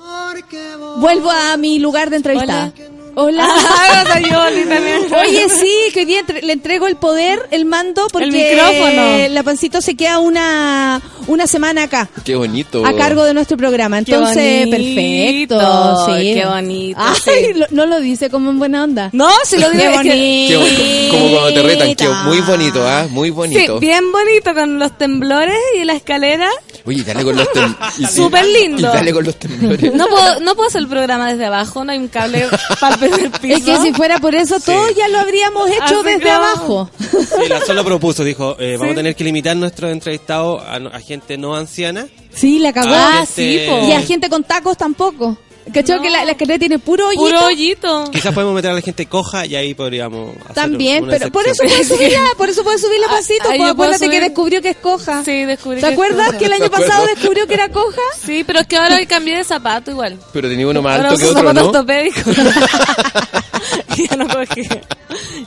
[0.98, 2.72] Vuelvo a mi lugar de entrevistada.
[2.76, 2.93] Hola.
[3.16, 4.04] Ah,
[4.48, 5.14] Oli, también.
[5.14, 9.28] Oye, sí, que hoy día entre- le entrego el poder, el mando, porque El micrófono.
[9.30, 12.10] la pancito se queda una, una semana acá.
[12.24, 12.86] Qué bonito.
[12.86, 14.04] A cargo de nuestro programa.
[14.04, 16.06] Qué Entonces, bonito, perfecto.
[16.18, 16.34] Sí.
[16.34, 17.54] qué bonito, Ay, sí.
[17.60, 19.10] lo- no lo dice como en buena onda.
[19.14, 20.60] No, si lo que- Qué bonito.
[20.60, 21.96] bo- como cuando te retan.
[21.96, 23.08] Qué muy bonito, ¿ah?
[23.10, 23.80] Muy bonito.
[23.80, 26.50] Sí, bien bonito con los temblores y la escalera.
[26.86, 28.12] Oye, dale con los temblores.
[28.14, 28.80] Súper lindo.
[28.80, 29.94] Y dale con los temblores.
[29.94, 32.46] No puedo, no puedo hacer el programa desde abajo, no hay un cable
[32.80, 33.56] para primer piso.
[33.58, 36.90] Es que si fuera por eso, todo ya lo habríamos hecho Así desde abajo.
[37.00, 40.76] Sí, la sol lo propuso, dijo, eh, vamos a tener que limitar nuestros entrevistados a,
[40.76, 42.08] a gente no anciana.
[42.34, 42.94] Sí, la cagó.
[42.94, 43.88] Ah, sí, po.
[43.88, 45.38] Y a gente con tacos tampoco.
[45.74, 46.02] ¿Cachó?
[46.02, 47.24] Que la, la escalera tiene puro hoyito.
[47.24, 48.12] Puro hoyito.
[48.12, 51.44] Quizás podemos meter a la gente coja y ahí podríamos hacer También, una pero por
[51.48, 51.88] eso excepción.
[51.98, 53.44] puede subirla, por eso puede subirla pasito.
[53.50, 55.24] Ah, acuérdate que descubrió que es coja.
[55.24, 56.38] Sí, descubrí ¿Te que es acuerdas coja.
[56.40, 58.02] que el año pasado descubrió que era coja?
[58.26, 60.18] Sí, pero es que ahora cambié de zapato igual.
[60.34, 61.70] Pero tenía uno más Ahora alto que otro, zapatos ¿no?
[61.70, 62.24] ortopédicos.
[63.98, 64.82] y ya no cogía.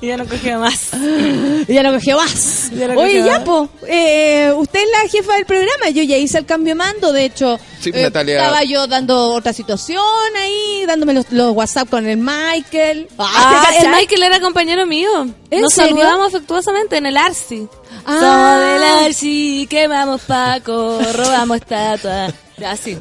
[0.01, 0.91] Y ya no cogía más.
[1.67, 2.71] Y ya no cogió más.
[2.73, 3.41] Ya no Oye, cogió ya, más.
[3.43, 5.89] po, eh, usted es la jefa del programa.
[5.91, 7.13] Yo ya hice el cambio de mando.
[7.13, 8.37] De hecho, Sí, eh, Natalia.
[8.39, 10.03] estaba yo dando otra situación
[10.41, 13.09] ahí, dándome los, los WhatsApp con el Michael.
[13.19, 13.93] Ah, ¿te el?
[13.93, 15.29] Michael era compañero mío.
[15.51, 15.97] ¿En Nos serio?
[15.97, 17.67] saludamos afectuosamente en el Arsi.
[18.05, 18.19] Ah.
[18.21, 18.61] Somos
[19.01, 22.33] del Arsi, quemamos Paco, robamos estatua.
[22.65, 22.97] Así.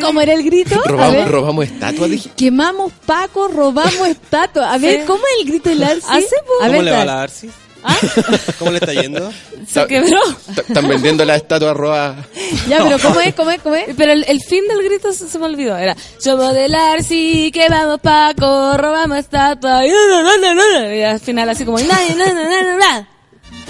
[0.00, 0.80] ¿Cómo era el grito?
[0.84, 2.30] Robamos, robamos estatuas, dije.
[2.36, 4.72] Quemamos Paco, robamos estatua.
[4.72, 5.06] A ver, Sí.
[5.06, 6.06] ¿cómo es el grito del Arsi?
[6.08, 6.52] Así, po.
[6.62, 7.50] A ¿Cómo ver, le va a la Arsi?
[8.58, 9.30] ¿Cómo le está yendo?
[9.68, 10.18] Se quebró.
[10.56, 12.16] Están vendiendo la estatua roba.
[12.68, 13.34] Ya, pero ¿cómo es?
[13.34, 13.60] ¿Cómo es?
[13.62, 13.94] ¿Cómo es?
[13.94, 15.76] Pero el, el fin del grito se, se me olvidó.
[15.76, 19.82] Era, somos del Arsi, quemamos Paco, robamos estatua.
[19.86, 22.24] Y, al final así como, nadie, no.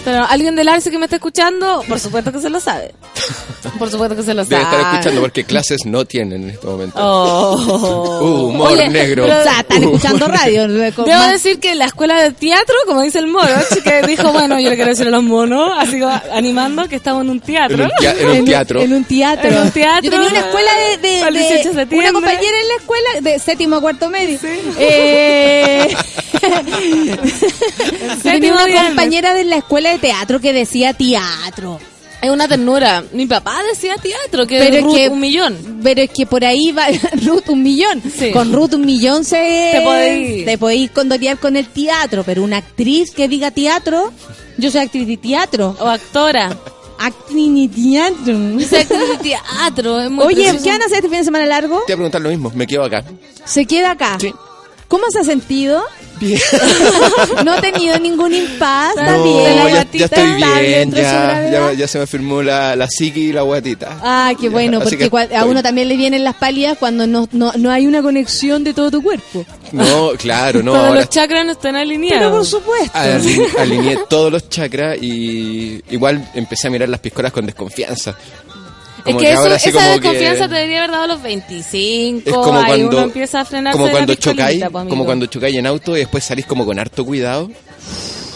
[0.04, 2.94] Pero alguien del Arsi que me está escuchando, por supuesto que se lo sabe.
[3.78, 4.76] Por supuesto que se lo Debe sabe.
[4.76, 6.98] estar escuchando porque clases no tienen en este momento.
[7.00, 8.20] Oh.
[8.20, 9.24] Uh, humor Oye, negro.
[9.26, 10.68] pero- O sea, están escuchando radio.
[10.68, 13.48] Debo decir que la escuela de teatro, como dice el moro,
[13.82, 16.00] que dijo, bueno, yo le quiero decir a los monos, así
[16.32, 17.84] animando que estamos en un En teatro.
[17.84, 18.80] un, tea- en un teatro.
[18.82, 19.50] En un teatro.
[19.50, 20.02] En un teatro.
[20.04, 21.98] Yo tenía una escuela de, de- de- 18 de septiembre.
[21.98, 24.38] una compañera en la escuela de séptimo a cuarto medio.
[24.78, 25.94] Eh,
[28.22, 31.78] tenía una compañera de la escuela de teatro que decía teatro.
[32.24, 33.04] Es una ternura.
[33.12, 35.80] Mi papá decía teatro, que Pero Ruth, que- un millón.
[35.82, 36.86] Pero es que por ahí va
[37.26, 38.02] Ruth un millón.
[38.16, 38.30] Sí.
[38.30, 42.56] Con Ruth un millón se Te podéis- te podéis condorear con el teatro, pero una
[42.58, 44.12] actriz que diga teatro,
[44.56, 45.76] yo soy actriz de teatro.
[45.78, 46.56] O actora.
[46.98, 48.36] Actriz de teatro.
[48.36, 50.00] Actriz de teatro.
[50.00, 50.64] Es muy Oye, precioso.
[50.64, 51.82] ¿qué van a hacer este fin de semana largo?
[51.86, 53.04] Te voy a preguntar lo mismo, me quedo acá.
[53.44, 54.16] Se queda acá.
[54.20, 54.32] Sí.
[54.88, 55.82] ¿Cómo se ha sentido?
[56.20, 56.38] Bien.
[57.44, 59.56] no ha tenido ningún impasse, está No, bien.
[59.56, 60.32] ya, ya Está estoy
[60.62, 63.98] bien, ya, ya, ya se me firmó la, la psiqui y la guatita.
[64.00, 67.52] Ah, qué bueno, porque que a uno también le vienen las pálidas cuando no, no,
[67.56, 69.44] no hay una conexión de todo tu cuerpo.
[69.72, 72.20] No, claro, no, Todos ahora los chakras no están alineados.
[72.20, 72.96] Pero por supuesto.
[72.98, 78.16] aline- alineé todos los chakras y igual empecé a mirar las piscolas con desconfianza.
[79.06, 81.06] Es Como que, eso, ahora sí esa como desconfianza que- te debería haber dado a
[81.08, 82.30] los 25.
[82.30, 85.56] Es como ahí cuando, uno empieza a frenarse como cuando chocáis, pues, como cuando chocáis
[85.56, 87.50] en auto y después salís como con harto cuidado.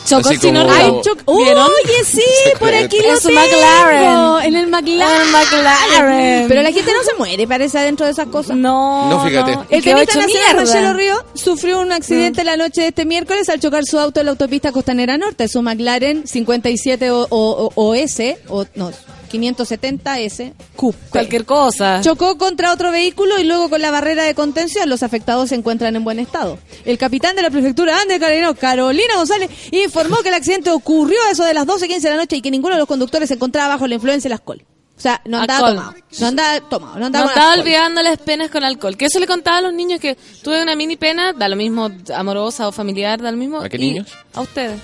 [0.06, 1.64] Chocó como- Choc- ¿Vieron?
[1.84, 2.22] Oye, sí,
[2.58, 3.40] por aquí lo Es un tengo.
[3.42, 4.46] McLaren.
[4.46, 5.20] En el McLaren.
[5.20, 6.48] El McLaren.
[6.48, 8.56] Pero la gente no se muere, parece, adentro de esas cosas.
[8.56, 9.52] No, No, fíjate.
[9.68, 10.56] El Quedó tenista nacional.
[10.56, 14.26] Marcelo Río sufrió un accidente la noche de este miércoles al chocar su auto en
[14.26, 15.46] la autopista Costanera Norte.
[15.46, 18.90] Su McLaren 57 o, o- o- OS, o no,
[19.28, 20.98] 570S, Coupe.
[21.10, 22.00] Cualquier cosa.
[22.02, 25.94] Chocó contra otro vehículo y luego con la barrera de contención los afectados se encuentran
[25.96, 26.58] en buen estado.
[26.84, 31.32] El capitán de la prefectura Andes Carabinero, Carolina González, informó que el accidente ocurrió a
[31.32, 33.68] eso de las 12.15 de la noche y que ninguno de los conductores se encontraba
[33.74, 34.62] bajo la influencia del alcohol.
[34.96, 35.76] O sea, no andaba Alcohol.
[35.76, 35.94] tomado.
[36.20, 37.60] No andaba tomado, no No andaba estaba alcohol.
[37.66, 38.96] olvidando las penas con alcohol.
[38.96, 41.88] Que eso le contaba a los niños que tuve una mini pena, da lo mismo
[42.16, 43.60] amorosa o familiar, da lo mismo.
[43.60, 44.08] ¿A qué niños?
[44.34, 44.80] A ustedes.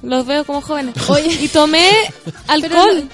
[0.00, 0.94] Los veo como jóvenes.
[1.10, 1.32] Oye.
[1.42, 1.90] Y tomé
[2.46, 3.08] alcohol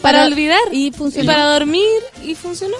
[0.00, 0.60] para, Para- olvidar.
[0.72, 1.26] y funcionó.
[1.32, 1.84] para dormir
[2.24, 2.76] y funcionó.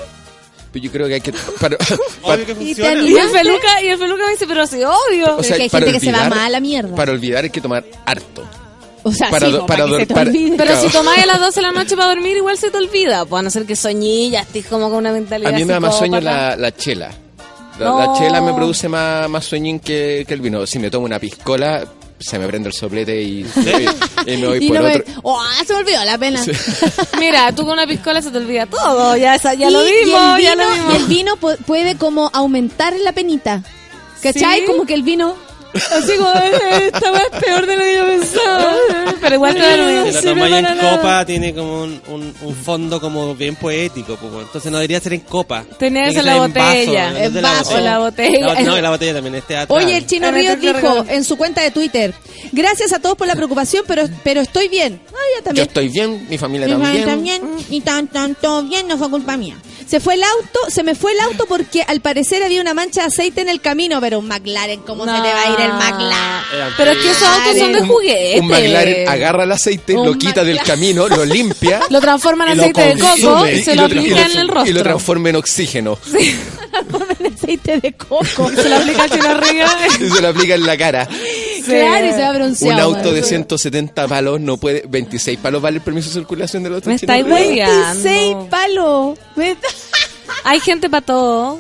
[0.73, 1.33] Pero yo creo que hay que...
[1.61, 1.77] para-
[2.23, 3.03] Obvio que Y te funciona.
[3.03, 5.37] Y el peluca, y el peluca me dice, pero sí, obvio.
[5.37, 6.95] o es que hay para gente que se va olvidar- mal a la mierda.
[6.95, 8.45] Para olvidar hay que tomar harto.
[9.03, 10.57] O sea, para sí, do- para para, que dor- se te para- olvide.
[10.57, 10.87] Pero Claro.
[10.89, 13.25] si tomáis a las 12 de la noche para dormir, igual se te olvida.
[13.25, 15.81] Pues a no ser que soñillas, estés como con una mentalidad A mí me da
[15.81, 17.11] más sueño la, la chela.
[17.79, 17.99] La, No.
[17.99, 20.67] la chela me produce más, más sueñín que, que el vino.
[20.67, 21.83] Si me tomo una piscola,
[22.21, 23.41] se me prende el soplete y,
[24.27, 25.05] y me voy Y por no me- otro.
[25.23, 26.43] Oh, se me olvidó la pena.
[27.19, 29.17] Mira, tú con una piscola se te olvida todo.
[29.17, 30.93] Ya, esa- ya Y- lo y vimos, el ya vino, lo vimos.
[30.93, 33.63] y el vino pu- puede como aumentar la penita.
[34.23, 34.61] ¿Cachai?
[34.61, 34.67] Sí.
[34.67, 35.35] Como que el vino...
[35.75, 38.75] Así como, "Eh, esta weá es peor de lo que yo pensaba.
[39.21, 40.07] Pero igual te da lo.
[40.07, 44.17] Si la sirve tomáis en copa, tiene como un, un, un fondo como bien poético.
[44.17, 44.33] pues.
[44.47, 45.65] Entonces no debería ser en copa.
[45.81, 45.95] La en
[46.25, 47.25] vaso, botella.
[47.25, 47.81] en En vaso.
[47.81, 48.47] La botella.
[48.55, 49.79] La- no, y la botella también es teatral.
[49.83, 52.15] Oye, el Chino En el Ríos dijo en su cuenta de Twitter,
[52.53, 55.01] gracias a todos por la preocupación, pero, pero estoy bien.
[55.09, 55.67] Ah, ya Yo también.
[55.69, 57.05] estoy bien, mi familia Mi también.
[57.07, 59.57] también, y tan, tan, todo bien, no fue culpa mía.
[59.87, 63.01] Se fue el auto, se me fue el auto porque al parecer había una mancha
[63.01, 65.73] de aceite en el camino, pero un McLaren, ¿cómo se te va a ir el
[65.73, 66.41] McLaren?
[66.55, 68.41] Era Pero es que esos autos son de Un- juguete.
[68.41, 70.67] Un McLaren agarra el aceite, Un lo quita del McLaren.
[70.81, 71.81] camino, lo limpia.
[71.91, 74.71] Lo transforman en aceite de coco y se y lo y en el rostro.
[74.71, 75.99] Y lo transforma en oxígeno.
[76.91, 78.51] Con aceite de coco.
[78.55, 79.77] Se lo aplica arriba.
[80.01, 81.09] y se lo aplica en la cara.
[81.65, 82.81] Claro, y se va Un bronceado.
[82.83, 83.25] auto de weón.
[83.25, 84.85] 170 palos no puede.
[84.89, 86.89] 26 palos vale el permiso de circulación del auto.
[86.89, 88.03] Me estáis hueveando.
[88.03, 89.19] 26 palos.
[89.37, 89.57] Me-
[90.45, 91.59] Hay gente para todo.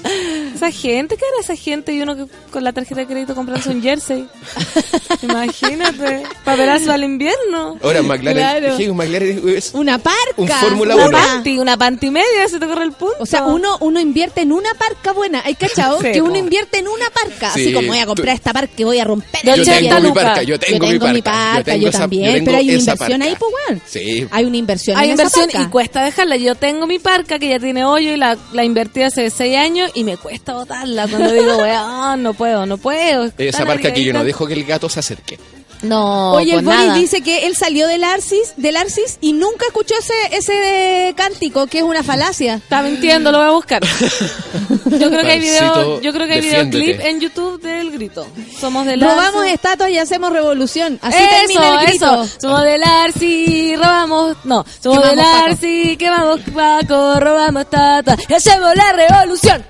[0.54, 1.92] Esa gente, ¿qué era esa gente?
[1.92, 4.26] Y uno que con la tarjeta de crédito comprándose un jersey.
[5.22, 6.22] Imagínate.
[6.44, 7.78] Para verás al invierno.
[7.82, 8.36] Ahora, McLaren.
[8.42, 8.76] Claro.
[8.76, 10.16] dije, un McLaren es Una parca.
[10.36, 11.18] Un Fórmula Una uno.
[11.18, 13.16] panty, una panty media, se te corre el punto.
[13.20, 15.42] O sea, uno, uno invierte en una parca buena.
[15.44, 16.00] ¿Hay cachado?
[16.00, 17.52] Sí, que uno invierte en una parca.
[17.52, 19.40] Sí, Así como voy a comprar tú- esta parca que voy a romper.
[19.44, 21.58] Yo 80 tengo mi parca, yo tengo, yo tengo mi parca.
[21.58, 22.32] yo, tengo esa- también.
[22.34, 23.38] tengo pero hay una inversión ahí, parca.
[23.38, 23.82] pues, weón.
[23.86, 24.26] Sí.
[24.30, 25.70] Hay una inversión Hay en inversión esa y parca.
[25.70, 26.36] cuesta dejarla.
[26.36, 29.90] Yo tengo mi parca que ya tiene hoyo y la, la invertí hace 6 años
[29.94, 31.06] y me cuesta botarla.
[31.08, 33.24] Cuando digo, weón, no puedo, no puedo.
[33.24, 34.24] Esa Está parca que yo no largadita.
[34.24, 35.38] dejo que el gato se acerque.
[35.82, 36.94] No, Oye, el Boris nada.
[36.94, 41.78] dice que él salió del Arcis, del Arcis y nunca escuchó ese, ese cántico, que
[41.78, 42.56] es una falacia.
[42.56, 43.82] Está mintiendo, lo voy a buscar.
[43.82, 46.78] Yo creo que hay video, yo creo que hay defiéndete.
[46.84, 48.26] videoclip en YouTube del grito.
[48.60, 50.98] Somos del Robamos estatuas y hacemos revolución.
[51.00, 52.24] Así eso, termina el grito.
[52.24, 52.34] eso.
[52.42, 55.50] Somos del Arci, robamos, no, somos Quemamos del.
[55.52, 59.64] Arci, quemamos Paco, robamos estatuas y hacemos la revolución.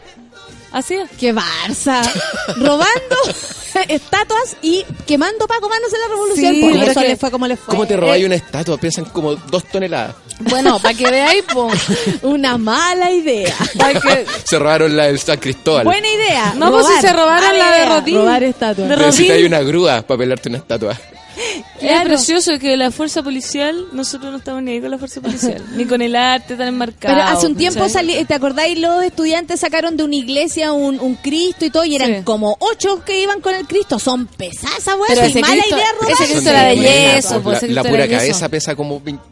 [0.72, 1.10] Así es.
[1.18, 2.00] ¡Qué Barça!
[2.56, 3.16] Robando
[3.88, 6.54] estatuas y quemando Paco mándose la revolución.
[6.54, 7.74] Sí, Por eso que- le fue como le fue.
[7.74, 8.78] ¿Cómo te robáis una estatua?
[8.78, 10.14] Pesan como dos toneladas.
[10.40, 11.44] Bueno, para que veáis.
[12.22, 13.54] Una mala idea.
[14.02, 15.84] Que- Se robaron la del San Cristóbal.
[15.84, 16.54] Buena idea.
[16.56, 18.16] No, pues si se robaron la de Rodín.
[18.16, 18.98] Robar estatuas.
[18.98, 19.46] Rodín.
[19.46, 20.96] una grúa para pelarte una estatua.
[21.80, 25.64] Es precioso que la fuerza policial, nosotros no estamos ni ahí con la fuerza policial,
[25.76, 27.14] ni con el arte tan enmarcado.
[27.14, 28.78] Pero hace un tiempo, salí, ¿te acordáis?
[28.78, 32.22] Los estudiantes sacaron de una iglesia un, un Cristo y todo, y eran Sí.
[32.24, 33.98] como ocho que iban con el Cristo.
[33.98, 35.00] Son pesadas, weón.
[35.08, 36.12] Pero y ese mala Cristo- idea robar.
[36.12, 39.22] ese Cristo era de yeso, La, pues, pura cabeza pesa como 20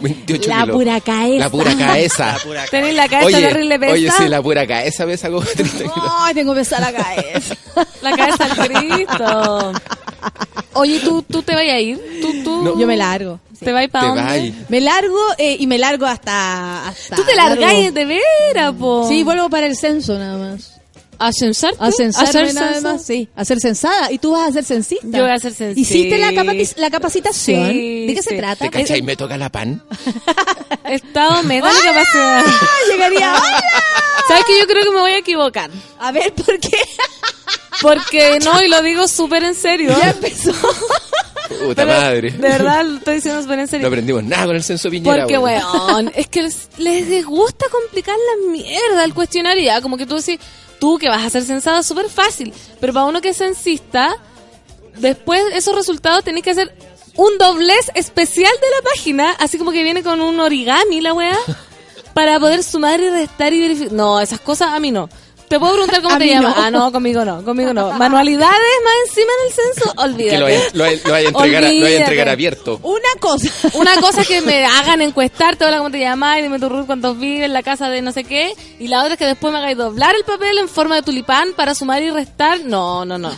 [0.00, 0.76] 28 La kilos.
[0.76, 1.38] pura cabeza.
[1.38, 2.36] La pura cabeza.
[2.70, 3.92] Tenés la cabeza Oye, terrible pesa.
[3.92, 6.12] oye, sí, la pura cabeza pesa como 30 kilos.
[6.20, 7.56] Ay, tengo pesada la cabeza.
[8.02, 9.72] La cabeza del Cristo.
[10.74, 12.00] Oye, ¿tú, tú te vas a ir?
[12.20, 12.78] ¿Tú, tú?
[12.78, 13.40] Yo me largo.
[13.58, 14.54] ¿Te vas para dónde?
[14.68, 17.60] Me largo eh, y me largo hasta, hasta Tú te largo.
[17.60, 19.06] largáis de veras, po.
[19.08, 20.80] Sí, vuelvo para el censo nada más.
[21.18, 21.76] ¿A censarte?
[21.78, 23.28] A censarme ¿Hacer nada más, sí.
[23.36, 24.10] A ser censada.
[24.10, 25.06] Y tú vas a ser censista.
[25.06, 25.94] Yo voy a ser censista.
[25.94, 26.32] ¿Hiciste la,
[26.76, 27.70] la capacitación?
[27.70, 28.64] Sí, ¿De qué se trata?
[28.64, 29.02] ¿Te cachai?
[29.02, 29.82] Me toca la pan.
[30.90, 32.44] Estado me da mi capacidad.
[32.46, 33.34] Ah, llegaría.
[33.36, 33.64] ¡Hola!
[34.28, 35.70] ¿Sabes que Yo creo que me voy a equivocar.
[35.98, 36.78] A ver, ¿por qué?
[37.80, 39.96] Porque no, y lo digo súper en serio.
[39.98, 40.52] Ya empezó.
[41.48, 42.30] Puta Pero, madre.
[42.30, 43.82] De verdad, lo estoy diciendo súper en serio.
[43.82, 45.22] No aprendimos nada con el censo Piñera.
[45.22, 45.62] Porque, weón.
[45.72, 49.64] weón, es que les, les gusta complicar la mierda al cuestionario.
[49.64, 50.38] Ya, como que tú decís,
[50.78, 52.52] tú que vas a ser censado es súper fácil.
[52.80, 54.14] Pero para uno que es censista,
[54.98, 56.72] después esos resultados tenés que hacer
[57.16, 61.36] un doblez especial de la página, así como que viene con un origami la weá,
[62.14, 63.92] para poder sumar y restar y verificar.
[63.92, 65.08] No, esas cosas a mí no.
[65.50, 66.56] Te puedo preguntar cómo A te llamas.
[66.56, 66.62] no.
[66.62, 67.90] Ah, no, conmigo no, conmigo no.
[67.94, 68.54] Manualidades
[68.84, 70.30] más encima en el censo, olvídate.
[70.30, 71.96] Que lo vaya, lo a entregar, a- lo vaya a Olvídate.
[71.96, 72.78] entregar abierto.
[72.84, 73.50] Una cosa.
[73.74, 76.38] Una cosa es que me hagan encuestarte, hola, ¿cómo te llamas?
[76.38, 78.52] Y dime tu root, cuántos vives, en la casa de no sé qué.
[78.78, 81.48] Y la otra es que después me hagáis doblar el papel en forma de tulipán
[81.56, 82.60] para sumar y restar.
[82.64, 83.32] No, no, no.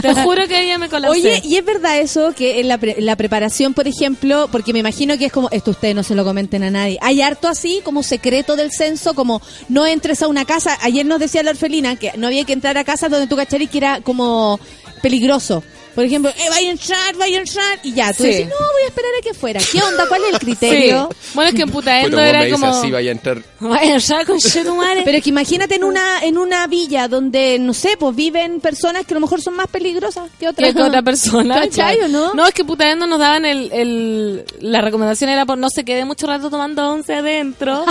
[0.00, 1.18] Te juro que ella me colapsé.
[1.18, 4.72] Oye, ¿y es verdad eso que en la, pre- en la preparación, por ejemplo, porque
[4.72, 7.48] me imagino que es como, esto ustedes no se lo comenten a nadie, hay harto
[7.48, 11.52] así como secreto del censo, como no entres a una casa, ayer nos decía la
[11.52, 14.60] orfelina que no había que entrar a casas donde tú cacharí que era como
[15.02, 15.62] peligroso.
[15.98, 18.28] Por ejemplo, eh, vaya a entrar, vaya a entrar, y ya, tú Sí.
[18.28, 19.60] decís, no, voy a esperar a que fuera.
[19.72, 20.06] ¿Qué onda?
[20.06, 21.08] ¿Cuál es el criterio?
[21.10, 21.30] Sí.
[21.34, 22.66] Bueno, es que en Putaendo me era como...
[22.68, 23.42] así, vaya a entrar.
[23.58, 25.02] Vaya ya con Chetumare.
[25.04, 29.04] Pero es que imagínate en una en una villa donde, no sé, pues viven personas
[29.06, 30.72] que a lo mejor son más peligrosas que otras.
[30.72, 31.56] que otra persona.
[31.62, 32.04] ¿Cachai claro.
[32.04, 32.34] o no?
[32.34, 34.44] No, es que Putaendo nos daban el, el...
[34.60, 37.84] La recomendación era por no se quede mucho rato tomando once adentro.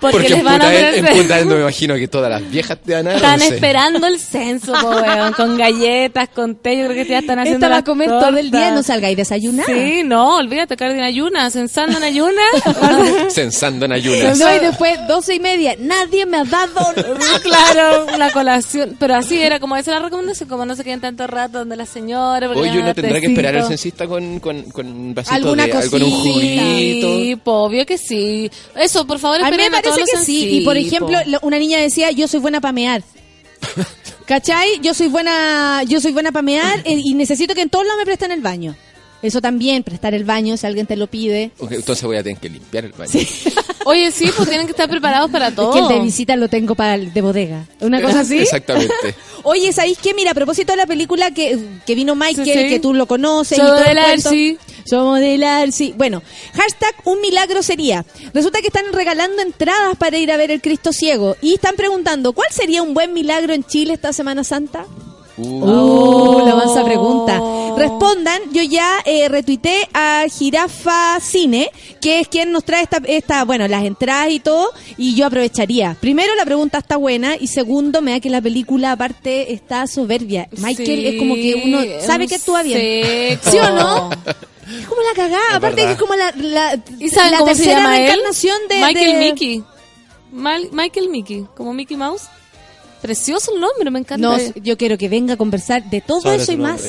[0.00, 1.16] Porque, Porque les en van a Punta, en, ofrecer...
[1.18, 3.54] Punta Endo me imagino que todas las viejas te van a dar Están once.
[3.54, 7.66] esperando el censo, po, weón, con galletas, con té, yo creo que ya están haciendo
[7.66, 8.86] Esta va a comer todo el día, no tortas.
[8.86, 9.66] salgáis desayunar.
[9.66, 12.44] Sí, no, olvídate, caer en ayunas, censando en ayunas.
[13.30, 14.38] Censando en ayunas.
[14.38, 17.40] No, y después, doce y media, nadie me ha dado nada.
[17.42, 18.96] claro, una colación.
[18.98, 21.86] Pero así era, como esa la recomendación, como no se queden tanto rato donde la
[21.86, 22.48] señora.
[22.50, 25.70] Oye, a uno tendrá que esperar al censista con, con, con un vasito Alguna de
[25.70, 26.32] con un cosita.
[26.32, 27.16] juguito.
[27.18, 28.50] Sí, po, obvio que sí.
[28.76, 30.48] Eso, por favor, A mí me esperen a todos parece que los sí.
[30.58, 33.02] Y por ejemplo, una niña decía, yo soy buena para mear.
[34.26, 34.80] ¿Cachai?
[34.80, 37.98] Yo soy buena, yo soy buena para mear eh, y necesito que en todos lados
[37.98, 38.74] me presten el baño.
[39.24, 41.50] Eso también, prestar el baño si alguien te lo pide.
[41.70, 43.10] Entonces voy a tener que limpiar el baño.
[43.86, 45.74] Oye, sí, pues tienen que estar preparados para todo.
[45.74, 47.66] Es que el de visita lo tengo para el de bodega.
[47.80, 48.38] Una cosa así.
[48.38, 48.92] Exactamente.
[49.42, 50.12] Oye, ¿sabéis qué?
[50.12, 52.68] Mira, a propósito de la película que, que vino Michael, Sí, sí.
[52.68, 53.56] que tú lo conoces.
[53.56, 54.04] Somos y todo el del.
[54.04, 54.58] Arsi.
[54.84, 55.94] Somos del Arsi.
[55.96, 56.22] Bueno,
[56.52, 58.04] hashtag un milagro sería.
[58.34, 61.36] Resulta que están regalando entradas para ir a ver el Cristo Ciego.
[61.40, 64.86] Y están preguntando, ¿cuál sería un buen milagro en Chile esta Semana Santa?
[65.36, 67.40] Uh, la mansa pregunta.
[67.76, 71.70] Respondan, yo ya eh, retuiteé a Jirafa Cine,
[72.00, 75.96] que es quien nos trae esta, esta, bueno, las entradas y todo, y yo aprovecharía.
[76.00, 80.48] Primero, la pregunta está buena, y segundo, me da que la película aparte está soberbia.
[80.58, 82.78] Michael Sí, es como que uno sabe un que actúa bien.
[83.40, 83.50] seco.
[83.50, 84.10] ¿Sí o no?
[84.78, 85.86] Es como la cagada, Es aparte verdad.
[85.88, 88.76] que es como la, la, ¿Y saben la cómo se tercera reencarnación de...
[88.76, 89.62] Michael de- Mickey.
[90.32, 92.22] Mal- Michael Mickey, como Mickey Mouse.
[93.04, 94.26] Precioso el nombre, me encanta.
[94.26, 96.82] No, yo quiero que venga a conversar de todo Sobre eso y más.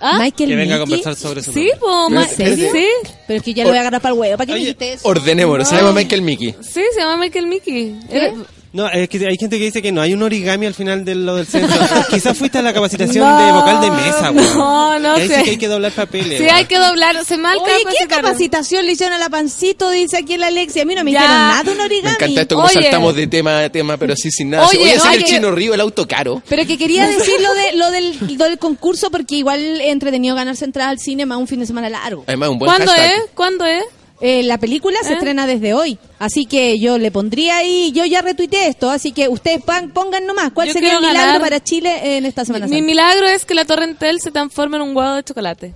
[0.00, 0.16] ¿Ah?
[0.20, 1.02] Michael Que venga a Mickey.
[1.02, 2.86] conversar sobre su Sí, po, sí,
[3.26, 4.36] Pero es que ya lo voy a agarrar para el huevo.
[4.36, 5.08] ¿Para qué me Oye, dijiste eso?
[5.08, 6.54] Ordenémonos, se llama Michael Mickey.
[6.60, 8.00] sí, se llama Michael Mickey.
[8.08, 8.32] Era-
[8.72, 11.16] No, es que hay gente que dice que no hay un origami al final de
[11.16, 11.74] lo del censo.
[12.10, 14.44] Quizás fuiste a la capacitación No, de vocal de mesa, güey.
[14.54, 15.26] no, no sé.
[15.28, 16.38] que hay que doblar papeles.
[16.38, 19.90] Sí, hay que doblar, se mal Oye, ¿qué capacitación le hicieron a la pancito?
[19.90, 20.82] Dice aquí la Alexia.
[20.82, 21.18] A mí no me Ya.
[21.18, 22.14] hicieron nada un Me origami.
[22.14, 22.74] encanta esto como Oye.
[22.82, 24.68] saltamos de tema a tema, pero sí sin nada.
[24.68, 26.40] Oye, Oye, hacer el chino río, el auto caro.
[26.48, 30.64] Pero que quería decir lo, de, lo, del, lo del concurso porque igual entretenido ganarse
[30.64, 32.22] entrada al cine más un fin de semana largo.
[32.28, 33.14] Además, un buen ¿Cuándo hashtag.
[33.16, 33.22] es?
[33.34, 33.82] ¿Cuándo es?
[34.22, 35.14] Eh, la película se ¿Eh?
[35.14, 39.28] estrena desde hoy, así que yo le pondría ahí, yo ya retuiteé esto, así que
[39.28, 42.82] ustedes pon- pongan nomás, ¿cuál Yo sería el milagro para Chile en esta Semana Mi
[42.82, 45.72] milagro es que la Torre Entel se transforme en un huevo de chocolate.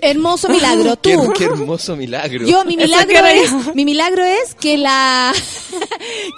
[0.00, 0.96] Hermoso milagro.
[0.96, 1.32] Tú.
[1.32, 2.46] Qué, qué hermoso milagro.
[2.46, 5.32] Yo, mi milagro es, mi milagro es que la,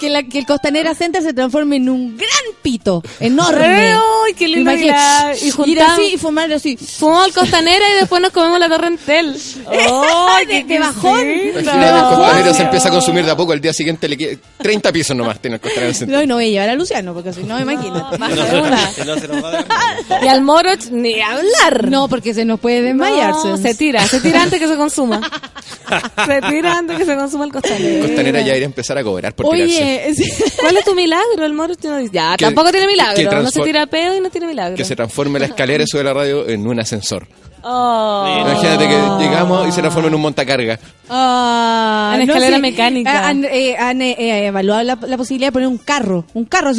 [0.00, 2.28] que la, que el Costanera Center se transforme en un gran
[2.62, 3.92] pito, enorme.
[3.94, 4.70] ¡Ay, qué lindo!
[4.70, 5.38] Imagínate.
[5.40, 6.76] Y, y Ir juntamos, así y fumar así.
[6.76, 9.36] fumamos al costanera y después nos comemos la torre entel.
[9.68, 11.20] ¡Ay, de- de bajón.
[11.20, 12.10] Imagínate, No.
[12.10, 14.92] el costanero se empieza a consumir de a poco, al día siguiente le queda 30
[14.92, 15.94] pisos nomás tiene el costanero.
[16.06, 18.18] No, y no voy a llevar a Luciano, porque si no, imagínate.
[18.18, 20.24] No se nos va a dar.
[20.24, 21.88] Y al moro ni hablar.
[21.90, 23.47] No, porque se nos puede desmayarse.
[23.50, 25.20] No, se tira, se tira antes que se consuma.
[26.26, 28.06] se tira antes que se consuma el costanero.
[28.06, 29.46] Costanera ya iría a empezar a cobrar por.
[29.46, 30.14] Oye.
[30.60, 31.44] ¿Cuál es tu milagro?
[31.44, 33.42] El moro no dice, ya, Que- tampoco tiene milagro.
[33.42, 34.76] No se tira peo y no tiene milagro.
[34.76, 37.26] Que se transforme la escalera y sube la radio en un ascensor.
[37.62, 38.36] Oh.
[38.40, 40.78] Imagínate que llegamos y se transforma en un montacarga.
[41.10, 43.26] Ah, En escalera mecánica.
[43.28, 46.24] Han, eh, han, eh, eh, evaluado la, la posibilidad de poner un carro.
[46.34, 46.72] Un carro.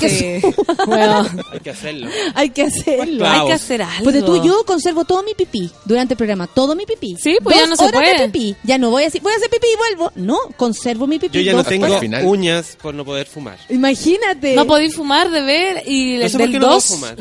[0.00, 0.40] que Sí.
[0.86, 2.08] Bueno, Hay que hacerlo.
[2.34, 3.26] Hay que hacerlo.
[3.28, 4.04] hay que hacer algo.
[4.04, 7.16] Pues tú, yo conservo todo mi pipí durante el programa, todo mi pipí.
[7.20, 8.18] Sí, pues ya no se horas puede.
[8.18, 8.56] de pipí.
[8.64, 10.12] Ya no voy a decir, voy a hacer pipí y vuelvo.
[10.16, 11.36] No, conservo mi pipí.
[11.38, 12.02] Yo ya no tengo horas.
[12.24, 13.58] uñas por no poder fumar.
[13.68, 14.54] Imagínate.
[14.56, 17.16] No podéis fumar de ver y No sé del qué no puedo 2 fumar.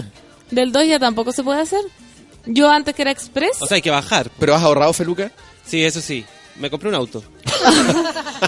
[0.49, 1.81] del 2 ya tampoco se puede hacer.
[2.45, 4.29] Yo antes que era express, O sea, hay que bajar.
[4.39, 5.31] ¿Pero has ahorrado, Feluca?
[5.65, 6.25] Sí, eso sí.
[6.57, 7.23] Me compré un auto.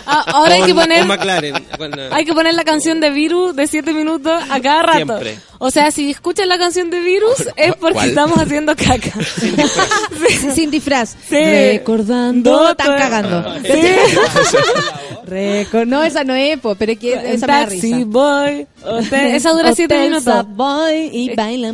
[0.06, 1.66] ah, ahora hay que poner McLaren.
[2.12, 4.98] Hay que poner la canción de Virus de 7 minutos a cada rato.
[4.98, 5.40] Siempre.
[5.58, 8.10] O sea, si escuchan la canción de Virus es porque ¿Cuál?
[8.10, 9.14] estamos haciendo caca.
[10.54, 11.16] Sin disfraz.
[11.30, 11.36] Sí.
[11.38, 12.72] Recordando.
[12.72, 13.56] Están cagando.
[15.34, 18.06] Reco- no, esa no es, po, pero es que esa me da Taxi risa.
[18.06, 18.68] Boy.
[18.86, 20.24] Hotel- Esa dura 7 Hotel minutos.
[21.12, 21.30] Y.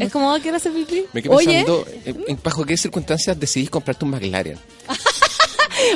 [0.05, 1.03] Es como, ¿quiero hacer pipí?
[1.13, 1.45] Me quedé Oye.
[1.65, 4.57] pensando, en- en- ¿bajo qué circunstancias decidís comprarte un McLaren?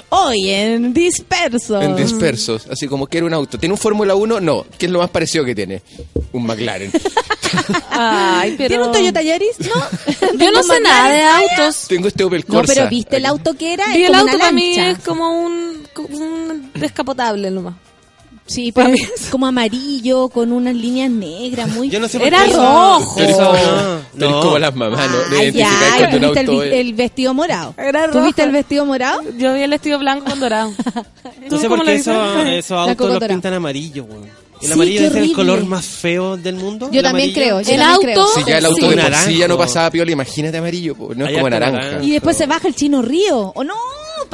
[0.10, 1.82] Hoy en Disperso.
[1.82, 3.58] En dispersos, así como quiero un auto.
[3.58, 4.40] ¿Tiene un Fórmula 1?
[4.40, 4.66] No.
[4.78, 5.82] ¿Qué es lo más parecido que tiene?
[6.32, 6.92] Un McLaren.
[7.90, 8.68] Ay, pero...
[8.70, 9.60] ¿Tiene un Toyota Yaris?
[9.60, 10.38] No.
[10.38, 11.86] Yo no sé nada de autos.
[11.88, 12.74] Tengo este Opel No, Corsa.
[12.74, 13.96] pero ¿viste el auto que era?
[13.98, 17.76] Y el como auto una para mí es como un, como un descapotable nomás.
[18.46, 21.90] Sí, pero es como amarillo, con unas líneas negras, muy...
[21.90, 23.14] Yo no sé por Era qué eso- rojo.
[23.16, 24.40] Pero eso no.
[24.42, 25.38] Como las mamás, ¿no?
[25.38, 25.70] Ay, ya,
[26.14, 27.74] un ¿tuviste el, vestido morado?
[27.78, 28.50] Era ¿Tuviste rojo.
[28.50, 29.22] el vestido morado?
[29.38, 30.72] Yo vi el vestido blanco con dorado.
[31.50, 34.24] No sé por qué eso- esos La autos los pintan amarillo, weón.
[34.62, 36.90] El Sí, amarillo es el color más feo del mundo.
[36.90, 37.34] Yo también amarillo.
[37.36, 37.62] creo.
[37.62, 38.28] Yo El también auto- creo.
[38.46, 38.96] Si ya el auto Sí.
[38.96, 41.14] de por sí ya no pasaba piola, imagínate amarillo, po.
[41.14, 41.80] no es como naranja.
[41.80, 42.04] naranja.
[42.06, 43.52] Y después se baja el chino río.
[43.56, 43.74] ¿O no?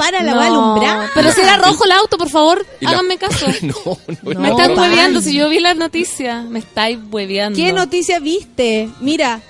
[0.00, 1.10] Para la va a alumbrar.
[1.14, 3.46] Pero si era rojo el auto, por favor, Y la- háganme caso.
[3.62, 5.20] no, no, No, me están hueveando.
[5.20, 7.56] Si yo vi las noticias, me estáis hueveando.
[7.56, 8.88] ¿Qué noticia viste?
[9.00, 9.40] Mira.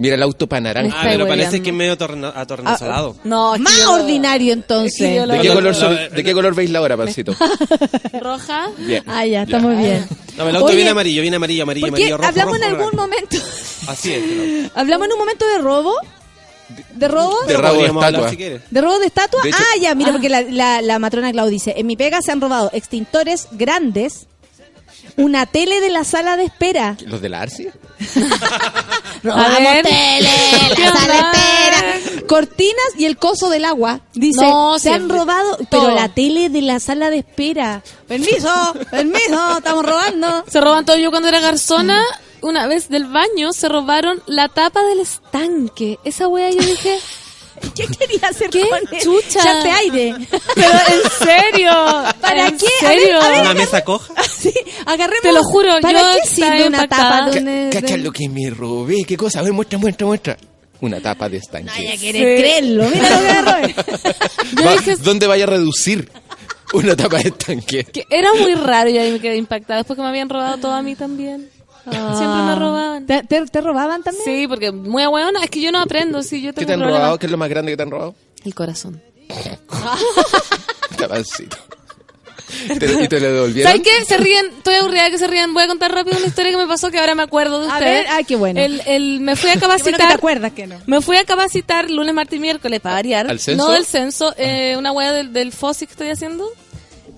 [0.00, 0.96] Mira el auto para naranja.
[0.96, 3.16] Ah, pero parece que es medio atorna- atornazolado.
[3.24, 5.26] No, es que Más yo- ordinario entonces.
[5.26, 7.34] ¿De qué, Lo- color lo- soy- ¿De qué color veis la hora, pancito?
[8.20, 8.68] roja.
[8.78, 9.02] Bien.
[9.08, 10.06] Ah, ya, está muy bien.
[10.36, 13.36] No, el auto Oye, viene amarillo, viene amarillo, amarillo, amarillo, rojo, hablamos en algún momento,
[13.88, 14.70] Así es.
[14.76, 15.96] hablamos en un momento de robo,
[16.94, 18.30] de robo, De Pero rabo de estatua.
[18.30, 18.62] si quieres.
[18.70, 19.42] de robo de estatua.
[19.42, 22.20] De hecho- ah, ya, mira, porque la, la, la matrona Clau dice, en mi pega
[22.22, 24.26] se han robado extintores grandes,
[25.16, 26.96] una tele de la sala de espera.
[27.06, 27.68] ¿Los de la Arci?
[29.22, 30.28] Robamos tele,
[30.76, 34.00] ¿Qué la sala de espera, cortinas y el coso del agua.
[34.14, 35.66] Dice, No, se han robado, Todo.
[35.70, 37.82] pero la tele de la sala de espera.
[38.06, 38.48] Permiso,
[38.90, 40.44] permiso, estamos robando.
[40.48, 40.96] Se roban todo.
[40.96, 42.00] Yo cuando era garzona,
[42.42, 45.98] una vez del baño, se robaron la tapa del estanque.
[46.04, 46.98] Esa wea yo dije,
[47.74, 49.00] ¿Qué quería hacer ¿Qué con él?
[49.02, 49.40] chucha?
[49.40, 50.14] Echarte aire.
[50.54, 51.72] pero en serio.
[52.20, 52.66] ¿Para ¿En qué?
[52.86, 53.20] A ver, serio?
[53.20, 54.14] a ver, Una mesa coja.
[54.38, 54.54] Sí,
[54.86, 55.22] agarremos.
[55.22, 57.18] Te lo juro, ¿Para yo qué estaba sirve una impactada.
[57.26, 57.70] tapa de un...
[57.70, 59.02] ¿Cacha lo que me robé?
[59.04, 59.40] ¿Qué cosa?
[59.40, 60.36] A ver, muestra, muestra, muestra.
[60.80, 61.72] Una tapa de estanque.
[61.74, 62.84] Ay, ya querés creerlo.
[62.88, 63.50] Mira
[64.52, 66.08] lo que dije, ¿Dónde vaya a reducir
[66.72, 67.84] una tapa de estanque?
[67.84, 69.78] que era muy raro y ahí me quedé impactada.
[69.80, 71.50] Después que me habían robado todo a mí también.
[71.84, 73.06] Siempre me robaban.
[73.06, 74.24] ¿Te, te, te robaban también?
[74.24, 75.42] Sí, porque muy ahueona.
[75.44, 77.00] Es que yo no aprendo, sí, yo ¿Qué tengo te han problemas.
[77.02, 77.18] robado?
[77.18, 78.14] ¿Qué es lo más grande que te han robado?
[78.44, 79.02] El corazón.
[80.96, 81.56] Tabancito.
[82.78, 83.70] Te- ¿Y te lo devolvieron?
[83.72, 84.04] ¿Sabes qué?
[84.06, 85.52] Se ríen, estoy aburrida de que se rían.
[85.52, 87.74] Voy a contar rápido una historia que me pasó que ahora me acuerdo de A
[87.74, 88.04] ustedes.
[88.04, 88.58] ver, ay, qué bueno.
[88.60, 90.00] El, el- me fui a Qué bueno capacitar.
[90.00, 90.76] que te acuerdas que no.
[90.86, 93.30] Me fui a capacitar lunes, martes y miércoles para variar.
[93.30, 93.66] ¿Al censo?
[93.66, 96.50] No del censo, eh, una wea del, del FOSI que estoy haciendo.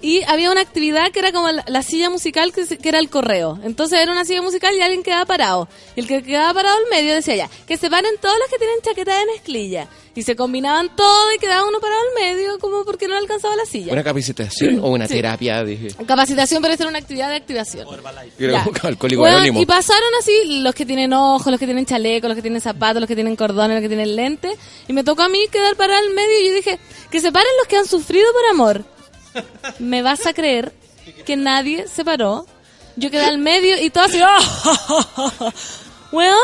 [0.02, 2.98] Y había una actividad que era como la, la silla musical, que, se- que era
[2.98, 3.58] el correo.
[3.62, 5.68] Entonces era una silla musical y alguien quedaba parado.
[5.94, 8.56] Y el que quedaba parado al medio decía ya, que se paren todos los que
[8.58, 9.88] tienen chaqueta de mezclilla.
[10.12, 13.64] Y se combinaban todo y quedaba uno parado al medio, como porque no alcanzaba la
[13.64, 13.92] silla.
[13.92, 15.14] ¿Una capacitación o una Sí.
[15.14, 15.62] terapia?
[15.64, 15.88] Dije.
[16.04, 17.86] Capacitación, pero esta era una actividad de activación.
[17.86, 18.02] Bueno.
[19.60, 20.32] Y pasaron así
[20.62, 23.36] los que tienen ojos, los que tienen chaleco, los que tienen zapatos, los que tienen
[23.36, 24.58] cordones, los que tienen lentes.
[24.88, 26.78] Y me tocó a mí quedar parada al medio y yo dije,
[27.10, 28.84] que se paren los que han sufrido por amor.
[29.78, 30.72] ¿Me vas a creer
[31.24, 32.46] que nadie se paró?
[32.96, 35.52] Yo quedé al medio y todo así, ¡oh!
[36.12, 36.36] Weón,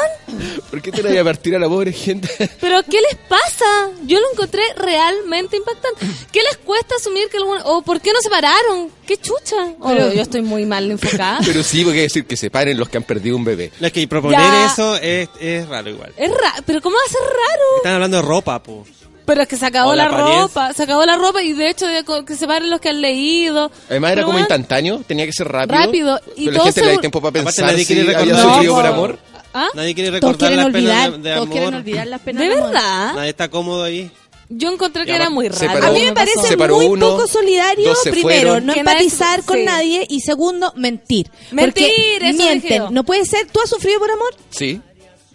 [0.71, 2.29] ¿Por qué te la voy a partir a la pobre gente?
[2.61, 3.65] pero ¿qué les pasa?
[4.05, 6.07] Yo lo encontré realmente impactante.
[6.31, 7.59] ¿Qué les cuesta asumir que algún...
[7.65, 8.93] o por qué no se pararon?
[9.05, 9.57] ¿Qué chucha?
[9.85, 11.41] Pero yo estoy muy mal enfocada.
[11.45, 13.73] Pero sí, porque decir que se paren los que han perdido un bebé.
[13.81, 14.67] Es que proponer Ya.
[14.67, 16.13] eso es, es raro igual.
[16.17, 17.63] Es raro, pero ¿cómo va a ser raro?
[17.79, 18.87] Están hablando de ropa, po.
[19.27, 22.05] Pero es que se acabó la ropa, se acabó la ropa y de hecho de
[22.25, 23.71] que se paren los que han leído.
[23.91, 25.79] Además era como instantáneo, tenía que ser rápido.
[25.79, 28.19] Rápido, y la todo gente le da tiempo para Aparte, pensar nadie si quiere había
[28.35, 28.89] recordar- sufrido por po.
[28.89, 29.19] amor.
[29.53, 29.69] ¿Ah?
[29.75, 32.43] Nadie quiere Todos recordar quieren las olvidar, penas de, de todos quieren olvidar las penas
[32.43, 32.67] ¿De de amor.
[32.73, 33.15] verdad?
[33.15, 34.11] Nadie está cómodo ahí.
[34.49, 35.73] Yo encontré que era muy raro.
[35.73, 38.67] paró- A mí me parece muy uno, poco solidario, primero, fueron.
[38.67, 39.65] no nadie- empatizar con sí.
[39.65, 41.29] nadie y segundo, mentir.
[41.51, 42.85] Mentir, Porque eso mienten.
[42.95, 43.49] No puede ser.
[43.51, 44.35] ¿Tú has sufrido por amor?
[44.51, 44.81] Sí.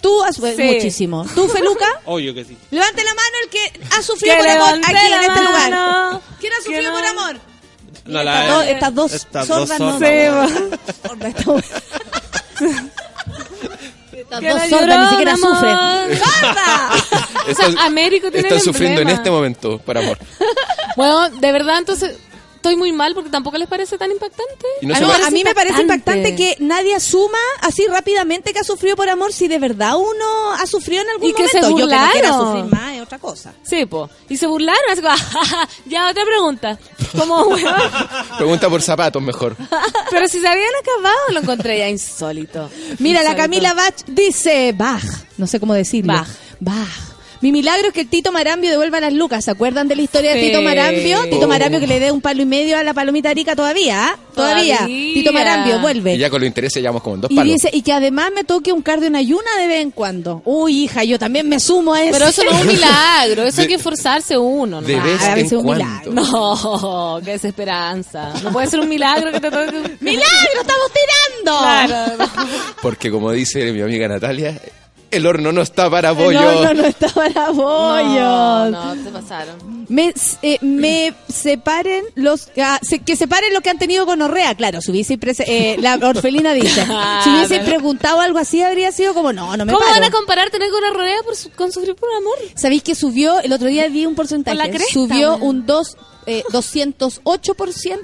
[0.01, 0.63] Tú has Sí.
[0.63, 1.25] muchísimo.
[1.35, 1.85] ¿Tú, Feluca?
[2.05, 2.57] Obvio que sí.
[2.71, 6.21] Levante la mano el que ha sufrido Que por amor aquí en la este lugar.
[6.39, 6.97] ¿Quién ha Que sufrido no.
[6.97, 7.39] por amor?
[8.05, 9.79] No, Estas dos- estas dos estas sordas
[11.45, 11.59] no-
[14.11, 16.17] Estas dos la sordas ni siquiera sufren.
[16.17, 16.89] ¡Sorda!
[17.49, 20.17] O sea, Américo tiene Están sufriendo en este momento por amor.
[20.97, 22.17] Bueno, de verdad, entonces
[22.61, 24.65] estoy muy mal porque tampoco les parece tan impactante.
[24.81, 28.59] Y no Ah, parece a mí me parece impactante que nadie asuma así rápidamente que
[28.59, 31.59] ha sufrido por amor si de verdad uno ha sufrido en algún Y que se
[31.59, 31.79] momento.
[31.79, 32.53] Yo que no quiera burlaron.
[32.63, 33.53] sufrir más es otra cosa.
[33.63, 34.09] Sí, po.
[34.29, 35.15] Y se burlaron, así como,
[35.87, 36.77] ya, otra pregunta.
[37.17, 37.49] Como.
[38.37, 39.55] Pregunta por zapatos mejor.
[40.11, 42.69] Pero si se habían acabado, lo encontré ya insólito.
[42.99, 43.35] Mira, la.
[43.35, 45.03] Camila Bach dice, Bach,
[45.37, 46.13] no sé cómo decirlo.
[46.13, 46.27] Bach.
[46.59, 47.10] Bach.
[47.41, 49.43] Mi milagro es que el Tito Marambio devuelva las lucas.
[49.45, 50.41] ¿Se acuerdan de la historia de.
[50.41, 51.23] Tito Marambio?
[51.29, 51.47] Tito.
[51.47, 54.17] Marambio que le dé un palo y medio a la palomita arica todavía, ¿ah?
[54.35, 54.77] Todavía.
[54.77, 55.13] Todavía.
[55.15, 56.13] Tito Marambio, vuelve.
[56.13, 57.53] Y ya con los intereses llevamos como en dos Y palos.
[57.53, 60.41] dice, y que además me toque un cardio en ayuna de vez en cuando.
[60.45, 62.11] Uy, hija, yo también me sumo a eso.
[62.13, 64.79] Pero eso no es un milagro, eso De- hay que esforzarse uno.
[64.81, 64.87] ¿no?
[64.87, 66.11] de vez a veces en un cuando.
[66.11, 68.33] No, qué desesperanza.
[68.43, 69.77] No puede ser un milagro que te toque.
[69.77, 71.59] un- ¡Milagro, estamos tirando!
[71.59, 72.29] Claro.
[72.83, 74.59] Porque como dice mi amiga Natalia,
[75.11, 76.41] el horno no está para bollo.
[76.41, 78.71] No, no, no está para bollos.
[78.71, 79.85] No, no, te pasaron.
[79.89, 84.55] Me, eh, me separen los ah, se- que separen lo que han tenido con Orrea,
[84.55, 86.85] claro, si hubiese eh, la orfelina dice,
[87.23, 89.99] si hubiese preguntado algo así habría sido como no, no me ¿Cómo paro.
[89.99, 92.35] van a comparar tener con una rodea por su- con sufrir por amor?
[92.55, 95.41] ¿Sabéis que subió el otro día vi un porcentaje, la cresta, subió weón.
[95.41, 97.95] un dos eh, 208%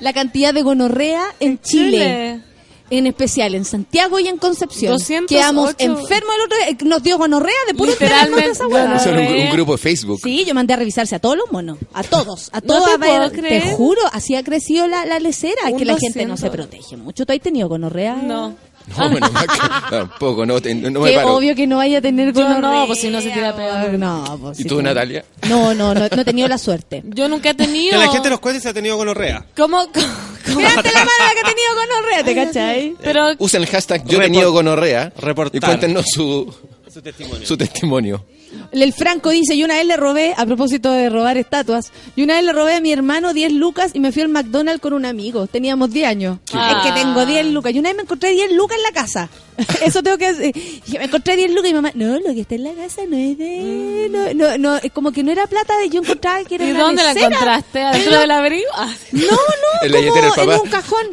[0.00, 1.90] la cantidad de gonorrea en Chile.
[1.98, 2.40] Chile.
[2.88, 4.92] En especial en Santiago y en Concepción.
[4.92, 5.26] 208.
[5.26, 6.76] Quedamos enfermos el otro día.
[6.88, 8.94] Nos dio gonorrea de puro Literalmente, esa hueá.
[8.96, 10.20] Eso era un, un grupo de Facebook.
[10.22, 12.86] Sí, yo mandé a revisarse a todos los monos, a todos, a No todos.
[12.86, 12.96] te a
[13.28, 16.40] ver, te juro, así ha crecido la, la lecera, Un que la gente no 200.
[16.40, 17.26] se protege mucho.
[17.26, 18.14] ¿Tú has tenido gonorrea?
[18.16, 18.54] No.
[18.96, 19.56] No, menos mal que
[19.90, 21.34] tampoco, no, te- no me Qué paro.
[21.36, 22.80] obvio que no vaya a tener Yo gonorrea.
[22.80, 23.98] no, pues si no se tira peor.
[23.98, 25.24] No, pues ¿Y tú, Natalia?
[25.48, 27.02] No, no, no, no he tenido la suerte.
[27.06, 27.90] Yo nunca he tenido.
[27.98, 29.44] Que la gente nos cuente si ha tenido gonorrea.
[29.56, 29.86] ¿Cómo?
[29.92, 32.94] cómo- Mírate la mala que ha tenido gonorrea, ¿te cachai?
[33.02, 35.60] Pero Usen el hashtag yo he Report- tenido gonorrea y reportar.
[35.62, 36.54] cuéntenos su,
[36.96, 37.46] Su testimonio.
[37.46, 38.24] su testimonio.
[38.72, 42.36] El Franco dice, yo una vez le robé, a propósito de robar estatuas, yo una
[42.36, 45.04] vez le robé a mi hermano 10 lucas y me fui al McDonald's con un
[45.04, 45.46] amigo.
[45.46, 46.38] Teníamos 10 años.
[46.54, 46.80] Ah.
[46.82, 47.74] Es que tengo 10 lucas.
[47.74, 49.28] Y una vez me encontré 10 lucas en la casa.
[49.84, 50.82] Eso tengo que decir.
[50.98, 53.16] Me encontré 10 lucas y mi mamá, no, lo que está en la casa no
[53.18, 54.08] es de...
[54.10, 56.80] No, no, no, es como que no era plata, yo encontraba que era ¿y una
[56.80, 57.82] dónde la encontraste?
[57.82, 58.70] ¿Adentro En del abrigo?
[58.74, 61.06] Ah, No, no, como en un cajón.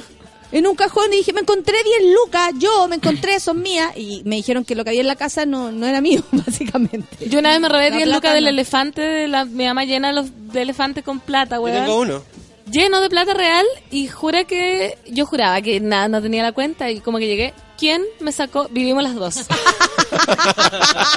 [0.54, 3.92] En un cajón y dije, me encontré 10 lucas, yo me encontré, son mías.
[3.98, 7.28] Y me dijeron que lo que había en la casa no, no era mío, básicamente.
[7.28, 9.84] Yo una vez me robé La 10 plata lucas del elefante, de la, mi mamá
[9.84, 11.84] llena los de elefantes con plata, Yo weón.
[11.84, 12.24] tengo uno.
[12.72, 16.90] Lleno de plata real y jura que yo juraba que nada, no tenía la cuenta
[16.92, 18.68] y como que llegué, ¿quién me sacó?
[18.70, 19.36] Vivimos las dos.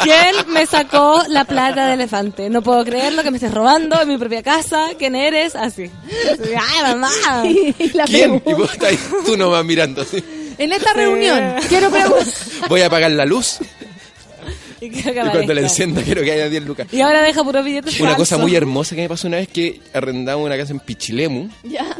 [0.03, 2.49] ¿Quién me sacó la plata de elefante?
[2.51, 4.89] No puedo creerlo que me estés robando en mi propia casa.
[4.99, 5.55] ¿Quién eres?
[5.57, 5.85] Así.
[6.33, 7.11] Así, Ay, mamá.
[7.45, 8.43] Y la ¿Quién?
[8.47, 10.23] Y vos estás ahí, tú nomás mirando así.
[10.59, 12.25] En esta reunión, quiero preguntar.
[12.69, 13.59] Voy a apagar la luz
[14.81, 15.61] Y, quiero que y cuando la aparezca.
[15.63, 16.87] encienda quiero que haya 10 lucas.
[16.93, 18.41] Y ahora deja puro billetes Una cosa falsos.
[18.43, 21.97] muy hermosa que me pasó una vez que arrendamos una casa en Pichilemu Ya.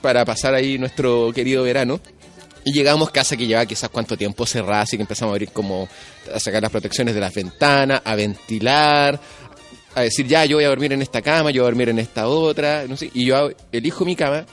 [0.00, 2.00] para pasar ahí nuestro querido verano.
[2.64, 5.88] Y llegamos casa que llevaba quizás cuánto tiempo cerrada, así que empezamos a abrir como
[6.34, 9.20] a sacar las protecciones de las ventanas, a ventilar,
[9.94, 11.98] a decir ya yo voy a dormir en esta cama, yo voy a dormir en
[11.98, 13.10] esta otra, no sé.
[13.12, 14.46] Y yo elijo mi cama,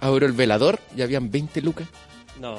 [0.00, 1.88] abro el velador y habían 20 lucas.
[2.40, 2.56] No.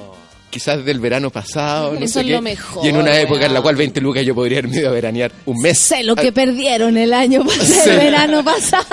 [0.50, 2.32] Quizás del verano pasado, no Eso sé es qué.
[2.34, 4.90] lo mejor, y en una época en la cual 20 lucas yo podría haberme ido
[4.90, 5.78] a veranear un mes.
[5.78, 7.90] Sé lo que Ah, perdieron el año pasado, Sí.
[7.90, 8.86] el verano pasado.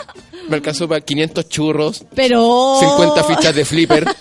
[0.48, 2.78] Me alcanzó para 500 churros, Pero.
[2.80, 4.06] 50 fichas de flipper.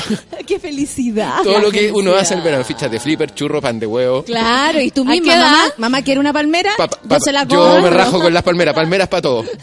[0.46, 1.42] ¡Qué felicidad!
[1.42, 3.86] Todo La lo que uno hace en el verano, fichas de flipper, churro, pan de
[3.86, 4.22] huevo.
[4.24, 7.44] Claro, y tú ¿A misma, mamá, mamá quiere una palmera, Pa- pa- yo se la
[7.44, 9.44] yo me rajo con las palmeras, palmeras para todo.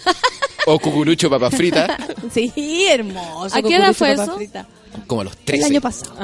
[0.65, 1.91] O cucurucho, papas fritas,
[2.33, 3.53] Sí, hermoso.
[3.53, 4.33] ¿A qué edad fue eso?
[4.37, 4.65] frita.
[5.07, 5.65] como a los El 13.
[5.65, 6.15] año pasado.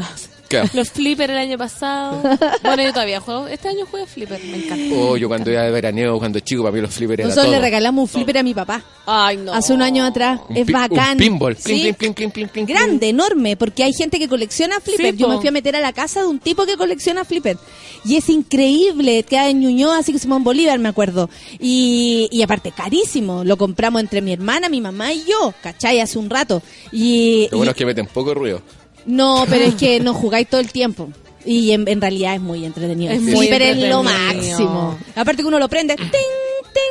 [0.49, 0.67] Claro.
[0.73, 2.21] Los flipper el año pasado.
[2.63, 3.47] Bueno, yo todavía juego.
[3.47, 4.95] Este año juego flipper, me encanta.
[4.95, 7.55] Oh, yo cuando iba de veraneo, cuando chico, para mí los flippers Nosotros todo.
[7.55, 8.83] le regalamos un flipper a mi papá.
[9.05, 9.53] Ay, no.
[9.53, 10.39] Hace un año atrás.
[10.49, 11.11] Un es pi- bacán.
[11.13, 11.55] Un pinball.
[11.57, 11.63] Sí.
[11.63, 12.77] Plin, plin, plin, plin, plin, plin, plin.
[12.77, 15.11] Grande, enorme, porque hay gente que colecciona flipper.
[15.13, 15.33] Sí, Yo po.
[15.33, 17.57] me fui a meter a la casa de un tipo que colecciona flipper.
[18.05, 21.29] Y es increíble, queda en Ñuñoa, así que Simón Bolívar, me acuerdo.
[21.59, 23.43] Y, y aparte, carísimo.
[23.43, 25.99] Lo compramos entre mi hermana, mi mamá y yo, ¿cachai?
[25.99, 26.61] Hace un rato.
[26.91, 28.61] Y, Lo bueno y- es que meten poco ruido.
[29.09, 31.09] No, pero es que no jugáis todo el tiempo.
[31.45, 33.11] Y en, en realidad es muy entretenido.
[33.13, 34.97] Es muy flipper es lo máximo.
[35.15, 35.95] Aparte que uno lo prende.
[35.95, 36.89] ¡Ting, ting,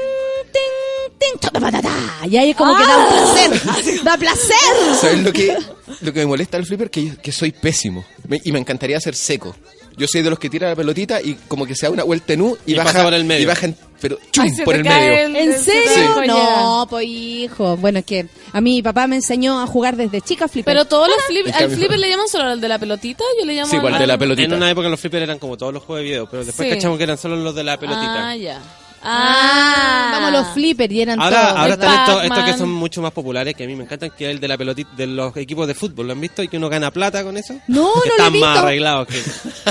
[2.31, 4.03] Y ahí es como que da un placer.
[4.05, 4.57] ¡Da placer!
[5.01, 5.57] ¿Sabes lo que,
[6.01, 6.91] lo que me molesta del flipper?
[6.91, 8.05] Que, yo- que soy pésimo.
[8.27, 9.55] Me- y me encantaría ser seco.
[9.99, 12.33] Yo soy de los que tira la pelotita y como que se da una vuelta
[12.33, 13.43] en U y, Y baja pasa por el medio.
[13.43, 15.19] Y baja en- pero chum, Ay, por el medio.
[15.27, 16.23] el- ¿En serio?
[16.27, 17.77] No, pues hijo.
[17.77, 20.73] Bueno, es que a mí mi papá me enseñó a jugar desde chica flipper.
[20.73, 23.45] Pero todos los flip, En al flipper le llaman solo al de la pelotita, yo
[23.45, 24.55] le llamo Sí, igual al- de la En pelotita.
[24.55, 26.75] una época los flippers eran como todos los juegos de video, pero después Sí.
[26.77, 28.29] cachamos que eran solo los de la pelotita.
[28.31, 28.61] Ah, ya.
[29.03, 31.59] Ah, vamos los flippers y eran Ahora, todos.
[31.59, 34.27] ahora están estos, estos que son mucho más populares, que a mí me encantan, que
[34.27, 36.43] es el de la pelotita, de los equipos de fútbol, ¿lo han visto?
[36.43, 37.55] Y que uno gana plata con eso.
[37.69, 38.49] No, Que no lo he están visto.
[38.49, 39.23] más arreglados que,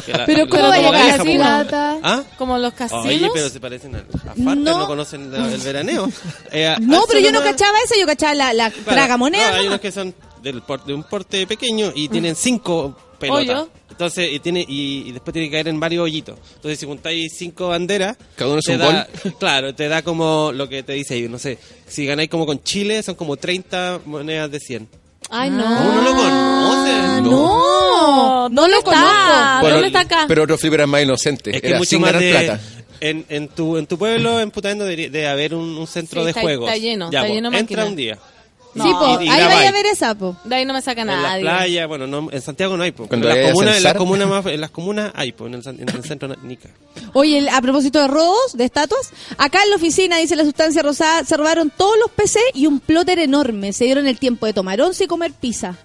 [0.05, 1.37] que la- Pero la- ¿cómo vaya la a ganar vieja, pues.
[1.37, 1.97] plata?
[2.03, 2.23] ¿Ah?
[2.37, 3.05] Como los casinos.
[3.05, 4.55] Oye, pero se parecen a, a Farter, No.
[4.79, 6.09] no, conocen la- el veraneo.
[6.51, 9.49] Eh, No, pero yo no cachaba eso, yo cachaba la, la Claro, tragamoneda.
[9.51, 9.67] no, hay ¿no?
[9.71, 13.65] unos que son del por- de un porte pequeño y tienen cinco pelotas.
[13.97, 16.37] Entonces, y, tiene, y, y después tiene que caer en varios hoyitos.
[16.55, 19.07] Entonces, si juntáis cinco banderas, Cada uno es un da,
[19.39, 21.57] Claro, te da como lo que te dice ahí, no sé.
[21.87, 24.87] Si ganáis como con Chile, son como 30 monedas de 100.
[25.31, 25.63] Ay, no.
[25.63, 26.93] ¿Cómo no lo conocen?
[26.95, 28.83] Ah, no, no lo está?
[28.91, 29.59] conozco.
[29.61, 30.25] Bueno, ¿Dónde está acá?
[30.27, 31.55] Pero otro flipper era más inocente.
[31.55, 32.61] Es que era mucho sin más ganar de, plata.
[32.99, 36.25] En, en, tu, en tu pueblo, en Putaendo, debería de haber un, un centro Sí,
[36.25, 36.67] de está- juegos.
[36.69, 38.17] está lleno, Ya, está po, lleno Entra un día.
[38.83, 40.35] Sí, po, y ahí vaya a ver esa, po.
[40.43, 43.07] De ahí no me saca En las playas, bueno, no, en Santiago no hay, po,
[43.11, 45.79] en las comunas, en las comunas más, en las comunas hay, po, en el, san-
[45.79, 46.69] en el centro Nica.
[47.13, 50.81] Oye, el- a propósito de robos, de estatuas, acá en la oficina, dice la sustancia
[50.83, 53.73] rosada, se robaron todos los PC y un plotter enorme.
[53.73, 55.75] Se dieron el tiempo de tomar once y comer pizza.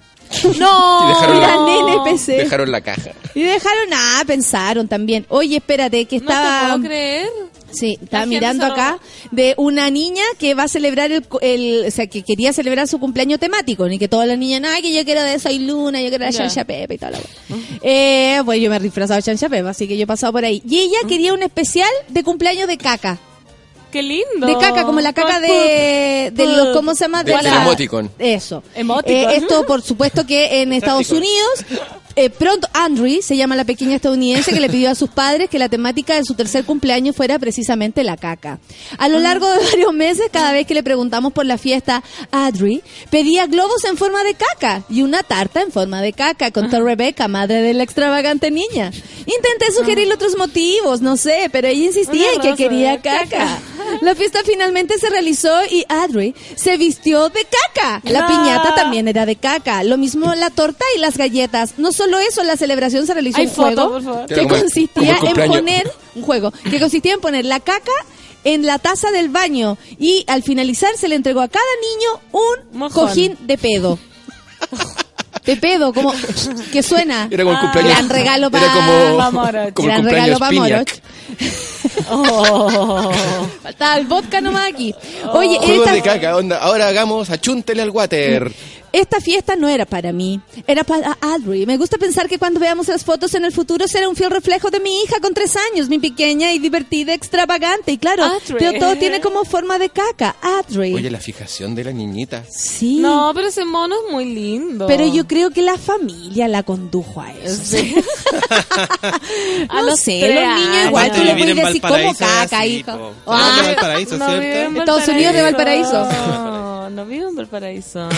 [0.58, 2.32] No, Y dejaron mira, la- nene PC.
[2.32, 3.10] Dejaron la caja.
[3.34, 5.24] Y dejaron, ah, pensaron también.
[5.28, 6.68] Oye, espérate, que No te estaba...
[6.74, 7.28] puedo creer.
[7.70, 8.98] Sí, estaba mirando acá
[9.30, 12.98] de una niña que va a celebrar el, el- o sea, que quería celebrar su
[13.00, 16.10] cumpleaños temático, ni que todas las niñas, ay, que yo quiero de Soy Luna, yo
[16.10, 16.32] quiero de.
[16.32, 17.58] Chancha Pepe y toda la wea.
[17.82, 20.44] eh, pues yo me he disfrazado de Chancha Pepe, así que yo he pasado por
[20.44, 20.62] ahí.
[20.68, 23.18] Y ella quería un especial de cumpleaños de caca.
[23.92, 24.46] Qué lindo.
[24.46, 27.22] De caca, como la caca de, de los, ¿cómo se llama?
[27.22, 28.10] De- del la- emoticon.
[28.18, 28.62] Eso.
[28.74, 29.12] Emoticon.
[29.14, 31.64] Eh, esto, por supuesto, que en Estados Unidos,
[32.16, 35.58] eh, pronto, Andrew, se llama la pequeña estadounidense, que le pidió a sus padres que
[35.58, 38.58] la temática de su tercer cumpleaños fuera precisamente la caca.
[38.98, 42.82] A lo largo de varios meses, cada vez que le preguntamos por la fiesta, Adri
[43.10, 47.28] pedía globos en forma de caca y una tarta en forma de caca, contó Rebecca,
[47.28, 48.90] madre de la extravagante niña.
[49.20, 53.58] Intenté sugerirle otros motivos, no sé, pero ella insistía en que quería de caca.
[54.02, 58.00] La fiesta finalmente se realizó y Adri se vistió de caca.
[58.04, 58.26] La No.
[58.26, 59.84] piñata también era de caca.
[59.84, 61.74] Lo mismo la torta y las galletas.
[61.78, 64.26] No solo eso, la celebración se realizó Hay un foto, juego por favor.
[64.26, 67.92] que consistía en poner un juego que consistía en poner la caca
[68.44, 72.20] en la taza del baño y al finalizar se le entregó a cada niño
[72.72, 73.06] un Mojón.
[73.08, 73.98] cojín de pedo.
[75.44, 76.12] De pedo, como
[76.72, 77.26] que suena.
[77.30, 77.92] Era como el Ah, cumpleaños.
[77.96, 79.62] gran regalo Era pa- como, como el
[79.92, 81.02] Gran regalo cumpleaños pa' Piñac.
[82.10, 83.12] Moroch.
[83.62, 84.94] Faltaba el vodka nomás aquí.
[85.32, 86.58] Oye, esta, de caca, onda.
[86.58, 88.52] Ahora hagamos achúntele al water.
[88.92, 91.66] Esta fiesta no era para mí, era para Adri.
[91.66, 94.70] Me gusta pensar que cuando veamos las fotos en el futuro será un fiel reflejo
[94.70, 97.92] de mi hija con tres años, mi pequeña y divertida, extravagante.
[97.92, 98.24] Y claro,
[98.58, 100.36] pero todo tiene como forma de caca.
[100.42, 100.94] Adri.
[100.94, 102.44] Oye, la fijación de la niñita.
[102.50, 102.98] sí.
[103.00, 104.86] No, pero ese mono es muy lindo.
[104.86, 107.62] Pero yo creo que la familia la condujo a eso.
[107.64, 107.94] Sí.
[109.68, 110.86] A no los sé, tres los niños años.
[110.88, 112.92] igual tú le puedes decir como caca, así, hijo.
[112.92, 113.12] po.
[113.26, 114.78] Ah, No, de Valparaíso, no ¿cierto?
[114.80, 116.08] Estados Unidos de Valparaíso.
[116.82, 118.08] No, no vivo en Valparaíso.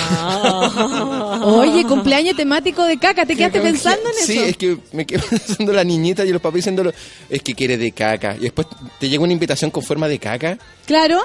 [1.43, 4.45] Oye, cumpleaños temático de caca, ¿te quedaste pensando en Sí, eso?
[4.47, 6.93] es que me quedo pensando la niñita y los papás diciéndolo,
[7.29, 8.37] es que quiere de caca.
[8.39, 8.67] Y después
[8.99, 10.59] te llega una invitación con forma de caca.
[10.87, 11.21] Claro,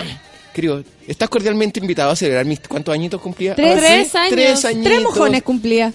[0.51, 2.59] Creo, estás cordialmente invitado a celebrar mis...
[2.67, 3.55] ¿Cuántos añitos cumplía?
[3.55, 4.31] Tres- Ahora tres años.
[4.33, 4.83] Tres añitos.
[4.91, 5.93] tres mojones cumplía.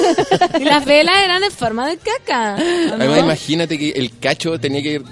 [0.60, 2.56] y las velas eran en forma de caca.
[2.56, 5.02] ¿o Además, imagínate que el cacho tenía que ir...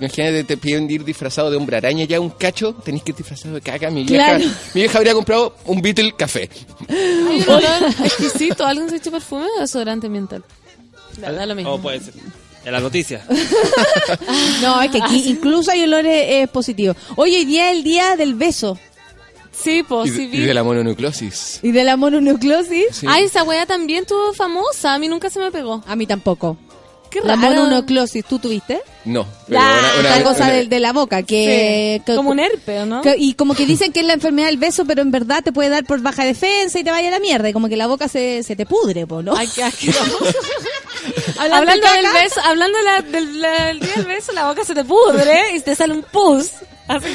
[0.00, 3.54] Imagínate, te piden ir disfrazado de hombre araña ya un cacho, tenés que ir disfrazado
[3.54, 3.90] de caca.
[3.90, 4.44] Mi vieja, Claro.
[4.74, 6.48] mi vieja habría comprado un Beatle café.
[6.88, 8.64] Hay un olor exquisito.
[8.64, 10.44] ¿Alguien se echó perfume o desodorante ambiental?
[11.18, 11.72] Da, da lo mismo.
[11.72, 12.14] O puede ser.
[12.64, 13.24] En la noticia.
[14.62, 16.96] No, es que aquí incluso hay olores eh, positivos.
[17.16, 18.78] Hoy hoy día es el día del beso.
[19.52, 21.60] Sí, pues Y, de la mononucleosis.
[21.62, 22.86] ¿Y de la mononucleosis?
[22.92, 23.06] Sí.
[23.08, 24.94] Ay, esa wea también tuvo famosa.
[24.94, 25.82] A mí nunca se me pegó.
[25.86, 26.56] A mí tampoco.
[27.20, 27.54] Qué La raro.
[27.64, 28.80] mononucleosis, ¿tú tuviste?
[29.04, 29.26] No.
[29.46, 32.86] pero una- una- cosa una- de, de la boca, que, Sí, que- como un herpes,
[32.86, 33.00] ¿no?
[33.02, 35.52] que- y como que dicen que es la enfermedad del beso, pero en verdad te
[35.52, 37.48] puede dar por baja defensa y te vaya a la mierda.
[37.48, 39.34] Y como que la boca se, se te pudre, po, ¿no?
[39.36, 39.62] Ay, qué.
[41.38, 44.64] Hablando hablando de del beso, hablando la- del, la- del día del beso, la boca
[44.64, 46.50] se te pudre y te sale un pus.
[46.88, 47.06] Así,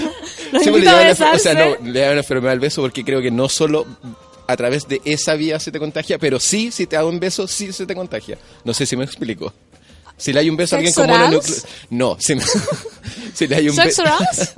[0.64, 3.22] Sí, pues, le a enfer- o sea, no, le llaman enfermedad del beso porque creo
[3.22, 3.86] que no solo
[4.48, 7.48] a través de esa vía se te contagia, pero sí, si te da un beso,
[7.48, 8.38] sí se te contagia.
[8.64, 9.52] No sé si me explico.
[10.24, 11.26] Si le hay un beso a alguien ¿Sex con orals?
[11.34, 11.66] mononucleosis...
[11.90, 12.36] No, si,
[13.34, 14.54] si le hay un ¿Sex be- orals?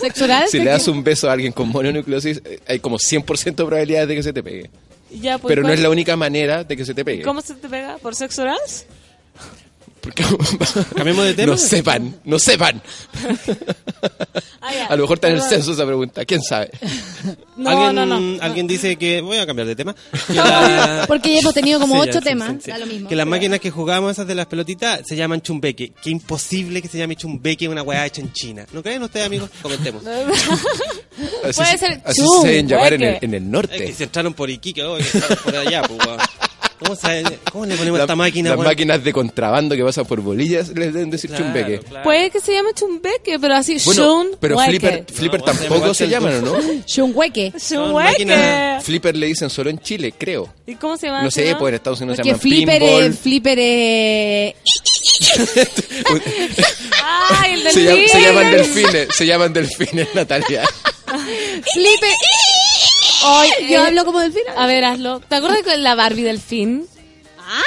[0.00, 0.44] ¿Sexo oral?
[0.50, 3.52] Si ¿De le das un beso a alguien con mononucleosis, eh, hay como 100% de
[3.54, 4.70] probabilidades de que se te pegue.
[5.10, 7.22] Ya, pues, Pero no ¿cuál- es la única manera de que se te pegue.
[7.22, 7.96] ¿Cómo se te pega?
[7.98, 8.84] ¿Por sexo orals?
[10.06, 10.24] Porque-
[10.94, 11.52] Cambiemos de tema.
[11.52, 12.80] No sepan, no sepan.
[14.60, 14.86] Ah.
[14.90, 16.70] A lo mejor está en el censo esa pregunta, quién sabe.
[17.56, 18.42] No, ¿Alguien, no, no.
[18.42, 19.20] Alguien dice que.
[19.20, 19.94] Voy a cambiar de tema.
[20.34, 22.50] la- Porque ya hemos tenido como Sí, ocho ya, temas.
[22.52, 22.70] sí, sí.
[22.70, 23.08] Da lo mismo.
[23.08, 25.92] Que las máquinas que jugamos, esas de las pelotitas, se llaman chumbeque.
[26.02, 28.64] Qué imposible que se llame chumbeque una weá hecha en China.
[28.72, 29.50] ¿No creen ustedes, amigos?
[29.62, 30.04] Comentemos.
[31.44, 33.50] Así, Puede se- ser así chum, se deben llamar en el, en el Es que
[33.50, 33.94] norte.
[33.94, 35.98] se entraron por Iquique, oh, que entraron por allá, pues.
[36.78, 40.20] ¿Cómo, sabe- ¿Cómo le ponemos a esta máquina, las máquinas de contrabando que pasan por
[40.20, 41.78] bolillas les deben decir Claro, chumbeque.
[41.80, 42.04] claro.
[42.04, 44.70] Puede que se llame chumbeque, pero así, Bueno, shun pero hueque.
[44.78, 47.04] Flipper, Flipper No, tampoco se que llaman, ¿o el no?
[47.14, 47.52] Hueque.
[47.92, 50.52] máquinas- Flipper le dicen solo en Chile, creo.
[50.66, 51.22] ¿Y cómo se llama?
[51.22, 51.58] No sé, no?
[51.58, 53.02] pues en Estados Unidos se llaman Flipper pinball.
[53.04, 53.18] es...
[53.20, 54.54] Flipper es...
[57.40, 57.84] Ay, el se, delfín.
[57.84, 60.64] llama- se llaman delfines, se llaman delfines, Natalia.
[61.06, 62.10] Flipper...
[63.68, 64.42] Yo eh, hablo como delfín.
[64.56, 65.20] A ver, hazlo.
[65.20, 66.86] ¿Te acuerdas de la Barbie delfín?
[67.38, 67.62] ¿Ah?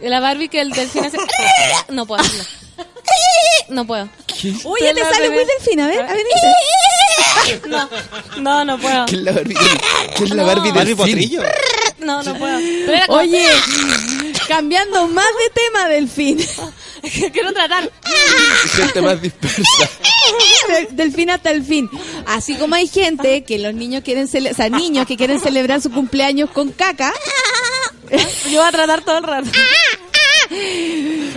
[0.00, 1.18] La Barbie que el delfín hace...
[1.88, 2.44] No puedo hacerlo.
[3.68, 4.08] No puedo.
[4.64, 5.80] Oye, te la sale muy delfín.
[5.80, 6.24] A ver, a ver.
[7.66, 7.88] No,
[8.38, 9.04] no, no puedo.
[9.06, 9.54] ¿Qué es la Barbie?
[10.16, 10.46] ¿Qué es la No.
[10.46, 10.94] Barbie Barbie?
[10.94, 11.42] Potrillo.
[11.98, 12.58] No, no puedo.
[13.08, 13.46] Oye,
[14.48, 16.46] cambiando más de tema, delfín.
[17.32, 17.90] Quiero tratar.
[18.76, 19.62] Gente más dispersa.
[20.68, 21.88] Del, del fin hasta el fin.
[22.26, 25.80] Así como hay gente que los niños quieren cele- o sea, niños que quieren celebrar
[25.82, 27.12] su cumpleaños con caca,
[28.50, 29.48] Yo voy a tratar todo el rato.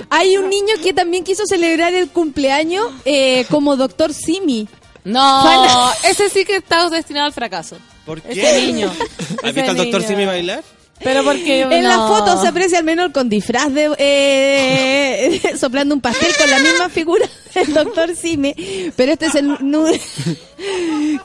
[0.09, 4.67] hay un niño que también quiso celebrar el cumpleaños eh, como doctor Simi.
[5.03, 7.77] No, ese sí que está destinado al fracaso.
[8.05, 8.31] ¿Por qué?
[8.41, 8.89] Ese niño.
[8.89, 10.07] ¿Has Ese visto al doctor niño.
[10.09, 10.63] Simi bailar?
[11.03, 12.07] Pero porque En la no.
[12.07, 16.89] foto se aprecia al menor con disfraz de eh, soplando un pastel con la misma
[16.89, 19.47] figura del doctor Simi, pero este es el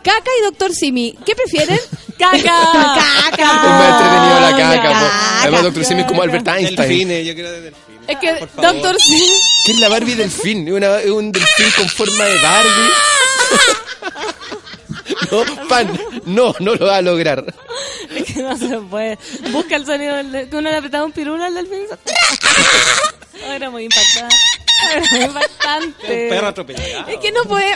[0.02, 1.16] caca y doctor Simi.
[1.24, 1.78] ¿Qué prefieren?
[2.18, 2.38] ¡Caca!
[2.42, 3.36] caca.
[3.36, 4.82] Es más entretenido la caca.
[4.82, 5.40] Caca.
[5.42, 6.76] Además, Doctor Simi es como Albert Einstein.
[6.76, 8.02] Delfines, yo quiero de delfines.
[8.08, 8.72] Es que Por favor.
[8.74, 9.26] Doctor Simi...
[9.66, 10.72] ¿Qué es la Barbie delfín?
[10.72, 12.90] Una- es un delfín con forma de Barbie.
[15.30, 17.44] No, pan, no, no lo va a lograr.
[18.14, 19.18] Es que no se puede.
[19.50, 21.80] Busca el sonido del de- que uno le apretaba un pirulo al delfín.
[23.44, 24.36] Oh, era muy impactante.
[24.94, 26.22] Era muy impactante.
[26.24, 27.08] Un perro atropellado.
[27.08, 27.72] Es que no puede,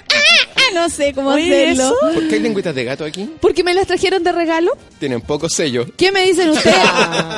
[0.75, 1.87] no sé cómo Oye, hacerlo.
[2.03, 2.15] ¿eso?
[2.15, 3.29] ¿Por qué hay lengüitas de gato aquí?
[3.41, 4.71] Porque me las trajeron de regalo.
[5.01, 5.89] Tienen pocos sellos.
[5.97, 6.77] ¿Qué me dicen ustedes?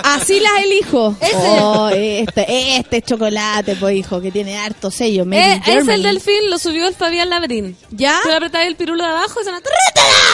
[0.05, 1.17] Así las elijo.
[1.37, 5.25] Oh, este, este es chocolate, pues hijo, que tiene harto sello.
[5.33, 7.77] Eh, es el delfín, lo subió el Fabián Labrín.
[7.91, 8.19] ¿Ya?
[8.23, 9.61] Tú le apretabas el pirulo de abajo y suena...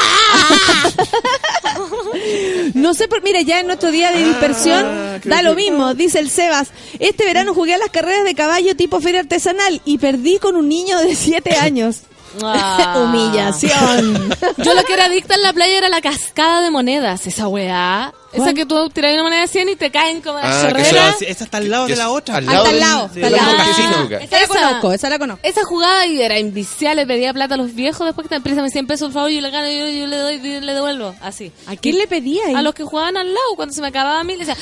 [2.74, 6.31] No sé por, mira, ya en nuestro día de dispersión da lo mismo, dice el
[6.31, 6.68] Sebas.
[6.98, 10.68] Este verano jugué a las carreras de caballo tipo feria artesanal y perdí con un
[10.68, 12.02] niño de 7 años.
[12.43, 12.94] Ah.
[13.05, 14.35] Humillación.
[14.59, 18.12] Yo lo que era adicta en la playa era la cascada de monedas, esa weá.
[18.32, 21.11] Esa que tú tiras una moneda de 100 y te caen como la Ah, chorrera.
[21.11, 22.39] eso- Esa está al lado de la otra.
[22.39, 24.09] Al Ah, lado está al lado, Casino.
[24.11, 24.24] Ah.
[24.24, 25.40] Esa la conozco, esa la conozco.
[25.47, 28.70] Esa jugada y era invicial, le pedía plata a los viejos, después que te préstame
[28.70, 31.52] 100 pesos, por favor, yo le gano, yo, yo le doy, yo le devuelvo, así.
[31.69, 32.55] ¿A quién le pedía ahí?
[32.56, 34.56] A los que jugaban al lado, cuando se me acababa a mí, le decía,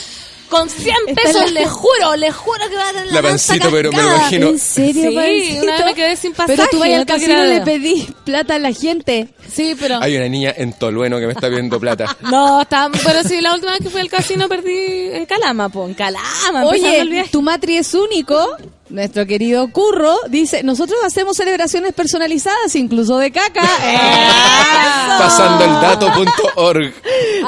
[0.52, 3.54] con 100 Está pesos, le juro, le juro que va a tener la, La panza
[3.54, 4.20] pancito, pero me lo cascada".
[4.20, 4.48] imagino.
[4.50, 5.62] ¿En serio, Sí, Pancito?
[5.64, 6.56] una vez me quedé sin pasaje.
[6.56, 7.64] Pero tú vayas al casino le ver.
[7.64, 9.28] pedí plata a la gente.
[9.52, 9.98] Sí, pero...
[10.02, 12.16] Hay una niña en Tolueno que me está pidiendo plata.
[12.30, 15.86] No, está, pero sí, la última vez que fui al casino perdí en Calama, po,
[15.86, 18.56] en Calama, Oye, tu matri es único.
[18.92, 23.62] Nuestro querido Curro dice, nosotros hacemos celebraciones personalizadas, incluso de caca.
[25.18, 26.92] Pasando el dato.org.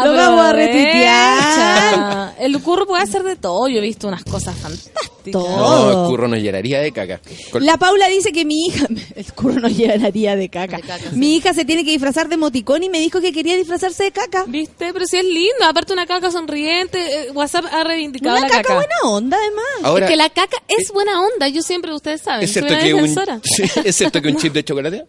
[0.04, 2.34] Lo vamos a retuitear.
[2.38, 3.68] El curro puede hacer de todo.
[3.68, 5.10] Yo he visto unas cosas fantásticas.
[5.32, 5.56] Todo.
[5.56, 7.18] No, el curro nos llenaría de caca.
[7.54, 10.78] La Paula dice que mi hija, el curro no llenaría de caca.
[11.12, 14.12] Mi hija se tiene que disfrazar de moticón y me dijo que quería disfrazarse de
[14.12, 14.44] caca.
[14.46, 14.92] ¿Viste?
[14.92, 15.64] Pero si es lindo.
[15.66, 16.98] Aparte una caca sonriente.
[17.28, 18.74] eh, WhatsApp ha reivindicado Una la caca, caca.
[18.74, 19.64] buena onda, además.
[19.82, 21.33] Ahora, es que la caca es buena onda.
[21.52, 23.40] Yo siempre, ustedes saben, ¿es soy una que un, defensora.
[23.44, 25.06] Sí, ¿es cierto que un chip de chocolate?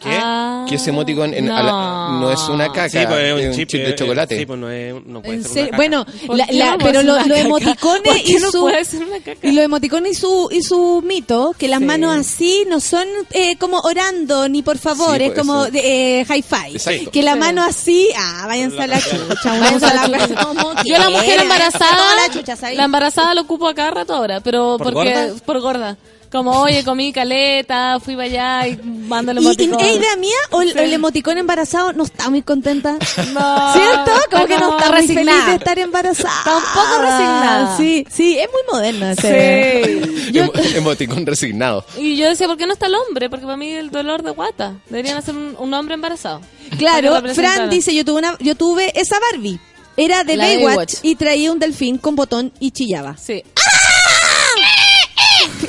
[0.00, 0.08] ¿Qué?
[0.10, 1.56] Ah, Que ese emoticon en- no.
[1.56, 4.38] a la- no es una caca, Sí, pues es un, chip, de eh, chocolate.
[4.38, 5.76] Sí, pues no, es, no puede ser serio, una caca.
[5.76, 7.38] Bueno, ¿Por la- pero lo- los caca?
[7.40, 9.46] emoticones ¿Por y su puede ser una caca?
[9.46, 11.84] y los emoticones y su y su mito que las Sí.
[11.84, 16.20] manos así no son eh, como orando ni por favor Sí, es pues, como de,
[16.20, 17.10] eh, hi-fi Exacto.
[17.10, 17.38] que la Sí.
[17.38, 20.82] mano así ah váyanse a la chucha Váyanse a la chucha.
[20.86, 22.76] Yo la mujer embarazada, la chucha, ¿sabes?
[22.78, 25.34] la embarazada lo ocupo a cada rato ahora, pero ¿Por porque gorda?
[25.44, 25.96] por gorda.
[26.30, 29.80] Como, oye, comí caleta, fui para allá y mando el ¿Y, y emoticón.
[29.80, 30.78] es idea mía o el, Sí.
[30.78, 32.96] el emoticón embarazado no está muy contenta?
[33.32, 34.12] No, ¿Cierto?
[34.30, 35.46] Como está que no está muy feliz resignada.
[35.50, 36.38] de estar embarazada.
[36.38, 37.76] Está un poco resignada.
[37.76, 39.14] Sí, sí, es muy moderna.
[39.16, 40.32] Sí.
[40.32, 41.84] Yo- emoticón resignado.
[41.98, 43.28] Y yo decía, ¿por qué no está el hombre?
[43.28, 44.74] Porque para mí el dolor de guata.
[44.88, 46.40] Deberían hacer un, un hombre embarazado.
[46.78, 47.20] Claro.
[47.34, 49.58] Fran dice, yo tuve, una, yo tuve esa Barbie.
[49.96, 50.94] Era de Baywatch, Baywatch.
[51.02, 53.16] y traía un delfín con botón y chillaba.
[53.18, 53.42] Sí.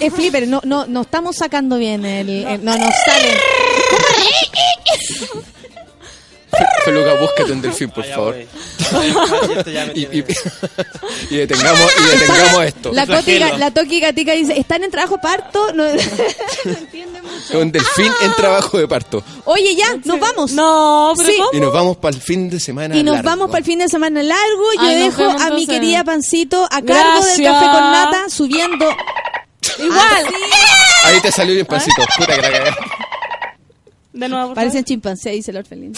[0.02, 2.30] Eh, Flipper, no, no, no estamos sacando bien el...
[2.30, 3.38] el- no nos sale.
[6.84, 8.36] Feluca, búscate un delfín, por Ah, favor.
[8.36, 8.46] me
[9.96, 10.26] Y, y-
[11.30, 12.92] y detengamos, y detengamos esto.
[12.92, 13.06] La.
[13.08, 15.72] Toki, la Toki Gatica dice, ¿están en trabajo parto?
[15.74, 15.84] No,
[17.60, 19.24] Un delfín en trabajo de parto.
[19.46, 20.52] Oye, ya, nos vamos.
[20.52, 21.36] No, pero Sí.
[21.38, 21.50] ¿cómo?
[21.54, 22.98] Y nos vamos para el fin de semana.
[22.98, 23.30] Y nos largo.
[23.30, 24.74] vamos para el fin de semana largo.
[24.76, 28.90] Yo Ay, dejo vemos a mi querida Pancito a cargo del café con nata, subiendo...
[29.80, 30.26] Igual.
[31.06, 32.04] Ahí te salió bien pancito.
[32.18, 32.72] Puta que la cagué.
[34.14, 35.94] De nuevo, por Parecen chimpancés, dice el orfelín.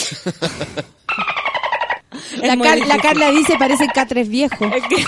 [2.42, 3.02] La, Car-.
[3.02, 4.72] Carla dice, parecen catres viejos.
[4.74, 5.06] Es que-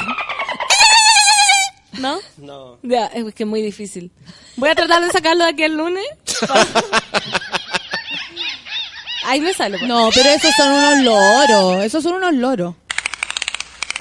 [1.99, 2.19] ¿No?
[2.37, 2.77] No.
[2.83, 4.11] Ya, es que es muy difícil.
[4.57, 6.03] Voy a tratar de sacarlo de aquí el lunes.
[9.25, 9.77] Ahí me sale.
[9.77, 9.87] pues.
[9.89, 11.83] No, pero esos son unos loros.
[11.83, 12.75] Esos son unos loros.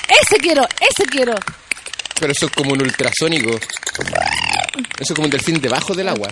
[0.08, 1.34] Ese quiero, ese quiero.
[2.20, 3.58] Pero eso es como un ultrasónico.
[4.98, 6.28] Eso es como un delfín debajo del agua.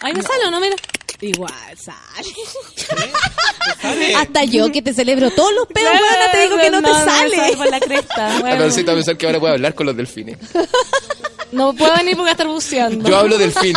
[0.00, 0.76] Ahí me sale o no, mira.
[1.20, 2.28] Igual sale.
[4.16, 6.88] Hasta yo que te celebro todos los pedos, Claro, weona, te digo que no, me
[6.88, 7.56] te sale sale.
[7.56, 8.38] por la cresta.
[8.40, 10.38] Bueno, va a pensar que ahora puede hablar con los delfines.
[11.52, 13.08] no puedo venir porque voy a estar buceando.
[13.08, 13.74] Yo hablo delfín.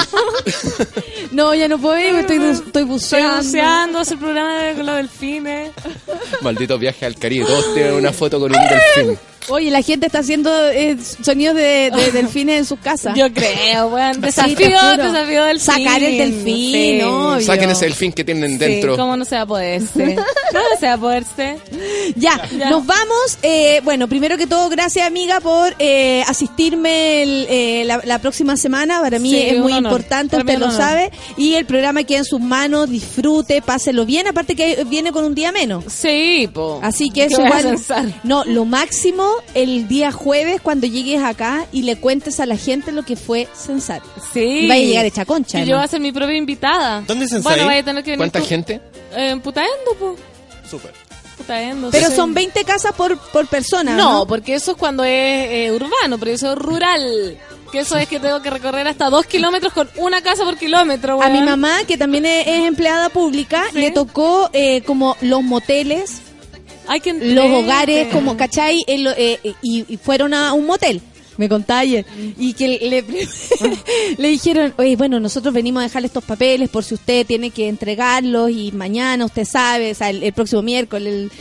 [1.32, 3.38] No, ya no puedo ir, estoy, estoy Estoy buceando.
[3.44, 5.72] buceando, hacer el programa de con los delfines.
[6.42, 7.46] Maldito viaje al Caribe.
[7.46, 9.20] Todos tienen una foto con un delfín.
[9.50, 13.16] Oye, la gente está haciendo eh, sonidos de, de delfines en sus casas.
[13.18, 14.22] Yo creo, weón.
[14.22, 14.56] Desafío,
[14.98, 17.02] desafío del Sacar el delfín, Sí.
[17.04, 17.42] obvio.
[17.46, 18.94] Saquen ese delfín que tienen dentro.
[18.94, 20.16] Sí, ¿cómo no se va a poderse?
[20.16, 21.58] ¿Cómo no se va a poderse?
[22.16, 22.70] Ya, Ya.
[22.70, 23.38] nos vamos.
[23.42, 28.58] Eh, bueno, primero que todo, gracias amiga por eh, asistirme el, eh, la, la próxima
[28.58, 29.02] semana.
[29.02, 29.92] Para mí Sí, es muy honor.
[29.94, 30.78] importante, Para usted lo honor.
[30.78, 31.12] sabe.
[31.38, 34.28] Y el programa queda en sus manos, disfrute, páselo bien.
[34.28, 35.86] Aparte que viene con un día menos.
[35.88, 36.80] Sí, po.
[36.84, 37.80] Así que ¿Qué eso igual.
[38.24, 42.91] No, lo máximo el día jueves cuando llegues acá y le cuentes a la gente
[42.91, 44.02] lo que fue censar.
[44.34, 44.40] Sí.
[44.41, 45.60] Y vaya a llegar hecha concha.
[45.60, 45.66] ¿no?
[45.66, 47.03] yo voy a ser mi propia invitada.
[47.08, 47.66] ¿Dónde se Bueno, ensayo?
[47.68, 48.45] vaya a tener que venir ¿Cuánta tú.
[48.45, 48.82] gente?
[49.16, 50.16] Eh, En Putaendo, po.
[50.70, 50.91] Súper.
[51.38, 51.90] Putaendo.
[51.91, 52.16] Pero sí.
[52.16, 53.95] son 20 casas por, por persona.
[53.95, 57.38] No, No, porque eso es cuando es eh, urbano, pero eso es rural.
[57.72, 61.22] Que eso es que tengo que recorrer hasta dos kilómetros con una casa por kilómetro,
[61.24, 63.80] A mi mamá, que también es, es empleada pública, Sí.
[63.80, 66.22] le tocó eh, como los moteles,
[67.36, 68.84] los hogares, como, ¿cachai?
[68.88, 71.02] En lo- eh, eh, y, y fueron a un motel.
[71.38, 72.06] Me contaba ayer.
[72.38, 73.03] Y que le,
[74.18, 77.68] le dijeron, oye, bueno, nosotros venimos a dejarle estos papeles por si usted tiene que
[77.68, 81.14] entregarlos y mañana usted sabe, o sea, el, el próximo miércoles.
[81.14, 81.32] el-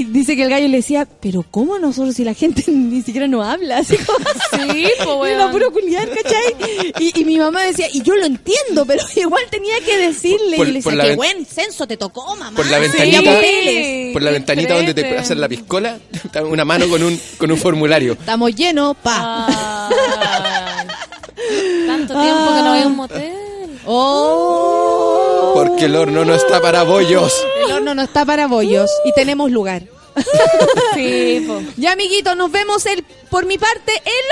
[0.00, 3.26] y dice que el gallo le decía, pero ¿cómo nosotros si la gente ni siquiera
[3.28, 3.78] nos habla?
[3.78, 4.18] Así como,
[4.72, 4.86] Sí,
[5.20, 5.50] weón.
[5.52, 6.92] puro culiar, ¿cachai?
[7.00, 10.56] Y, y mi mamá decía, y yo lo entiendo, pero igual tenía que decirle.
[10.56, 12.56] Por- y le decía, qué buen censo te tocó, mamá.
[12.56, 13.40] Por la ventanita,
[14.12, 15.98] por la ventanita donde te hacen la piscola,
[16.48, 18.12] una mano con un, con un formulario.
[18.14, 19.46] Estamos llenos, pa.
[19.88, 20.86] Ay.
[21.86, 23.32] Tanto tiempo que no veo un motel.
[23.86, 25.03] Oh.
[25.54, 27.32] Porque el horno no está para bollos.
[27.64, 29.82] El horno no está para bollos y tenemos lugar.
[30.94, 31.60] Sí, po.
[31.76, 34.24] Ya, amiguitos, nos vemos el, por mi parte el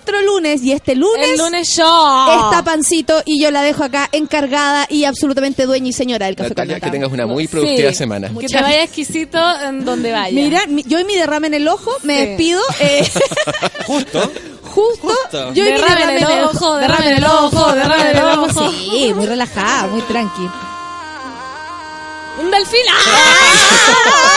[0.00, 0.62] otro lunes.
[0.62, 2.26] Y este lunes, El lunes yo.
[2.44, 6.50] está Pancito y yo la dejo acá encargada y absolutamente dueña y señora del café
[6.50, 7.96] Natalia, con que tengas una muy productiva Sí.
[7.96, 8.30] semana.
[8.40, 10.34] Que te vaya exquisito en donde vaya.
[10.34, 12.26] Mira, mi- yo y mi derrame en el ojo, me Sí.
[12.26, 12.62] despido.
[12.80, 13.08] eh,
[13.86, 14.32] Justo.
[14.74, 15.52] justo, Justo.
[15.54, 18.70] yo y mi Derrame en el ojo, derrame en el ojo, derrame en el ojo.
[18.72, 20.48] Sí, muy relajada, muy tranqui.
[22.40, 22.80] Un delfín.
[22.90, 24.34] ¡Ah!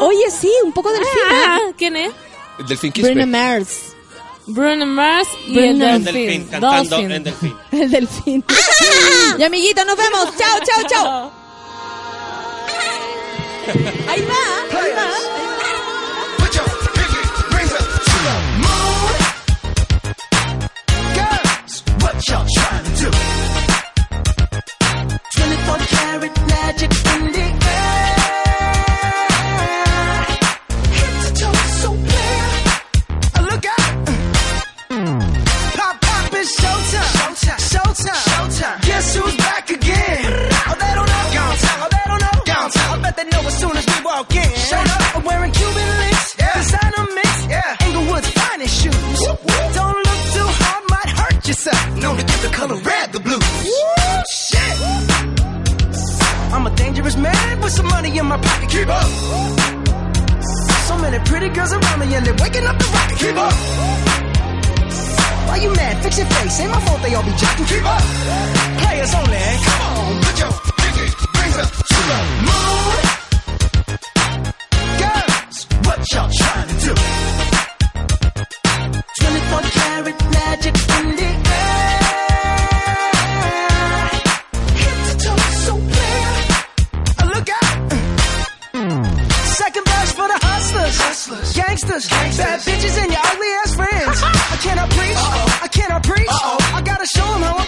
[0.00, 2.10] Oye, sí, un poco del Ah, ¿Quién es?
[2.58, 3.12] El delfín Quispe.
[3.12, 3.96] Bruno Mars.
[4.46, 6.46] Bruno Mars y Bruno el, delfín.
[6.48, 7.12] cantando Dolphin.
[7.12, 7.56] en delfín.
[7.72, 8.44] El delfín.
[8.48, 9.36] ¡Ah!
[9.38, 10.36] Y amiguita, nos vemos.
[10.36, 11.32] Chao, chao, chao.
[14.08, 15.34] ahí va, ahí va.
[22.26, 23.10] y'all trying to do?
[25.36, 27.33] 24 karat magic in
[44.56, 45.16] Shut up.
[45.16, 46.34] I'm wearing Cuban links.
[46.34, 47.46] Designer mix.
[47.46, 47.76] Yeah.
[48.22, 49.20] Finest shoes.
[49.74, 51.96] Don't look too hard, might hurt yourself.
[52.02, 53.44] Known to get the color red, the blues.
[54.30, 54.76] Shit.
[56.54, 58.70] I'm a dangerous man with some money in my pocket.
[58.70, 59.08] Keep up.
[60.88, 63.18] So many pretty girls around me and they're waking up the rocket.
[63.18, 63.54] Keep up.
[65.48, 66.02] Why you mad?
[66.02, 66.60] Fix your face.
[66.60, 67.66] Ain't my fault they all be jocking.
[67.68, 68.02] Keep up.
[68.82, 69.42] Players only.
[69.66, 71.06] Come on, put your pinky
[71.38, 73.23] rings up to the moon.
[76.04, 76.92] What y'all trying to do?
[79.20, 82.04] 24 karat magic in the air.
[84.84, 86.28] Hit the toe so clear.
[87.32, 87.76] Look out.
[89.56, 91.52] Second verse for the hustlers, hustlers.
[91.54, 94.20] gangsters, bad bitches, and your ugly ass friends.
[94.22, 95.16] I cannot preach,
[95.62, 96.28] I cannot preach.
[96.28, 97.63] I gotta show 'em how I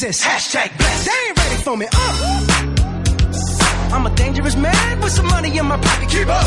[0.00, 0.24] Jesus.
[0.24, 1.04] Hashtag blessed.
[1.06, 1.86] They ain't ready for me.
[1.92, 2.12] Uh.
[3.92, 6.08] I'm a dangerous man with some money in my pocket.
[6.08, 6.46] Keep up.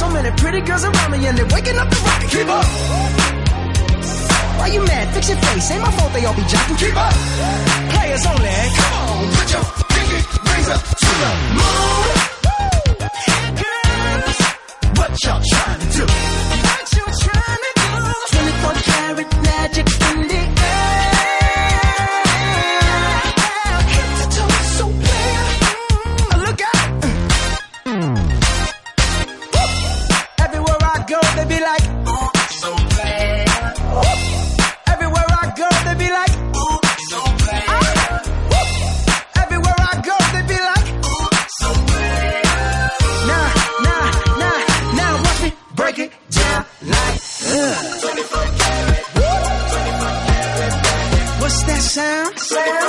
[0.00, 2.30] So many pretty girls around me and they're waking up the rocket.
[2.30, 2.66] Keep up.
[4.58, 5.14] Why you mad?
[5.14, 5.70] Fix your face.
[5.70, 6.78] Ain't my fault they all be jocking.
[6.78, 7.14] Keep up.
[7.94, 8.52] Players only.
[8.76, 12.06] Come on, put your pinky rings up to the moon.
[13.62, 14.38] Girls,
[14.98, 15.71] what y'all trying
[51.92, 52.81] Sound, sound,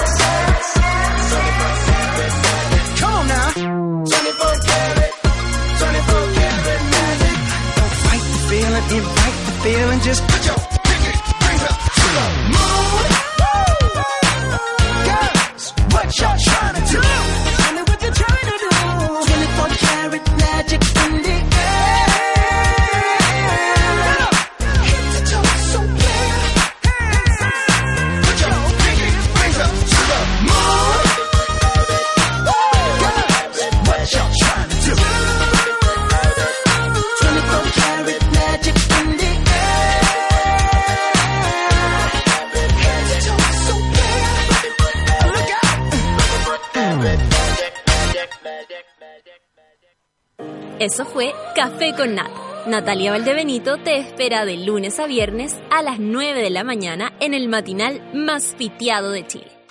[50.84, 52.30] Eso fue Café con Nata.
[52.68, 57.34] Natalia Valdebenito te espera de lunes a viernes a las 9 de la mañana en
[57.34, 59.62] el matinal más piteado de Chile.